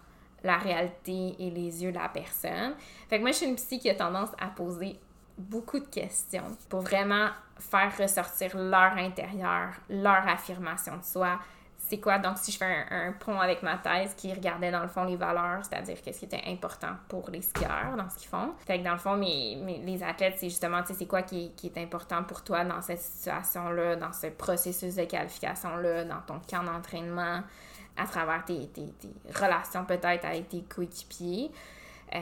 la 0.44 0.58
réalité 0.58 1.36
et 1.38 1.52
les 1.52 1.84
yeux 1.84 1.92
de 1.92 2.00
la 2.00 2.10
personne. 2.10 2.74
Fait 3.10 3.18
que 3.18 3.22
moi, 3.22 3.32
je 3.32 3.38
suis 3.38 3.46
une 3.46 3.56
psy 3.56 3.80
qui 3.80 3.90
a 3.90 3.96
tendance 3.96 4.30
à 4.40 4.48
poser 4.48 4.96
beaucoup 5.38 5.80
de 5.80 5.86
questions 5.86 6.58
pour 6.70 6.82
vraiment 6.82 7.30
faire 7.60 7.96
ressortir 7.98 8.58
leur 8.58 8.94
intérieur, 8.98 9.70
leur 9.90 10.28
affirmation 10.28 10.98
de 10.98 11.04
soi, 11.04 11.40
c'est 11.92 12.00
quoi? 12.00 12.20
Donc, 12.20 12.38
si 12.38 12.54
je 12.54 12.58
fais 12.58 12.86
un, 12.90 13.12
pont 13.12 13.38
avec 13.38 13.64
ma 13.64 13.78
thèse 13.78 14.14
qui 14.16 14.32
regardait 14.32 14.72
dans 14.72 14.82
le 14.82 14.88
fond 14.88 15.04
les 15.04 15.18
valeurs, 15.18 15.60
c'est-à-dire 15.62 16.02
qu'est-ce 16.02 16.20
qui 16.20 16.26
était 16.26 16.44
important 16.48 16.94
pour 17.10 17.30
les 17.30 17.42
skieurs 17.42 17.98
dans 17.98 18.10
ce 18.10 18.18
qu'ils 18.18 18.30
font. 18.30 18.54
Fait 18.66 18.80
que 18.80 18.86
dans 18.86 18.94
le 18.94 18.98
fond, 18.98 19.18
mes, 19.18 19.82
les 19.84 20.02
athlètes, 20.02 20.36
c'est 20.38 20.48
justement, 20.48 20.82
tu 20.84 20.88
sais, 20.88 21.00
c'est 21.00 21.06
quoi 21.06 21.24
qui, 21.24 21.52
est 21.62 21.78
important 21.78 22.24
pour 22.24 22.46
toi 22.46 22.64
dans 22.64 22.82
cette 22.82 23.02
situation-là, 23.02 23.98
dans 23.98 24.14
ce 24.14 24.28
processus 24.28 24.96
de 24.96 25.04
qualification-là, 25.04 26.06
dans 26.06 26.22
ton 26.26 26.40
camp 26.50 26.64
d'entraînement, 26.64 27.42
à 27.98 28.06
travers 28.06 28.46
tes, 28.46 28.68
tes, 28.68 28.88
tes 28.94 29.14
relations 29.38 29.84
peut-être 29.84 30.24
avec 30.24 30.48
tes 30.48 30.62
coéquipiers. 30.62 31.52
Euh, 32.16 32.20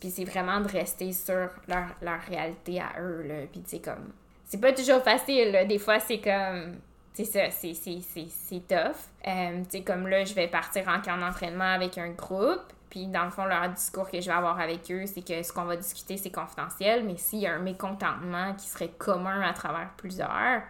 puis 0.00 0.10
c'est 0.10 0.24
vraiment 0.24 0.60
de 0.60 0.68
rester 0.68 1.12
sur 1.12 1.50
leur, 1.68 1.84
leur 2.00 2.20
réalité 2.22 2.80
à 2.80 2.98
eux, 2.98 3.24
là. 3.26 3.34
Puis 3.52 3.60
tu 3.60 3.76
sais, 3.76 3.80
comme... 3.80 4.12
C'est 4.46 4.60
pas 4.60 4.72
toujours 4.72 5.02
facile, 5.02 5.52
là. 5.52 5.66
Des 5.66 5.78
fois, 5.78 6.00
c'est 6.00 6.20
comme 6.20 6.76
c'est 7.12 7.24
ça, 7.24 7.50
c'est 7.50 8.68
tough. 8.68 8.96
Euh, 9.26 9.62
tu 9.64 9.70
sais, 9.70 9.82
comme 9.82 10.08
là, 10.08 10.24
je 10.24 10.34
vais 10.34 10.48
partir 10.48 10.88
en 10.88 11.00
camp 11.00 11.18
d'entraînement 11.18 11.72
avec 11.74 11.98
un 11.98 12.10
groupe, 12.10 12.62
puis 12.88 13.06
dans 13.06 13.24
le 13.24 13.30
fond, 13.30 13.44
leur 13.44 13.68
discours 13.70 14.10
que 14.10 14.20
je 14.20 14.26
vais 14.26 14.36
avoir 14.36 14.58
avec 14.60 14.90
eux, 14.90 15.04
c'est 15.06 15.26
que 15.26 15.42
ce 15.42 15.52
qu'on 15.52 15.64
va 15.64 15.76
discuter, 15.76 16.16
c'est 16.16 16.30
confidentiel, 16.30 17.04
mais 17.04 17.16
s'il 17.16 17.40
y 17.40 17.46
a 17.46 17.54
un 17.54 17.58
mécontentement 17.58 18.54
qui 18.54 18.66
serait 18.66 18.90
commun 18.90 19.40
à 19.42 19.52
travers 19.52 19.90
plusieurs, 19.96 20.62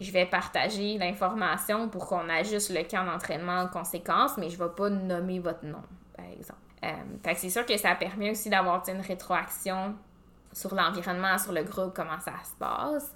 je 0.00 0.10
vais 0.12 0.26
partager 0.26 0.98
l'information 0.98 1.88
pour 1.88 2.06
qu'on 2.06 2.28
ajuste 2.28 2.70
le 2.70 2.82
camp 2.84 3.04
d'entraînement 3.04 3.60
en 3.60 3.68
conséquence, 3.68 4.36
mais 4.38 4.50
je 4.50 4.58
vais 4.58 4.70
pas 4.70 4.88
nommer 4.88 5.38
votre 5.38 5.64
nom, 5.64 5.82
par 6.16 6.26
exemple. 6.26 6.60
Euh, 6.84 6.88
fait 7.22 7.34
que 7.34 7.40
c'est 7.40 7.50
sûr 7.50 7.64
que 7.64 7.76
ça 7.76 7.94
permet 7.94 8.30
aussi 8.30 8.50
d'avoir 8.50 8.82
une 8.88 9.00
rétroaction 9.00 9.94
sur 10.52 10.74
l'environnement, 10.74 11.38
sur 11.38 11.52
le 11.52 11.62
groupe, 11.62 11.94
comment 11.94 12.18
ça 12.20 12.32
se 12.44 12.56
passe. 12.58 13.14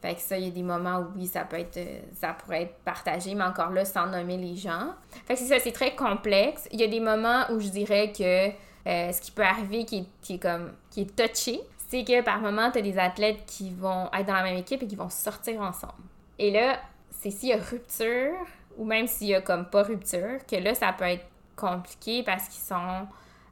Fait 0.00 0.14
que 0.14 0.20
ça, 0.20 0.38
il 0.38 0.44
y 0.44 0.48
a 0.48 0.50
des 0.50 0.62
moments 0.62 1.00
où 1.00 1.06
oui, 1.16 1.26
ça 1.26 1.44
peut 1.44 1.58
être 1.58 1.76
euh, 1.76 2.00
ça 2.14 2.32
pourrait 2.32 2.62
être 2.62 2.74
partagé, 2.84 3.34
mais 3.34 3.44
encore 3.44 3.70
là, 3.70 3.84
sans 3.84 4.06
nommer 4.06 4.36
les 4.36 4.54
gens. 4.54 4.90
Fait 5.26 5.34
que 5.34 5.40
c'est 5.40 5.46
ça, 5.46 5.58
c'est 5.58 5.72
très 5.72 5.96
complexe. 5.96 6.68
Il 6.70 6.80
y 6.80 6.84
a 6.84 6.86
des 6.86 7.00
moments 7.00 7.44
où 7.50 7.58
je 7.58 7.68
dirais 7.68 8.12
que 8.12 8.48
euh, 8.88 9.12
ce 9.12 9.20
qui 9.20 9.32
peut 9.32 9.42
arriver 9.42 9.84
qui 9.84 9.98
est, 9.98 10.06
qui 10.22 10.34
est 10.34 10.38
comme 10.38 10.72
qui 10.90 11.00
est 11.00 11.16
touché, 11.16 11.60
c'est 11.88 12.04
que 12.04 12.22
par 12.22 12.38
moment, 12.40 12.70
tu 12.70 12.78
as 12.78 12.82
des 12.82 12.98
athlètes 12.98 13.44
qui 13.46 13.70
vont 13.70 14.08
être 14.12 14.26
dans 14.26 14.34
la 14.34 14.44
même 14.44 14.58
équipe 14.58 14.82
et 14.82 14.86
qui 14.86 14.96
vont 14.96 15.10
sortir 15.10 15.60
ensemble. 15.62 15.94
Et 16.38 16.50
là, 16.50 16.78
c'est 17.10 17.30
s'il 17.30 17.48
y 17.48 17.52
a 17.52 17.58
rupture, 17.58 18.34
ou 18.76 18.84
même 18.84 19.08
s'il 19.08 19.28
y 19.28 19.34
a 19.34 19.40
comme 19.40 19.64
pas 19.64 19.82
rupture, 19.82 20.38
que 20.48 20.56
là, 20.56 20.74
ça 20.74 20.92
peut 20.92 21.06
être 21.06 21.24
compliqué 21.56 22.22
parce 22.22 22.48
qu'ils 22.48 22.62
sont 22.62 23.08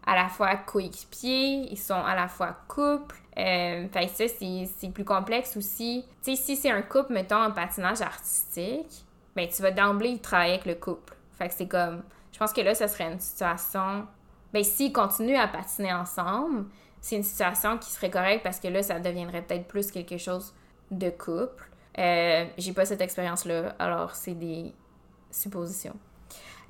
à 0.07 0.15
la 0.15 0.29
fois 0.29 0.57
coéquipiers, 0.57 1.69
ils 1.71 1.79
sont 1.79 1.95
à 1.95 2.15
la 2.15 2.29
fois 2.29 2.57
couple, 2.69 3.17
euh, 3.39 3.87
ça, 3.93 4.29
c'est 4.29 4.91
plus 4.95 5.05
complexe 5.05 5.57
aussi. 5.57 6.05
Tu 6.23 6.37
sais, 6.37 6.43
si 6.43 6.57
c'est 6.57 6.71
un 6.71 6.83
couple, 6.83 7.13
mettons, 7.13 7.43
en 7.43 7.51
patinage 7.51 8.01
artistique, 8.01 9.05
ben 9.35 9.49
tu 9.49 9.61
vas 9.63 9.73
d'emblée 9.73 10.19
travailler 10.19 10.55
avec 10.55 10.67
le 10.67 10.75
couple. 10.77 11.15
Fait 11.33 11.51
c'est 11.51 11.67
comme... 11.67 12.03
Je 12.33 12.39
pense 12.39 12.53
que 12.53 12.61
là, 12.61 12.75
ce 12.75 12.87
serait 12.87 13.13
une 13.13 13.21
situation... 13.21 14.07
Ben 14.53 14.65
s'ils 14.65 14.93
continuent 14.93 15.37
à 15.37 15.49
patiner 15.49 15.93
ensemble, 15.93 16.67
c'est 17.01 17.17
une 17.17 17.23
situation 17.23 17.77
qui 17.77 17.91
serait 17.91 18.11
correcte 18.11 18.43
parce 18.43 18.61
que 18.61 18.69
là, 18.69 18.83
ça 18.83 19.01
deviendrait 19.01 19.43
peut-être 19.43 19.67
plus 19.67 19.91
quelque 19.91 20.17
chose 20.17 20.55
de 20.91 21.11
couple. 21.11 21.69
Euh, 21.99 22.47
J'ai 22.57 22.73
pas 22.73 22.87
cette 22.87 23.01
expérience-là, 23.01 23.75
alors 23.79 24.15
c'est 24.15 24.35
des 24.35 24.73
suppositions. 25.31 25.97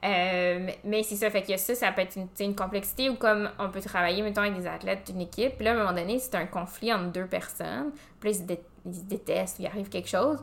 Euh, 0.07 0.71
mais 0.85 1.03
c'est 1.03 1.17
ça, 1.17 1.31
fait 1.31 1.43
que 1.43 1.57
ça, 1.57 1.75
ça 1.75 1.91
peut 1.91 2.03
être 2.03 2.17
une, 2.39 2.55
complexité 2.55 3.11
ou 3.11 3.17
comme 3.17 3.51
on 3.59 3.71
peut 3.71 3.81
travailler, 3.81 4.23
mettons, 4.23 4.43
avec 4.43 4.57
des 4.57 4.67
athlètes 4.67 5.11
d'une 5.11 5.23
équipe. 5.23 5.57
Puis 5.57 5.65
là, 5.65 5.73
à 5.73 5.75
un 5.75 5.79
moment 5.79 5.93
donné, 5.93 6.19
c'est 6.19 6.37
un 6.37 6.47
conflit 6.47 6.93
entre 6.93 7.11
deux 7.11 7.27
personnes. 7.27 7.91
Puis 8.21 8.33
là, 8.33 8.57
ils 8.85 9.07
détestent, 9.07 9.59
il 9.59 9.67
arrive 9.67 9.89
quelque 9.89 10.09
chose. 10.09 10.39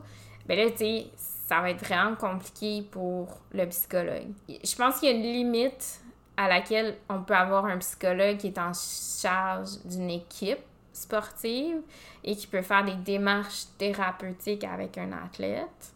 Ben 0.46 0.58
là, 0.58 0.70
tu 0.70 0.78
sais, 0.78 1.06
ça 1.16 1.60
va 1.62 1.70
être 1.70 1.82
vraiment 1.82 2.14
compliqué 2.14 2.82
pour 2.90 3.38
le 3.52 3.66
psychologue. 3.66 4.28
Je 4.48 4.76
pense 4.76 4.98
qu'il 4.98 5.10
y 5.10 5.12
a 5.12 5.16
une 5.16 5.22
limite 5.22 6.00
à 6.36 6.48
laquelle 6.48 6.96
on 7.08 7.22
peut 7.22 7.34
avoir 7.34 7.64
un 7.64 7.78
psychologue 7.78 8.36
qui 8.36 8.48
est 8.48 8.58
en 8.58 8.72
charge 8.74 9.78
d'une 9.84 10.10
équipe 10.10 10.58
sportive 10.92 11.80
et 12.22 12.36
qui 12.36 12.46
peut 12.46 12.62
faire 12.62 12.84
des 12.84 12.94
démarches 12.94 13.64
thérapeutiques 13.78 14.64
avec 14.64 14.98
un 14.98 15.12
athlète. 15.12 15.94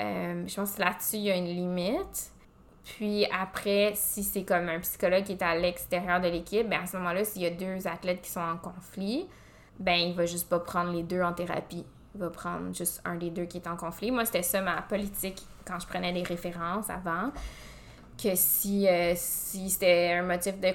Euh, 0.00 0.46
je 0.46 0.54
pense 0.54 0.72
que 0.72 0.80
là-dessus, 0.80 1.16
il 1.16 1.22
y 1.22 1.30
a 1.30 1.36
une 1.36 1.46
limite. 1.46 2.32
Puis 2.96 3.26
après, 3.26 3.92
si 3.94 4.22
c'est 4.22 4.44
comme 4.44 4.68
un 4.68 4.80
psychologue 4.80 5.24
qui 5.24 5.32
est 5.32 5.42
à 5.42 5.54
l'extérieur 5.54 6.20
de 6.20 6.28
l'équipe, 6.28 6.68
ben 6.68 6.80
à 6.82 6.86
ce 6.86 6.96
moment-là, 6.96 7.24
s'il 7.24 7.42
y 7.42 7.46
a 7.46 7.50
deux 7.50 7.86
athlètes 7.86 8.22
qui 8.22 8.30
sont 8.30 8.40
en 8.40 8.56
conflit, 8.56 9.26
ben 9.78 9.96
il 9.96 10.14
va 10.14 10.24
juste 10.24 10.48
pas 10.48 10.58
prendre 10.58 10.92
les 10.92 11.02
deux 11.02 11.20
en 11.20 11.32
thérapie. 11.34 11.84
Il 12.14 12.20
va 12.20 12.30
prendre 12.30 12.74
juste 12.74 13.02
un 13.04 13.16
des 13.16 13.30
deux 13.30 13.44
qui 13.44 13.58
est 13.58 13.66
en 13.66 13.76
conflit. 13.76 14.10
Moi, 14.10 14.24
c'était 14.24 14.42
ça 14.42 14.62
ma 14.62 14.80
politique 14.82 15.42
quand 15.66 15.78
je 15.78 15.86
prenais 15.86 16.12
des 16.12 16.22
références 16.22 16.88
avant. 16.88 17.30
Que 18.20 18.30
si, 18.34 18.88
euh, 18.88 19.12
si 19.14 19.70
c'était 19.70 20.14
un 20.14 20.22
motif 20.22 20.58
de 20.58 20.68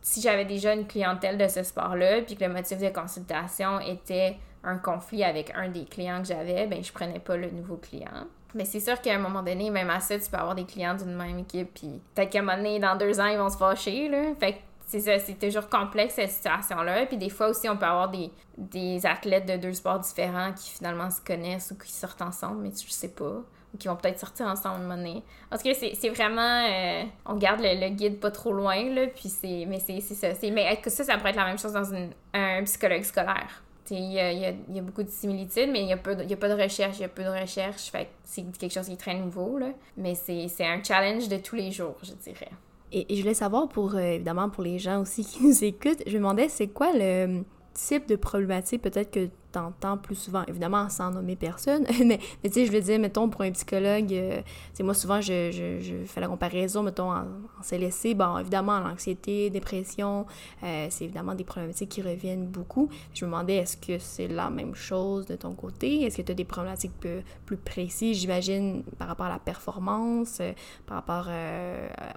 si 0.00 0.20
j'avais 0.20 0.46
déjà 0.46 0.72
une 0.72 0.86
clientèle 0.86 1.38
de 1.38 1.46
ce 1.46 1.62
sport-là, 1.62 2.22
puis 2.22 2.34
que 2.34 2.44
le 2.44 2.52
motif 2.52 2.78
de 2.78 2.88
consultation 2.88 3.78
était 3.78 4.36
un 4.64 4.78
conflit 4.78 5.22
avec 5.22 5.52
un 5.54 5.68
des 5.68 5.84
clients 5.84 6.20
que 6.22 6.28
j'avais, 6.28 6.66
ben 6.66 6.82
je 6.82 6.90
prenais 6.92 7.20
pas 7.20 7.36
le 7.36 7.50
nouveau 7.50 7.76
client. 7.76 8.26
Mais 8.54 8.64
c'est 8.64 8.80
sûr 8.80 9.00
qu'à 9.00 9.14
un 9.14 9.18
moment 9.18 9.42
donné, 9.42 9.70
même 9.70 9.90
à 9.90 10.00
ça, 10.00 10.18
tu 10.18 10.30
peux 10.30 10.36
avoir 10.36 10.54
des 10.54 10.64
clients 10.64 10.94
d'une 10.94 11.14
même 11.14 11.38
équipe, 11.38 11.74
puis 11.74 12.00
peut-être 12.14 12.30
qu'à 12.30 12.38
un 12.38 12.42
moment 12.42 12.56
donné, 12.56 12.78
dans 12.78 12.96
deux 12.96 13.20
ans, 13.20 13.26
ils 13.26 13.38
vont 13.38 13.50
se 13.50 13.58
fâcher, 13.58 14.08
là. 14.08 14.34
Fait 14.40 14.54
que 14.54 14.58
c'est 14.88 15.00
ça, 15.00 15.18
c'est 15.18 15.38
toujours 15.38 15.68
complexe 15.68 16.14
cette 16.14 16.30
situation-là. 16.30 17.04
Puis 17.04 17.18
des 17.18 17.28
fois 17.28 17.48
aussi, 17.48 17.68
on 17.68 17.76
peut 17.76 17.84
avoir 17.84 18.08
des, 18.08 18.30
des 18.56 19.04
athlètes 19.04 19.46
de 19.46 19.58
deux 19.58 19.74
sports 19.74 19.98
différents 19.98 20.52
qui 20.54 20.70
finalement 20.70 21.10
se 21.10 21.20
connaissent 21.20 21.70
ou 21.72 21.78
qui 21.78 21.92
sortent 21.92 22.22
ensemble, 22.22 22.62
mais 22.62 22.70
tu 22.70 22.88
sais 22.88 23.08
pas. 23.08 23.42
Ou 23.74 23.76
qui 23.78 23.86
vont 23.86 23.96
peut-être 23.96 24.18
sortir 24.18 24.46
ensemble 24.46 24.76
à 24.76 24.78
un 24.78 24.82
moment 24.82 24.96
donné. 24.96 25.22
Parce 25.50 25.62
que 25.62 25.74
c'est 25.74 26.08
vraiment. 26.08 26.64
Euh, 26.66 27.04
on 27.26 27.36
garde 27.36 27.60
le, 27.62 27.90
guide 27.90 28.18
pas 28.18 28.30
trop 28.30 28.54
loin, 28.54 28.82
là. 28.94 29.08
Puis 29.08 29.28
c'est. 29.28 29.66
Mais 29.68 29.78
c'est 29.78 30.00
ça. 30.00 30.28
Mais 30.50 30.80
ça, 30.86 31.04
ça 31.04 31.18
pourrait 31.18 31.30
être 31.30 31.36
la 31.36 31.44
même 31.44 31.58
chose 31.58 31.74
dans 31.74 31.84
une, 31.84 32.10
un 32.32 32.64
psychologue 32.64 33.02
scolaire? 33.02 33.62
Il 33.90 34.12
y 34.12 34.20
a, 34.20 34.82
beaucoup 34.82 35.02
de 35.02 35.08
similitudes, 35.08 35.70
mais 35.70 35.80
il 35.80 35.86
n'y 35.86 35.92
a, 35.92 35.96
pas 35.96 36.14
de, 36.14 36.62
recherche, 36.62 36.98
il 36.98 37.02
y 37.02 37.04
a 37.04 37.08
peu 37.08 37.22
de 37.24 37.28
recherche. 37.28 37.90
C'est 38.24 38.44
quelque 38.58 38.72
chose 38.72 38.86
qui 38.86 38.92
est 38.92 38.96
très 38.96 39.18
nouveau, 39.18 39.58
là. 39.58 39.70
Mais 39.96 40.14
c'est 40.14 40.66
un 40.66 40.82
challenge 40.82 41.28
de 41.28 41.36
tous 41.36 41.56
les 41.56 41.70
jours, 41.70 41.96
je 42.02 42.12
dirais. 42.12 42.50
Et, 42.92 43.06
je 43.14 43.20
voulais 43.20 43.34
savoir, 43.34 43.68
pour 43.68 43.94
euh, 43.94 44.00
évidemment, 44.00 44.48
pour 44.48 44.64
les 44.64 44.78
gens 44.78 45.00
aussi 45.00 45.24
qui 45.26 45.42
nous 45.42 45.64
écoutent, 45.64 46.02
je 46.06 46.12
me 46.12 46.18
demandais, 46.18 46.48
c'est 46.48 46.68
quoi 46.68 46.90
le 46.94 47.42
type 47.74 48.08
de 48.08 48.16
problématique 48.16 48.82
peut-être 48.82 49.10
que 49.10 49.28
t'entends 49.58 49.96
plus 49.96 50.14
souvent, 50.14 50.44
évidemment 50.46 50.88
sans 50.88 51.10
nommer 51.10 51.36
personne, 51.36 51.84
mais, 52.04 52.18
mais 52.42 52.50
tu 52.50 52.54
sais, 52.60 52.66
je 52.66 52.72
veux 52.72 52.80
dire, 52.80 52.98
mettons, 52.98 53.28
pour 53.28 53.42
un 53.42 53.50
psychologue, 53.52 54.12
euh, 54.12 54.40
sais 54.72 54.82
moi 54.82 54.94
souvent, 54.94 55.20
je, 55.20 55.50
je, 55.50 56.04
fais 56.06 56.20
la 56.20 56.28
comparaison, 56.28 56.82
mettons, 56.82 57.10
en, 57.10 57.22
en 57.22 57.62
CLSC, 57.62 58.14
bon, 58.14 58.38
évidemment, 58.38 58.80
l'anxiété, 58.80 59.50
dépression, 59.50 60.26
euh, 60.62 60.86
c'est 60.90 61.04
évidemment 61.04 61.34
des 61.34 61.44
problématiques 61.44 61.90
qui 61.90 62.02
reviennent 62.02 62.46
beaucoup. 62.46 62.88
Je 63.14 63.24
me 63.24 63.30
demandais, 63.30 63.56
est-ce 63.56 63.76
que 63.76 63.98
c'est 63.98 64.28
la 64.28 64.50
même 64.50 64.74
chose 64.74 65.26
de 65.26 65.36
ton 65.36 65.54
côté? 65.54 66.02
Est-ce 66.02 66.18
que 66.18 66.22
tu 66.22 66.32
as 66.32 66.34
des 66.34 66.44
problématiques 66.44 66.98
plus, 66.98 67.22
plus 67.46 67.56
précises, 67.56 68.18
j'imagine, 68.18 68.82
par 68.98 69.08
rapport 69.08 69.26
à 69.26 69.30
la 69.30 69.38
performance, 69.38 70.38
euh, 70.40 70.52
par 70.86 70.98
rapport 70.98 71.28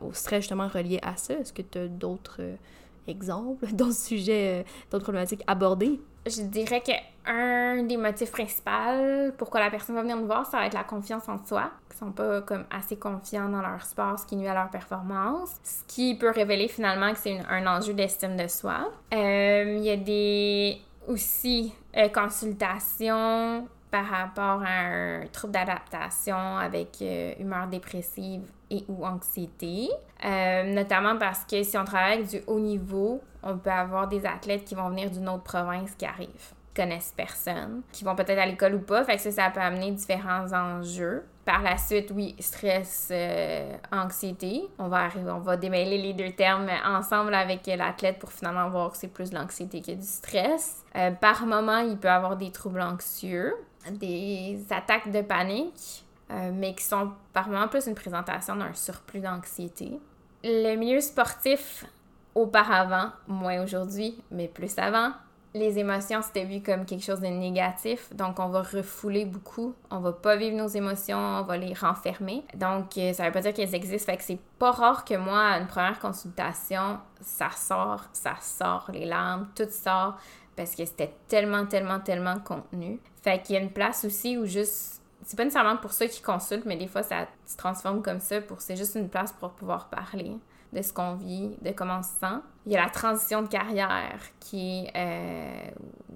au 0.01 0.13
stress 0.13 0.41
justement 0.41 0.67
relié 0.67 0.99
à 1.01 1.15
ça? 1.15 1.33
Est-ce 1.33 1.53
que 1.53 1.61
tu 1.61 1.77
as 1.77 1.87
d'autres 1.87 2.41
exemples, 3.11 3.67
d'autres 3.73 3.93
sujets, 3.93 4.65
d'autres 4.89 5.03
problématiques 5.03 5.43
abordées? 5.47 5.99
je 6.25 6.41
dirais 6.43 6.81
que 6.81 6.91
un 7.25 7.83
des 7.83 7.97
motifs 7.97 8.31
principaux 8.31 9.31
pourquoi 9.37 9.59
la 9.59 9.69
personne 9.69 9.95
va 9.95 10.01
venir 10.01 10.17
nous 10.17 10.25
voir, 10.25 10.45
ça 10.45 10.57
va 10.57 10.65
être 10.65 10.73
la 10.73 10.83
confiance 10.83 11.27
en 11.29 11.43
soi. 11.45 11.71
Ils 11.91 11.97
sont 11.97 12.11
pas 12.11 12.41
comme 12.41 12.65
assez 12.71 12.95
confiants 12.95 13.49
dans 13.49 13.61
leur 13.61 13.83
sport, 13.83 14.17
ce 14.17 14.25
qui 14.25 14.35
nuit 14.35 14.47
à 14.47 14.53
leur 14.53 14.69
performance. 14.69 15.51
Ce 15.63 15.83
qui 15.87 16.15
peut 16.15 16.31
révéler 16.31 16.67
finalement 16.67 17.11
que 17.13 17.19
c'est 17.19 17.39
un 17.49 17.67
enjeu 17.67 17.93
d'estime 17.93 18.37
de 18.37 18.47
soi. 18.47 18.91
Euh, 19.13 19.77
il 19.77 19.83
y 19.83 19.91
a 19.91 19.97
des 19.97 20.79
aussi 21.07 21.73
euh, 21.97 22.07
consultations 22.09 23.67
par 23.91 24.05
rapport 24.05 24.63
à 24.63 24.69
un 24.69 25.27
trouble 25.27 25.53
d'adaptation 25.53 26.57
avec 26.57 26.97
euh, 27.01 27.33
humeur 27.39 27.67
dépressive 27.67 28.43
et 28.71 28.83
ou 28.87 29.05
anxiété. 29.05 29.89
Euh, 30.25 30.63
notamment 30.73 31.17
parce 31.17 31.43
que 31.45 31.61
si 31.63 31.77
on 31.77 31.85
travaille 31.85 32.19
avec 32.19 32.27
du 32.27 32.41
haut 32.47 32.59
niveau, 32.59 33.21
on 33.43 33.57
peut 33.57 33.69
avoir 33.69 34.07
des 34.07 34.25
athlètes 34.25 34.65
qui 34.65 34.75
vont 34.75 34.89
venir 34.89 35.11
d'une 35.11 35.29
autre 35.29 35.43
province 35.43 35.91
qui 35.95 36.05
arrivent 36.05 36.53
connaissent 36.73 37.13
personne, 37.17 37.81
qui 37.91 38.05
vont 38.05 38.15
peut-être 38.15 38.39
à 38.39 38.45
l'école 38.45 38.75
ou 38.75 38.79
pas, 38.79 39.03
fait 39.03 39.17
que 39.17 39.29
ça, 39.29 39.49
peut 39.49 39.59
amener 39.59 39.91
différents 39.91 40.53
enjeux. 40.53 41.25
Par 41.43 41.61
la 41.63 41.77
suite, 41.77 42.13
oui, 42.15 42.33
stress, 42.39 43.09
euh, 43.11 43.75
anxiété. 43.91 44.61
On 44.79 44.87
va 44.87 44.99
arriver, 44.99 45.31
on 45.31 45.39
va 45.39 45.57
démêler 45.57 45.97
les 45.97 46.13
deux 46.13 46.31
termes 46.31 46.69
ensemble 46.85 47.33
avec 47.33 47.67
l'athlète 47.67 48.19
pour 48.19 48.31
finalement 48.31 48.69
voir 48.69 48.91
que 48.91 48.97
c'est 48.97 49.09
plus 49.09 49.33
l'anxiété 49.33 49.81
que 49.81 49.91
du 49.91 50.05
stress. 50.07 50.85
par 51.19 51.45
moment, 51.45 51.79
il 51.79 51.97
peut 51.97 52.09
avoir 52.09 52.37
des 52.37 52.51
troubles 52.51 52.81
anxieux 52.81 53.53
des 53.89 54.63
attaques 54.69 55.11
de 55.11 55.21
panique, 55.21 56.05
euh, 56.31 56.51
mais 56.53 56.73
qui 56.73 56.83
sont 56.83 57.11
par 57.33 57.49
moments 57.49 57.67
plus 57.67 57.87
une 57.87 57.95
présentation 57.95 58.55
d'un 58.55 58.73
surplus 58.73 59.19
d'anxiété. 59.19 59.99
Le 60.43 60.75
milieu 60.75 61.01
sportif, 61.01 61.85
auparavant, 62.35 63.09
moins 63.27 63.63
aujourd'hui, 63.63 64.21
mais 64.31 64.47
plus 64.47 64.77
avant, 64.77 65.11
les 65.53 65.79
émotions, 65.79 66.21
c'était 66.21 66.45
vu 66.45 66.61
comme 66.61 66.85
quelque 66.85 67.03
chose 67.03 67.19
de 67.19 67.27
négatif. 67.27 68.13
Donc, 68.15 68.39
on 68.39 68.47
va 68.47 68.61
refouler 68.61 69.25
beaucoup. 69.25 69.75
On 69.89 69.99
va 69.99 70.13
pas 70.13 70.37
vivre 70.37 70.55
nos 70.55 70.67
émotions, 70.67 71.17
on 71.17 71.41
va 71.43 71.57
les 71.57 71.73
renfermer. 71.73 72.43
Donc, 72.55 72.97
euh, 72.97 73.11
ça 73.11 73.25
veut 73.25 73.31
pas 73.31 73.41
dire 73.41 73.53
qu'elles 73.53 73.75
existent. 73.75 74.11
Fait 74.11 74.17
que 74.17 74.23
c'est 74.23 74.39
pas 74.57 74.71
rare 74.71 75.03
que 75.03 75.15
moi, 75.15 75.41
à 75.41 75.59
une 75.59 75.67
première 75.67 75.99
consultation, 75.99 76.99
ça 77.19 77.49
sort, 77.51 78.05
ça 78.13 78.35
sort, 78.39 78.89
les 78.93 79.05
larmes, 79.05 79.49
tout 79.53 79.69
sort. 79.69 80.15
Parce 80.55 80.75
que 80.75 80.85
c'était 80.85 81.13
tellement, 81.27 81.65
tellement, 81.65 81.99
tellement 81.99 82.39
contenu. 82.39 82.99
Fait 83.21 83.41
qu'il 83.41 83.55
y 83.55 83.57
a 83.57 83.61
une 83.61 83.71
place 83.71 84.05
aussi 84.05 84.37
où 84.37 84.45
juste 84.45 85.00
c'est 85.23 85.37
pas 85.37 85.43
nécessairement 85.43 85.77
pour 85.77 85.93
ceux 85.93 86.07
qui 86.07 86.21
consultent, 86.21 86.65
mais 86.65 86.77
des 86.77 86.87
fois 86.87 87.03
ça 87.03 87.27
se 87.45 87.57
transforme 87.57 88.01
comme 88.01 88.19
ça 88.19 88.41
pour 88.41 88.61
c'est 88.61 88.75
juste 88.75 88.95
une 88.95 89.09
place 89.09 89.31
pour 89.33 89.51
pouvoir 89.51 89.89
parler 89.89 90.37
de 90.73 90.81
ce 90.81 90.93
qu'on 90.93 91.15
vit, 91.15 91.49
de 91.61 91.71
comment 91.71 91.99
on 91.99 92.03
se 92.03 92.09
sent. 92.19 92.41
Il 92.65 92.71
y 92.71 92.77
a 92.77 92.83
la 92.83 92.89
transition 92.89 93.41
de 93.41 93.47
carrière 93.47 94.19
qui 94.39 94.87
euh, 94.95 95.71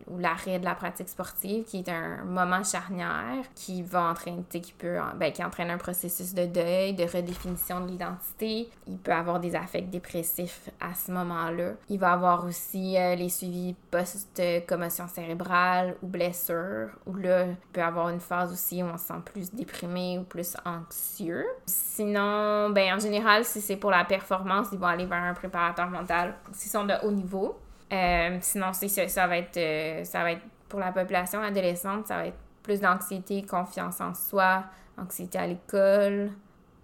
ou 0.07 0.17
l'arrêt 0.19 0.59
de 0.59 0.65
la 0.65 0.75
pratique 0.75 1.09
sportive 1.09 1.63
qui 1.65 1.77
est 1.77 1.89
un 1.89 2.23
moment 2.25 2.63
charnière 2.63 3.43
qui 3.55 3.81
va 3.81 4.09
entraîner, 4.09 4.43
qui 4.49 4.73
peut, 4.77 4.97
ben, 5.15 5.31
qui 5.31 5.43
entraîne 5.43 5.71
un 5.71 5.77
processus 5.77 6.33
de 6.33 6.45
deuil, 6.45 6.93
de 6.93 7.03
redéfinition 7.03 7.81
de 7.81 7.87
l'identité. 7.87 8.69
Il 8.87 8.97
peut 8.97 9.13
avoir 9.13 9.39
des 9.39 9.55
affects 9.55 9.89
dépressifs 9.89 10.69
à 10.79 10.93
ce 10.93 11.11
moment-là. 11.11 11.71
Il 11.89 11.99
va 11.99 12.13
avoir 12.13 12.45
aussi 12.45 12.97
euh, 12.97 13.15
les 13.15 13.29
suivis 13.29 13.75
post-commotion 13.89 15.07
cérébrale 15.07 15.95
ou 16.03 16.07
blessure, 16.07 16.89
où 17.05 17.15
là, 17.15 17.45
il 17.45 17.57
peut 17.73 17.81
avoir 17.81 18.09
une 18.09 18.19
phase 18.19 18.51
aussi 18.51 18.83
où 18.83 18.85
on 18.85 18.97
se 18.97 19.05
sent 19.05 19.13
plus 19.25 19.51
déprimé 19.53 20.19
ou 20.19 20.23
plus 20.23 20.55
anxieux. 20.65 21.45
Sinon, 21.65 22.69
ben, 22.69 22.95
en 22.95 22.99
général, 22.99 23.43
si 23.43 23.61
c'est 23.61 23.77
pour 23.77 23.91
la 23.91 24.05
performance, 24.05 24.67
ils 24.71 24.79
vont 24.79 24.87
aller 24.87 25.05
vers 25.05 25.23
un 25.23 25.33
préparateur 25.33 25.89
mental 25.89 26.34
s'ils 26.53 26.71
sont 26.71 26.85
de 26.85 26.93
haut 27.03 27.11
niveau. 27.11 27.57
Euh, 27.91 28.37
sinon, 28.41 28.73
c'est 28.73 28.87
ça, 28.87 29.27
va 29.27 29.37
être, 29.37 29.57
euh, 29.57 30.03
ça 30.03 30.23
va 30.23 30.31
être 30.33 30.41
pour 30.69 30.79
la 30.79 30.91
population 30.91 31.41
adolescente, 31.41 32.07
ça 32.07 32.17
va 32.17 32.27
être 32.27 32.37
plus 32.63 32.81
d'anxiété, 32.81 33.43
confiance 33.43 34.01
en 34.01 34.13
soi, 34.13 34.63
anxiété 34.97 35.37
à 35.37 35.47
l'école. 35.47 36.31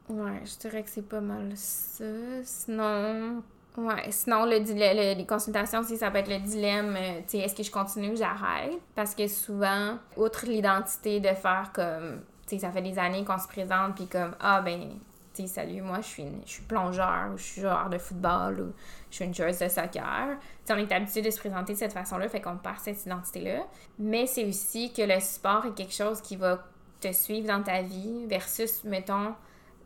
Ouais, 0.10 0.42
je 0.46 0.58
dirais 0.60 0.84
que 0.84 0.90
c'est 0.90 1.08
pas 1.08 1.22
mal 1.22 1.52
ça. 1.56 2.04
Sinon, 2.44 3.42
ouais, 3.78 4.12
sinon 4.12 4.46
le, 4.46 5.16
les 5.16 5.26
consultations 5.26 5.80
aussi, 5.80 5.98
ça 5.98 6.12
peut 6.12 6.20
être 6.20 6.30
le 6.30 6.40
dilemme, 6.40 6.96
euh, 6.96 7.20
tu 7.22 7.30
sais, 7.30 7.38
est-ce 7.40 7.56
que 7.56 7.64
je 7.64 7.72
continue 7.72 8.12
ou 8.12 8.16
j'arrête? 8.16 8.80
Parce 8.96 9.16
que 9.16 9.28
souvent, 9.28 9.98
outre 10.18 10.46
l'identité 10.46 11.20
de 11.20 11.30
faire 11.30 11.72
comme, 11.74 12.22
tu 12.48 12.56
sais, 12.56 12.60
ça 12.60 12.72
fait 12.72 12.82
des 12.82 13.00
années 13.00 13.26
qu'on 13.26 13.40
se 13.40 13.48
présente, 13.48 13.96
puis 13.96 14.08
comme, 14.08 14.36
ah 14.40 14.62
ben, 14.62 14.92
tu 15.34 15.44
sais, 15.44 15.48
salut, 15.48 15.82
moi, 15.82 16.02
je 16.02 16.08
suis, 16.08 16.26
je 16.46 16.52
suis 16.52 16.64
plongeur, 16.64 17.30
ou 17.34 17.38
je 17.38 17.44
suis 17.44 17.62
joueur 17.62 17.90
de 17.90 17.98
football, 17.98 18.60
ou 18.60 18.74
je 19.10 19.16
suis 19.16 19.26
une 19.26 19.34
joueuse 19.34 19.60
de 19.60 19.70
soccer. 19.70 20.38
T'sais, 20.66 20.74
on 20.74 20.78
est 20.78 20.92
habitué 20.92 21.22
de 21.22 21.30
se 21.30 21.40
présenter 21.40 21.74
de 21.74 21.78
cette 21.78 21.94
façon-là, 21.94 22.28
fait 22.28 22.42
qu'on 22.42 22.58
perd 22.58 22.80
cette 22.80 23.06
identité-là. 23.06 23.66
Mais 23.98 24.28
c'est 24.28 24.46
aussi 24.46 24.92
que 24.92 25.02
le 25.02 25.20
sport 25.20 25.66
est 25.66 25.74
quelque 25.74 25.94
chose 25.94 26.22
qui 26.22 26.36
va 26.36 26.64
te 27.00 27.12
suivre 27.14 27.48
dans 27.48 27.64
ta 27.64 27.82
vie, 27.82 28.26
versus, 28.28 28.84
mettons, 28.84 29.34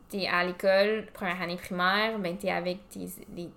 t'es 0.08 0.26
à 0.26 0.44
l'école, 0.44 1.06
première 1.12 1.40
année 1.42 1.56
primaire, 1.56 2.18
ben 2.18 2.36
t'es 2.36 2.50
avec 2.50 2.88
tes, 2.88 3.08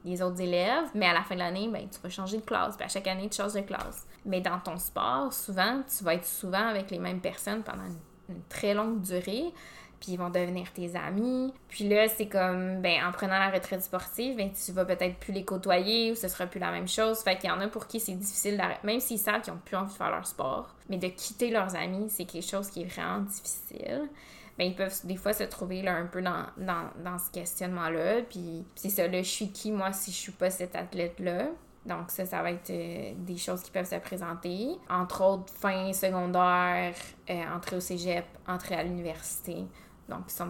les, 0.04 0.22
autres 0.22 0.42
élèves, 0.42 0.90
mais 0.96 1.06
à 1.06 1.14
la 1.14 1.22
fin 1.22 1.36
de 1.36 1.40
l'année, 1.40 1.70
ben 1.72 1.88
tu 1.90 2.00
vas 2.02 2.10
changer 2.10 2.38
de 2.38 2.44
classe. 2.44 2.76
Puis 2.76 2.86
à 2.86 2.90
chaque 2.90 3.08
année, 3.08 3.30
tu 3.30 3.38
changes 3.38 3.54
de 3.54 3.62
classe. 3.62 4.08
Mais 4.26 4.42
dans 4.42 4.60
ton 4.60 4.78
sport, 4.78 5.32
souvent, 5.32 5.82
tu 5.86 6.04
vas 6.04 6.16
être 6.16 6.26
souvent 6.26 6.68
avec 6.68 6.92
les 6.92 7.00
mêmes 7.00 7.22
personnes 7.22 7.64
pendant 7.64 7.86
une 8.30 8.42
très 8.50 8.74
longue 8.74 9.02
durée 9.02 9.54
puis 10.00 10.14
ils 10.14 10.18
vont 10.18 10.30
devenir 10.30 10.72
tes 10.74 10.96
amis. 10.96 11.54
Puis 11.68 11.88
là, 11.88 12.08
c'est 12.08 12.28
comme, 12.28 12.82
ben, 12.82 13.04
en 13.06 13.12
prenant 13.12 13.40
la 13.40 13.50
retraite 13.50 13.82
sportive, 13.82 14.36
ben, 14.38 14.50
tu 14.52 14.72
vas 14.72 14.86
peut-être 14.86 15.18
plus 15.18 15.34
les 15.34 15.46
côtoyer 15.46 16.12
ou 16.12 16.16
ce 16.16 16.28
sera 16.28 16.48
plus 16.48 16.60
la 16.60 16.72
même 16.72 16.88
chose. 16.88 17.20
Fait 17.20 17.38
qu'il 17.38 17.50
y 17.50 17.54
en 17.54 17.60
a 17.60 17.68
pour 17.68 17.88
qui 17.88 18.00
c'est 18.00 18.14
difficile 18.14 18.58
d'arrêter, 18.58 18.80
même 18.84 19.00
s'ils 19.00 19.20
savent 19.20 19.42
qu'ils 19.42 19.54
ont 19.54 19.62
plus 19.64 19.76
envie 19.76 19.92
de 19.92 19.98
faire 19.98 20.12
leur 20.12 20.26
sport, 20.26 20.76
mais 20.90 20.98
de 20.98 21.08
quitter 21.08 21.50
leurs 21.50 21.76
amis, 21.76 22.10
c'est 22.10 22.26
quelque 22.26 22.48
chose 22.48 22.70
qui 22.70 22.84
est 22.84 22.86
vraiment 22.86 23.20
difficile. 23.20 24.10
Ben, 24.58 24.66
ils 24.66 24.76
peuvent 24.76 24.94
des 25.06 25.16
fois 25.16 25.34
se 25.34 25.44
trouver 25.44 25.82
là 25.82 25.96
un 25.96 26.06
peu 26.06 26.22
dans, 26.22 26.46
dans, 26.58 26.90
dans 27.04 27.18
ce 27.18 27.32
questionnement-là. 27.32 28.24
Puis 28.30 28.66
c'est 28.76 28.90
ça, 28.90 29.08
là, 29.08 29.22
je 29.22 29.30
suis 29.30 29.52
qui, 29.52 29.72
moi, 29.72 29.94
si 29.94 30.12
je 30.12 30.18
suis 30.18 30.32
pas 30.34 30.50
cet 30.50 30.76
athlète-là? 30.76 31.48
Donc 31.86 32.12
ça, 32.12 32.26
ça 32.26 32.42
va 32.42 32.52
être 32.52 32.70
euh, 32.70 33.14
des 33.18 33.38
choses 33.38 33.64
qui 33.64 33.72
peuvent 33.72 33.90
se 33.90 33.96
présenter. 33.96 34.68
Entre 34.90 35.24
autres, 35.24 35.52
fin 35.54 35.94
secondaire, 35.94 36.94
euh, 37.30 37.44
entrée 37.56 37.78
au 37.78 37.80
cégep, 37.80 38.26
entrée 38.48 38.76
à 38.76 38.84
l'université. 38.84 39.66
Donc, 40.10 40.24
ce 40.28 40.38
sont 40.38 40.48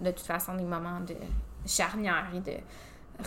de 0.00 0.10
toute 0.10 0.26
façon 0.26 0.54
des 0.54 0.64
moments 0.64 1.00
de 1.00 1.14
charnière 1.66 2.26
et 2.34 2.40
de 2.40 2.56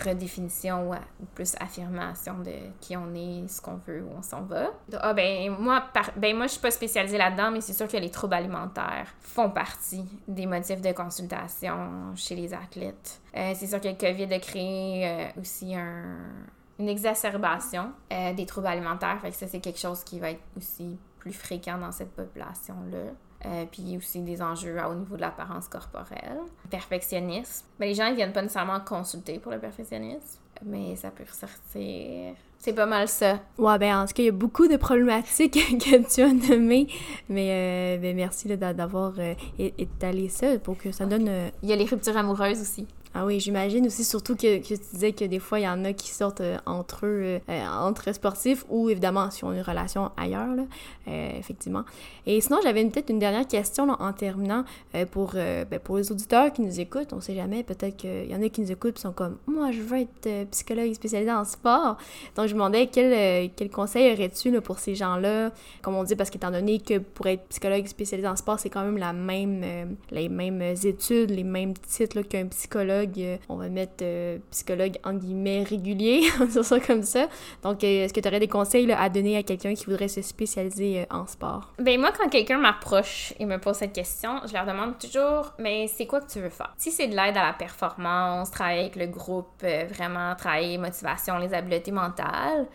redéfinition 0.04 0.90
ou 0.90 1.24
plus 1.34 1.54
affirmation 1.60 2.38
de 2.40 2.52
qui 2.80 2.96
on 2.96 3.14
est, 3.14 3.48
ce 3.48 3.60
qu'on 3.60 3.76
veut, 3.86 4.02
où 4.02 4.10
on 4.16 4.22
s'en 4.22 4.42
va. 4.42 4.70
Ah 5.00 5.14
ben 5.14 5.50
moi, 5.58 5.84
ben 6.16 6.36
moi 6.36 6.46
je 6.46 6.52
suis 6.52 6.60
pas 6.60 6.70
spécialisée 6.70 7.18
là-dedans, 7.18 7.50
mais 7.50 7.60
c'est 7.60 7.72
sûr 7.72 7.88
que 7.88 7.96
les 7.96 8.10
troubles 8.10 8.34
alimentaires 8.34 9.08
font 9.20 9.50
partie 9.50 10.04
des 10.28 10.46
motifs 10.46 10.80
de 10.80 10.92
consultation 10.92 12.14
chez 12.14 12.34
les 12.34 12.52
athlètes. 12.52 13.20
Euh, 13.36 13.52
c'est 13.54 13.66
sûr 13.66 13.80
que 13.80 13.88
le 13.88 13.94
COVID 13.94 14.32
a 14.32 14.38
créé 14.38 15.08
euh, 15.08 15.40
aussi 15.40 15.74
une 15.74 16.88
exacerbation 16.88 17.92
euh, 18.12 18.34
des 18.34 18.46
troubles 18.46 18.66
alimentaires, 18.66 19.18
fait 19.20 19.30
que 19.30 19.36
ça 19.36 19.46
c'est 19.46 19.60
quelque 19.60 19.80
chose 19.80 20.04
qui 20.04 20.20
va 20.20 20.30
être 20.30 20.42
aussi 20.56 20.98
plus 21.18 21.32
fréquent 21.32 21.78
dans 21.78 21.92
cette 21.92 22.12
population-là. 22.12 23.12
Euh, 23.46 23.64
puis 23.70 23.96
aussi 23.96 24.20
des 24.22 24.42
enjeux 24.42 24.76
au 24.90 24.94
niveau 24.94 25.14
de 25.14 25.20
l'apparence 25.20 25.68
corporelle. 25.68 26.40
Perfectionnisme. 26.68 27.66
Mais 27.78 27.88
les 27.88 27.94
gens, 27.94 28.06
ils 28.06 28.16
viennent 28.16 28.32
pas 28.32 28.42
nécessairement 28.42 28.80
consulter 28.80 29.38
pour 29.38 29.52
le 29.52 29.60
perfectionnisme, 29.60 30.40
mais 30.64 30.96
ça 30.96 31.10
peut 31.10 31.24
ressortir. 31.28 32.34
C'est 32.58 32.72
pas 32.72 32.86
mal 32.86 33.06
ça. 33.06 33.38
Ouais, 33.58 33.78
ben 33.78 34.00
en 34.00 34.06
tout 34.06 34.14
cas, 34.14 34.22
il 34.22 34.26
y 34.26 34.30
a 34.30 34.32
beaucoup 34.32 34.66
de 34.66 34.76
problématiques 34.76 35.52
que 35.78 36.12
tu 36.12 36.22
as 36.22 36.32
nommées, 36.50 36.88
mais 37.28 37.98
euh, 37.98 37.98
ben, 38.00 38.16
merci 38.16 38.48
d'avoir 38.56 39.12
euh, 39.18 39.34
étalé 39.58 40.28
ça 40.28 40.58
pour 40.58 40.76
que 40.76 40.90
ça 40.90 41.06
donne... 41.06 41.30
Il 41.62 41.68
y 41.68 41.72
a 41.72 41.76
les 41.76 41.84
ruptures 41.84 42.16
amoureuses 42.16 42.60
aussi. 42.60 42.88
Ah 43.18 43.24
oui, 43.24 43.40
j'imagine 43.40 43.86
aussi, 43.86 44.04
surtout 44.04 44.36
que, 44.36 44.58
tu 44.58 44.74
disais 44.92 45.12
que 45.12 45.24
des 45.24 45.38
fois, 45.38 45.58
il 45.58 45.62
y 45.62 45.68
en 45.68 45.86
a 45.86 45.94
qui 45.94 46.10
sortent 46.10 46.42
euh, 46.42 46.58
entre 46.66 47.06
eux, 47.06 47.22
euh, 47.22 47.38
euh, 47.48 47.66
entre 47.66 48.12
sportifs 48.12 48.66
ou 48.68 48.90
évidemment, 48.90 49.30
si 49.30 49.42
on 49.42 49.52
a 49.52 49.54
une 49.54 49.62
relation 49.62 50.10
ailleurs, 50.18 50.54
effectivement. 51.06 51.84
Et 52.26 52.42
sinon, 52.42 52.58
j'avais 52.62 52.84
peut-être 52.84 53.08
une 53.08 53.18
dernière 53.18 53.46
question 53.46 53.88
en 53.88 54.12
terminant 54.12 54.64
pour, 55.12 55.32
ben, 55.34 55.78
pour 55.82 55.96
les 55.98 56.10
auditeurs 56.10 56.52
qui 56.52 56.62
nous 56.62 56.80
écoutent. 56.80 57.12
On 57.12 57.20
sait 57.20 57.36
jamais, 57.36 57.62
peut-être 57.62 57.96
qu'il 57.96 58.28
y 58.28 58.34
en 58.34 58.42
a 58.42 58.48
qui 58.48 58.60
nous 58.60 58.72
écoutent 58.72 58.98
et 58.98 59.00
sont 59.00 59.12
comme 59.12 59.38
Moi, 59.46 59.70
je 59.70 59.80
veux 59.80 60.00
être 60.00 60.50
psychologue 60.50 60.92
spécialisé 60.92 61.30
en 61.30 61.44
sport. 61.44 61.96
Donc, 62.34 62.48
je 62.48 62.54
me 62.54 62.58
demandais 62.58 62.88
quel, 62.88 63.50
quel 63.54 63.70
conseil 63.70 64.12
aurais-tu 64.12 64.60
pour 64.60 64.80
ces 64.80 64.96
gens-là, 64.96 65.52
comme 65.80 65.94
on 65.94 66.02
dit, 66.02 66.16
parce 66.16 66.28
qu'étant 66.28 66.50
donné 66.50 66.80
que 66.80 66.98
pour 66.98 67.28
être 67.28 67.46
psychologue 67.50 67.86
spécialisé 67.86 68.28
en 68.28 68.36
sport, 68.36 68.58
c'est 68.58 68.70
quand 68.70 68.82
même 68.82 68.98
la 68.98 69.12
même, 69.12 69.64
les 70.10 70.28
mêmes 70.28 70.62
études, 70.62 71.30
les 71.30 71.44
mêmes 71.44 71.74
titres 71.74 72.22
qu'un 72.22 72.48
psychologue 72.48 73.05
euh, 73.18 73.36
on 73.48 73.56
va 73.56 73.68
mettre 73.68 74.02
euh, 74.02 74.38
psychologue 74.50 74.96
en 75.04 75.14
guillemets 75.14 75.62
régulier, 75.62 76.22
sur 76.50 76.64
ça 76.64 76.80
comme 76.80 77.02
ça. 77.02 77.28
Donc, 77.62 77.82
euh, 77.84 78.04
est-ce 78.04 78.14
que 78.14 78.20
tu 78.20 78.28
aurais 78.28 78.40
des 78.40 78.48
conseils 78.48 78.90
à 78.92 79.08
donner 79.08 79.36
à 79.36 79.42
quelqu'un 79.42 79.74
qui 79.74 79.86
voudrait 79.86 80.08
se 80.08 80.22
spécialiser 80.22 81.06
en 81.10 81.26
sport? 81.26 81.72
Ben 81.78 82.00
moi, 82.00 82.12
quand 82.16 82.28
quelqu'un 82.28 82.58
m'approche 82.58 83.34
et 83.38 83.44
me 83.44 83.58
pose 83.58 83.76
cette 83.76 83.92
question, 83.92 84.40
je 84.46 84.52
leur 84.52 84.66
demande 84.66 84.98
toujours, 84.98 85.52
mais 85.58 85.86
c'est 85.88 86.06
quoi 86.06 86.20
que 86.20 86.30
tu 86.30 86.40
veux 86.40 86.50
faire? 86.50 86.74
Si 86.76 86.90
c'est 86.90 87.08
de 87.08 87.16
l'aide 87.16 87.36
à 87.36 87.46
la 87.46 87.52
performance, 87.52 88.50
travailler 88.50 88.80
avec 88.80 88.96
le 88.96 89.06
groupe, 89.06 89.62
vraiment 89.62 90.34
travailler 90.36 90.78
motivation, 90.78 91.38
les 91.38 91.54
habiletés 91.54 91.92
mentales, 91.92 92.66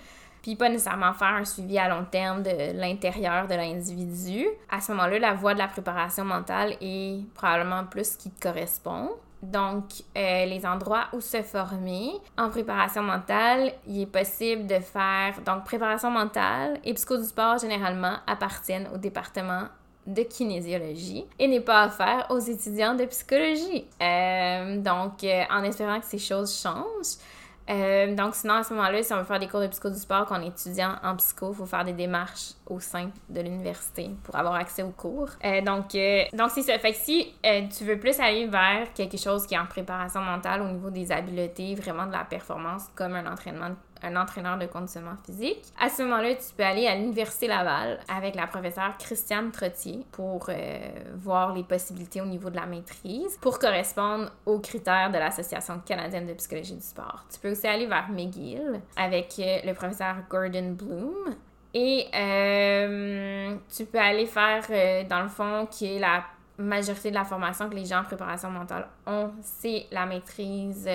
puis 0.42 0.56
pas 0.56 0.70
nécessairement 0.70 1.14
faire 1.14 1.36
un 1.36 1.46
suivi 1.46 1.78
à 1.78 1.88
long 1.88 2.06
terme 2.06 2.42
de 2.44 2.80
l'intérieur 2.80 3.48
de 3.48 3.54
l'individu. 3.54 4.48
À 4.70 4.82
ce 4.82 4.92
moment-là, 4.92 5.20
la 5.20 5.34
voie 5.34 5.54
de 5.54 5.60
la 5.60 5.68
préparation 5.68 6.26
mentale 6.26 6.76
est 6.82 7.24
probablement 7.36 7.86
plus 7.86 8.14
ce 8.14 8.18
qui 8.18 8.32
te 8.32 8.42
correspond. 8.42 9.12
Donc, 9.42 9.86
euh, 10.16 10.46
les 10.46 10.66
endroits 10.66 11.06
où 11.14 11.22
se 11.22 11.42
former 11.42 12.12
en 12.38 12.50
préparation 12.50 13.02
mentale, 13.02 13.74
il 13.88 14.02
est 14.02 14.06
possible 14.06 14.68
de 14.68 14.80
faire. 14.80 15.34
Donc, 15.46 15.66
préparation 15.66 16.12
mentale 16.12 16.80
et 16.84 16.94
psycho 16.94 17.18
du 17.18 17.24
sport 17.24 17.58
généralement 17.58 18.18
appartiennent 18.28 18.88
au 18.94 18.98
département 18.98 19.64
de 20.06 20.24
kinésiologie 20.24 21.26
et 21.39 21.48
n'est 21.48 21.62
pas 21.62 21.89
faire 21.89 22.28
aux 22.30 22.39
étudiants 22.39 22.96
de 22.96 23.06
psychologie. 23.06 23.86
Euh, 24.02 24.78
donc, 24.78 25.24
euh, 25.24 25.44
en 25.50 25.64
espérant 25.64 26.00
que 26.00 26.06
ces 26.06 26.20
choses 26.20 26.60
changent, 26.60 27.18
euh, 27.72 28.15
donc, 28.15 28.36
sinon, 28.36 28.55
à 28.55 28.63
ce 28.63 28.74
moment-là, 28.74 29.01
si 29.01 29.13
on 29.13 29.17
veut 29.17 29.24
faire 29.24 29.39
des 29.39 29.47
cours 29.47 29.61
de 29.61 29.67
psycho 29.67 29.89
du 29.89 29.99
sport, 29.99 30.26
qu'on 30.26 30.41
est 30.41 30.47
étudiant 30.47 30.95
en 31.03 31.15
psycho, 31.15 31.51
il 31.53 31.55
faut 31.55 31.65
faire 31.65 31.86
des 31.86 31.93
démarches 31.93 32.51
au 32.67 32.80
sein 32.80 33.09
de 33.30 33.41
l'université 33.41 34.09
pour 34.24 34.36
avoir 34.36 34.55
accès 34.55 34.84
aux 34.84 34.91
cours. 34.91 35.30
Euh, 35.45 35.61
donc, 35.61 35.95
euh, 35.95 36.24
donc 36.34 36.51
c'est 36.51 36.63
ça. 36.63 36.78
Fait 36.80 36.91
que 36.91 36.97
si 36.97 37.34
tu 37.78 37.84
veux 37.86 37.97
plus 37.97 38.19
aller 38.19 38.47
vers 38.47 38.91
quelque 38.93 39.17
chose 39.17 39.47
qui 39.47 39.55
est 39.55 39.59
en 39.59 39.65
préparation 39.65 40.22
mentale 40.22 40.61
au 40.61 40.67
niveau 40.67 40.89
des 40.89 41.11
habiletés, 41.11 41.76
vraiment 41.76 42.05
de 42.05 42.11
la 42.11 42.26
performance, 42.26 42.84
comme 42.95 43.15
un 43.15 43.32
entraînement 43.32 43.69
de 43.69 43.76
un 44.04 44.16
entraîneur 44.16 44.58
de 44.58 44.66
conditionnement 44.66 45.16
physique. 45.26 45.64
À 45.80 45.89
ce 45.89 46.04
moment-là, 46.04 46.36
tu 46.36 46.54
peux 46.56 46.64
aller 46.64 46.88
à 46.88 46.95
l'Université 46.95 47.47
Laval 47.47 47.99
avec 48.08 48.36
la 48.36 48.47
professeure 48.47 48.97
Christiane 48.97 49.52
Trottier 49.52 50.06
pour 50.12 50.47
euh, 50.49 50.80
voir 51.16 51.54
les 51.54 51.64
possibilités 51.64 52.22
au 52.22 52.26
niveau 52.26 52.49
de 52.49 52.56
la 52.56 52.66
maîtrise 52.66 53.38
pour 53.41 53.60
correspondre 53.60 54.32
aux 54.45 54.60
critères 54.60 55.12
de 55.12 55.18
l'Association 55.18 55.80
canadienne 55.86 56.28
de 56.28 56.34
psychologie 56.34 56.76
du 56.76 56.82
sport. 56.82 57.26
Tu 57.32 57.39
peux 57.39 57.52
aussi 57.52 57.68
aller 57.68 57.86
vers 57.86 58.10
McGill 58.10 58.82
avec 58.95 59.34
euh, 59.39 59.60
le 59.64 59.74
professeur 59.74 60.16
Gordon 60.30 60.72
Bloom 60.72 61.36
Et 61.74 62.06
euh, 62.14 63.56
tu 63.76 63.86
peux 63.86 63.99
aller 63.99 64.26
faire, 64.26 64.66
dans 65.08 65.22
le 65.22 65.30
fond, 65.30 65.68
qui 65.70 65.95
est 65.95 65.99
la 65.99 66.24
majorité 66.58 67.10
de 67.10 67.16
la 67.16 67.26
formation 67.26 67.70
que 67.70 67.76
les 67.76 67.86
gens 67.86 68.02
en 68.02 68.04
préparation 68.04 68.49
mentale 68.49 68.88
ont, 69.08 69.32
c'est 69.41 69.86
la 69.91 70.06
maîtrise 70.06 70.88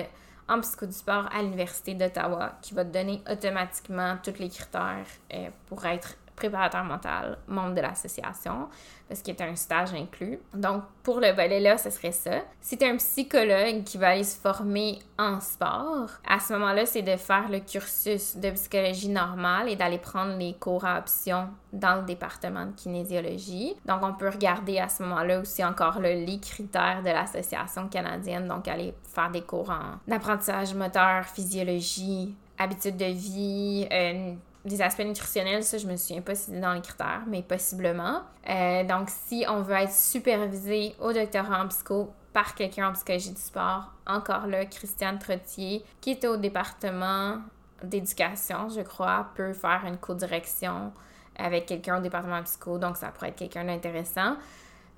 en 0.49 0.61
psycho 0.61 0.85
du 0.85 0.93
sport 0.93 1.29
à 1.33 1.41
l'Université 1.41 1.93
d'Ottawa, 1.93 2.57
qui 2.61 2.73
va 2.73 2.85
te 2.85 2.91
donner 2.91 3.21
automatiquement 3.29 4.17
tous 4.23 4.39
les 4.39 4.49
critères 4.49 5.05
euh, 5.33 5.49
pour 5.67 5.85
être 5.85 6.15
préparateur 6.37 6.85
mental, 6.85 7.39
membre 7.47 7.73
de 7.73 7.81
l'association, 7.81 8.69
parce 9.09 9.21
qu'il 9.21 9.35
y 9.37 9.41
a 9.41 9.45
un 9.45 9.55
stage 9.55 9.93
inclus. 9.93 10.39
Donc, 10.53 10.83
pour 11.01 11.19
le 11.19 11.31
volet-là, 11.31 11.77
ce 11.77 11.89
serait 11.89 12.11
ça. 12.11 12.41
Si 12.61 12.77
tu 12.77 12.85
un 12.85 12.97
psychologue 12.97 13.83
qui 13.83 13.97
va 13.97 14.09
aller 14.09 14.23
se 14.23 14.39
former 14.39 14.99
en 15.17 15.39
sport, 15.39 16.09
à 16.27 16.39
ce 16.39 16.53
moment-là, 16.53 16.85
c'est 16.85 17.01
de 17.01 17.17
faire 17.17 17.49
le 17.49 17.59
cursus 17.59 18.37
de 18.37 18.51
psychologie 18.51 19.09
normale 19.09 19.69
et 19.69 19.75
d'aller 19.75 19.97
prendre 19.97 20.37
les 20.37 20.53
cours 20.53 20.85
à 20.85 20.99
option 20.99 21.49
dans 21.73 21.95
le 21.95 22.03
département 22.03 22.67
de 22.67 22.71
kinésiologie. 22.71 23.75
Donc, 23.85 24.03
on 24.03 24.13
peut 24.13 24.29
regarder 24.29 24.77
à 24.77 24.89
ce 24.89 25.03
moment-là 25.03 25.39
aussi 25.39 25.65
encore 25.65 25.99
le 25.99 26.13
les 26.13 26.39
critères 26.39 27.01
de 27.01 27.09
l'association 27.09 27.87
canadienne, 27.87 28.47
donc 28.47 28.67
aller 28.67 28.93
faire 29.13 29.31
des 29.31 29.41
cours 29.41 29.71
en 29.71 30.13
apprentissage 30.13 30.73
moteur, 30.73 31.25
physiologie, 31.25 32.35
habitudes 32.57 32.97
de 32.97 33.05
vie, 33.05 33.87
euh, 33.91 34.33
des 34.67 34.81
aspects 34.81 35.03
nutritionnels, 35.03 35.63
ça, 35.63 35.77
je 35.77 35.87
me 35.87 35.95
souviens 35.95 36.21
pas 36.21 36.35
si 36.35 36.51
c'est 36.51 36.59
dans 36.59 36.73
les 36.73 36.81
critères, 36.81 37.23
mais 37.27 37.41
possiblement. 37.41 38.21
Euh, 38.49 38.83
donc, 38.83 39.09
si 39.09 39.45
on 39.47 39.61
veut 39.61 39.75
être 39.75 39.93
supervisé 39.93 40.95
au 40.99 41.11
doctorat 41.13 41.63
en 41.63 41.67
psycho 41.67 42.11
par 42.33 42.53
quelqu'un 42.53 42.89
en 42.89 42.93
psychologie 42.93 43.31
du 43.31 43.41
sport, 43.41 43.91
encore 44.05 44.47
là, 44.47 44.65
Christiane 44.65 45.17
Trottier, 45.19 45.83
qui 46.01 46.11
est 46.11 46.25
au 46.27 46.37
département 46.37 47.37
d'éducation, 47.83 48.69
je 48.69 48.81
crois, 48.81 49.27
peut 49.35 49.53
faire 49.53 49.83
une 49.87 49.97
co-direction 49.97 50.91
avec 51.37 51.65
quelqu'un 51.67 51.99
au 51.99 52.01
département 52.01 52.41
psycho, 52.43 52.77
donc 52.77 52.97
ça 52.97 53.07
pourrait 53.09 53.29
être 53.29 53.37
quelqu'un 53.37 53.65
d'intéressant. 53.65 54.35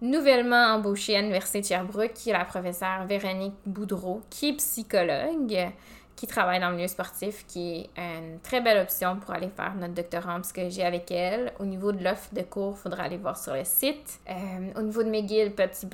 Nouvellement 0.01 0.75
embauchée 0.75 1.17
à 1.17 1.19
l'Université 1.19 1.59
de 1.59 1.65
Sherbrooke, 1.65 2.13
qui 2.13 2.29
est 2.29 2.33
la 2.33 2.45
professeure 2.45 3.05
Véronique 3.05 3.55
Boudreau, 3.65 4.21
qui 4.29 4.49
est 4.49 4.53
psychologue 4.53 5.71
qui 6.19 6.27
travaille 6.27 6.59
dans 6.59 6.71
le 6.71 6.75
milieu 6.75 6.89
sportif, 6.89 7.45
qui 7.47 7.89
est 7.95 8.19
une 8.19 8.41
très 8.41 8.59
belle 8.59 8.81
option 8.81 9.15
pour 9.21 9.33
aller 9.33 9.47
faire 9.47 9.73
notre 9.75 9.93
doctorat 9.93 10.35
en 10.35 10.41
psychologie 10.41 10.81
avec 10.83 11.09
elle. 11.11 11.53
Au 11.59 11.65
niveau 11.65 11.93
de 11.93 12.03
l'offre 12.03 12.35
de 12.35 12.41
cours, 12.41 12.73
il 12.77 12.81
faudra 12.81 13.03
aller 13.03 13.15
voir 13.15 13.37
sur 13.37 13.53
le 13.53 13.63
site. 13.63 14.19
Euh, 14.29 14.33
au 14.75 14.81
niveau 14.81 15.01
de 15.01 15.09
McGill, 15.09 15.53
peut-être 15.55 15.79
vous 15.81 15.87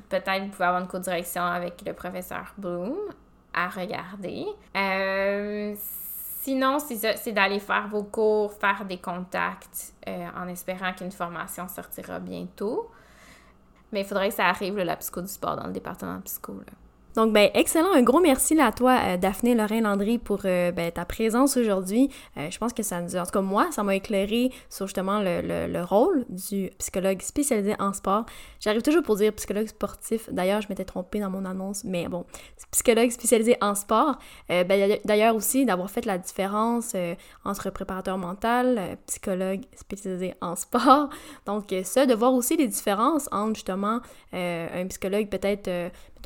pouvez 0.50 0.66
avoir 0.66 0.82
une 0.82 0.88
co-direction 0.88 1.44
avec 1.44 1.84
le 1.86 1.94
professeur 1.94 2.56
Bloom 2.58 2.98
à 3.54 3.70
regarder. 3.70 4.48
Euh, 4.76 5.76
sinon, 6.42 6.80
c'est 6.80 7.32
d'aller 7.32 7.60
faire 7.60 7.88
vos 7.88 8.02
cours, 8.02 8.52
faire 8.54 8.84
des 8.86 8.98
contacts 8.98 9.94
euh, 10.08 10.28
en 10.36 10.48
espérant 10.48 10.92
qu'une 10.94 11.12
formation 11.12 11.68
sortira 11.68 12.20
bientôt. 12.20 12.90
Mais 13.92 14.02
il 14.02 14.06
faudrait 14.08 14.30
que 14.30 14.36
ça 14.36 14.48
arrive, 14.48 14.76
la 14.76 14.96
psycho 14.96 15.22
du 15.22 15.28
sport 15.28 15.56
dans 15.56 15.68
le 15.68 15.74
département 15.74 16.16
de 16.16 16.24
psycho. 16.24 16.54
Là. 16.54 16.74
Donc, 17.16 17.32
ben, 17.32 17.50
excellent. 17.54 17.94
Un 17.94 18.02
gros 18.02 18.20
merci 18.20 18.60
à 18.60 18.74
toi, 18.74 19.00
euh, 19.02 19.18
Daphné 19.18 19.56
Lorrain-Landry, 19.56 20.18
pour 20.18 20.42
euh, 20.44 20.72
ben, 20.72 20.92
ta 20.92 21.06
présence 21.06 21.56
aujourd'hui. 21.56 22.10
Euh, 22.36 22.50
je 22.52 22.58
pense 22.58 22.74
que 22.74 22.84
ça 22.84 23.00
nous... 23.00 23.16
En 23.16 23.24
tout 23.24 23.32
cas, 23.32 23.42
moi, 23.42 23.70
ça 23.72 23.84
m'a 23.84 23.96
éclairé 23.96 24.52
sur 24.70 24.88
justement 24.88 25.22
le, 25.22 25.42
le, 25.42 25.84
rôle 25.84 26.26
du 26.28 26.70
psychologue 26.78 27.22
spécialisé 27.22 27.74
en 27.80 27.94
sport. 27.94 28.26
J'arrive 28.60 28.82
toujours 28.82 29.04
pour 29.04 29.16
dire 29.16 29.32
psychologue 29.34 29.68
sportif. 29.68 30.30
D'ailleurs, 30.30 30.62
je 30.62 30.68
m'étais 30.68 30.84
trompée 30.84 31.20
dans 31.20 31.30
mon 31.30 31.46
annonce, 31.46 31.86
mais 31.86 32.08
bon, 32.10 32.26
psychologue 32.72 33.12
spécialisé 33.12 33.56
en 33.62 33.76
sport. 33.76 34.18
Ben, 34.50 34.98
D'ailleurs 35.06 35.36
aussi, 35.36 35.66
d'avoir 35.66 35.90
fait 35.90 36.06
la 36.06 36.18
différence 36.18 36.96
entre 37.46 37.70
préparateur 37.70 38.18
mental, 38.18 38.98
psychologue 39.06 39.62
spécialisé 39.76 40.34
en 40.42 40.56
sport. 40.56 41.10
Donc, 41.46 41.74
ça, 41.84 42.06
de 42.06 42.14
voir 42.14 42.34
aussi 42.34 42.58
les 42.58 42.68
différences 42.68 43.30
entre 43.32 43.56
justement 43.56 44.00
un 44.34 44.88
psychologue 44.88 45.30
peut-être 45.30 45.70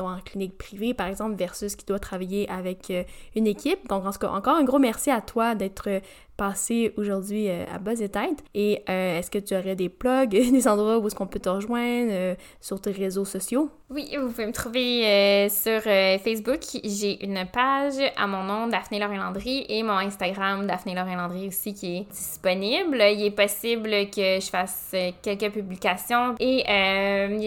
en 0.07 0.19
clinique 0.19 0.57
privée, 0.57 0.93
par 0.93 1.07
exemple, 1.07 1.35
versus 1.35 1.75
qui 1.75 1.85
doit 1.85 1.99
travailler 1.99 2.49
avec 2.49 2.89
euh, 2.91 3.03
une 3.35 3.47
équipe. 3.47 3.87
Donc, 3.87 4.05
en 4.05 4.11
tout 4.11 4.19
cas, 4.19 4.29
encore 4.29 4.55
un 4.55 4.63
gros 4.63 4.79
merci 4.79 5.11
à 5.11 5.21
toi 5.21 5.55
d'être 5.55 6.01
passer 6.39 6.93
aujourd'hui 6.95 7.49
euh, 7.49 7.65
à 7.73 7.79
Buzz 7.79 8.01
et 8.01 8.07
Tête. 8.07 8.45
Et 8.55 8.81
euh, 8.89 9.19
est-ce 9.19 9.29
que 9.29 9.39
tu 9.39 9.55
aurais 9.55 9.75
des 9.75 9.89
plugs, 9.89 10.29
des 10.29 10.67
endroits 10.69 10.97
où 10.97 11.05
est-ce 11.05 11.15
qu'on 11.15 11.27
peut 11.27 11.39
te 11.39 11.49
rejoindre 11.49 12.11
euh, 12.11 12.35
sur 12.61 12.79
tes 12.79 12.91
réseaux 12.91 13.25
sociaux? 13.25 13.69
Oui, 13.89 14.15
vous 14.17 14.29
pouvez 14.29 14.45
me 14.45 14.53
trouver 14.53 15.49
sur 15.49 15.81
Facebook. 15.81 16.59
J'ai 16.83 17.25
une 17.25 17.43
page 17.51 17.95
à 18.15 18.27
mon 18.27 18.43
nom, 18.43 18.67
Daphné 18.67 18.99
Lorrain 18.99 19.17
Landry, 19.17 19.65
et 19.67 19.81
mon 19.81 19.93
Instagram, 19.93 20.67
Daphné 20.67 20.93
Lorrain 20.93 21.15
Landry 21.15 21.47
aussi, 21.47 21.73
qui 21.73 21.97
est 21.97 22.11
disponible. 22.11 22.97
Il 23.01 23.25
est 23.25 23.31
possible 23.31 23.89
que 24.15 24.39
je 24.39 24.47
fasse 24.47 24.93
quelques 25.23 25.51
publications 25.51 26.35
et 26.39 26.63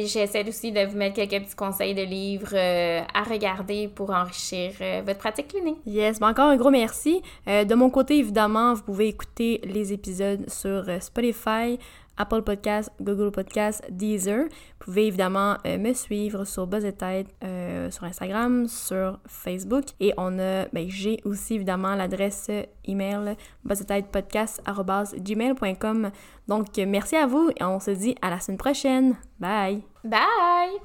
j'essaie 0.05 0.49
aussi 0.49 0.72
de 0.72 0.84
vous 0.84 0.97
mettre 0.97 1.14
quelques 1.14 1.45
petits 1.45 1.55
conseils 1.55 1.95
de 1.95 2.03
livres 2.03 2.57
à 2.57 3.22
regarder 3.22 3.86
pour 3.86 4.11
enrichir 4.11 4.72
votre 5.07 5.20
pratique 5.20 5.47
clinique. 5.47 5.78
Yes, 5.86 6.20
mais 6.20 6.26
encore 6.26 6.49
un 6.49 6.57
gros 6.57 6.70
merci. 6.70 7.22
de 7.47 7.74
mon 7.76 7.88
côté, 7.88 8.18
évidemment, 8.18 8.74
vous 8.83 8.93
pouvez 8.93 9.09
écouter 9.09 9.61
les 9.64 9.93
épisodes 9.93 10.49
sur 10.51 10.89
euh, 10.89 10.99
Spotify, 10.99 11.78
Apple 12.16 12.43
Podcasts, 12.43 12.91
Google 13.01 13.30
Podcasts, 13.30 13.85
Deezer. 13.91 14.45
Vous 14.45 14.49
pouvez 14.80 15.07
évidemment 15.07 15.57
euh, 15.64 15.78
me 15.78 15.93
suivre 15.93 16.45
sur 16.45 16.66
Buzz 16.66 16.85
euh, 16.85 17.91
sur 17.91 18.05
Instagram, 18.05 18.66
sur 18.66 19.20
Facebook. 19.26 19.85
Et 20.01 20.12
on 20.16 20.39
a, 20.39 20.66
ben, 20.72 20.89
j'ai 20.89 21.20
aussi 21.24 21.55
évidemment 21.55 21.95
l'adresse 21.95 22.51
email 22.85 23.37
gmail.com 23.64 26.11
Donc 26.49 26.76
merci 26.78 27.16
à 27.16 27.26
vous 27.26 27.51
et 27.59 27.64
on 27.64 27.78
se 27.78 27.93
dit 27.93 28.16
à 28.20 28.30
la 28.30 28.41
semaine 28.41 28.59
prochaine. 28.59 29.16
Bye! 29.39 29.83
Bye! 30.05 30.80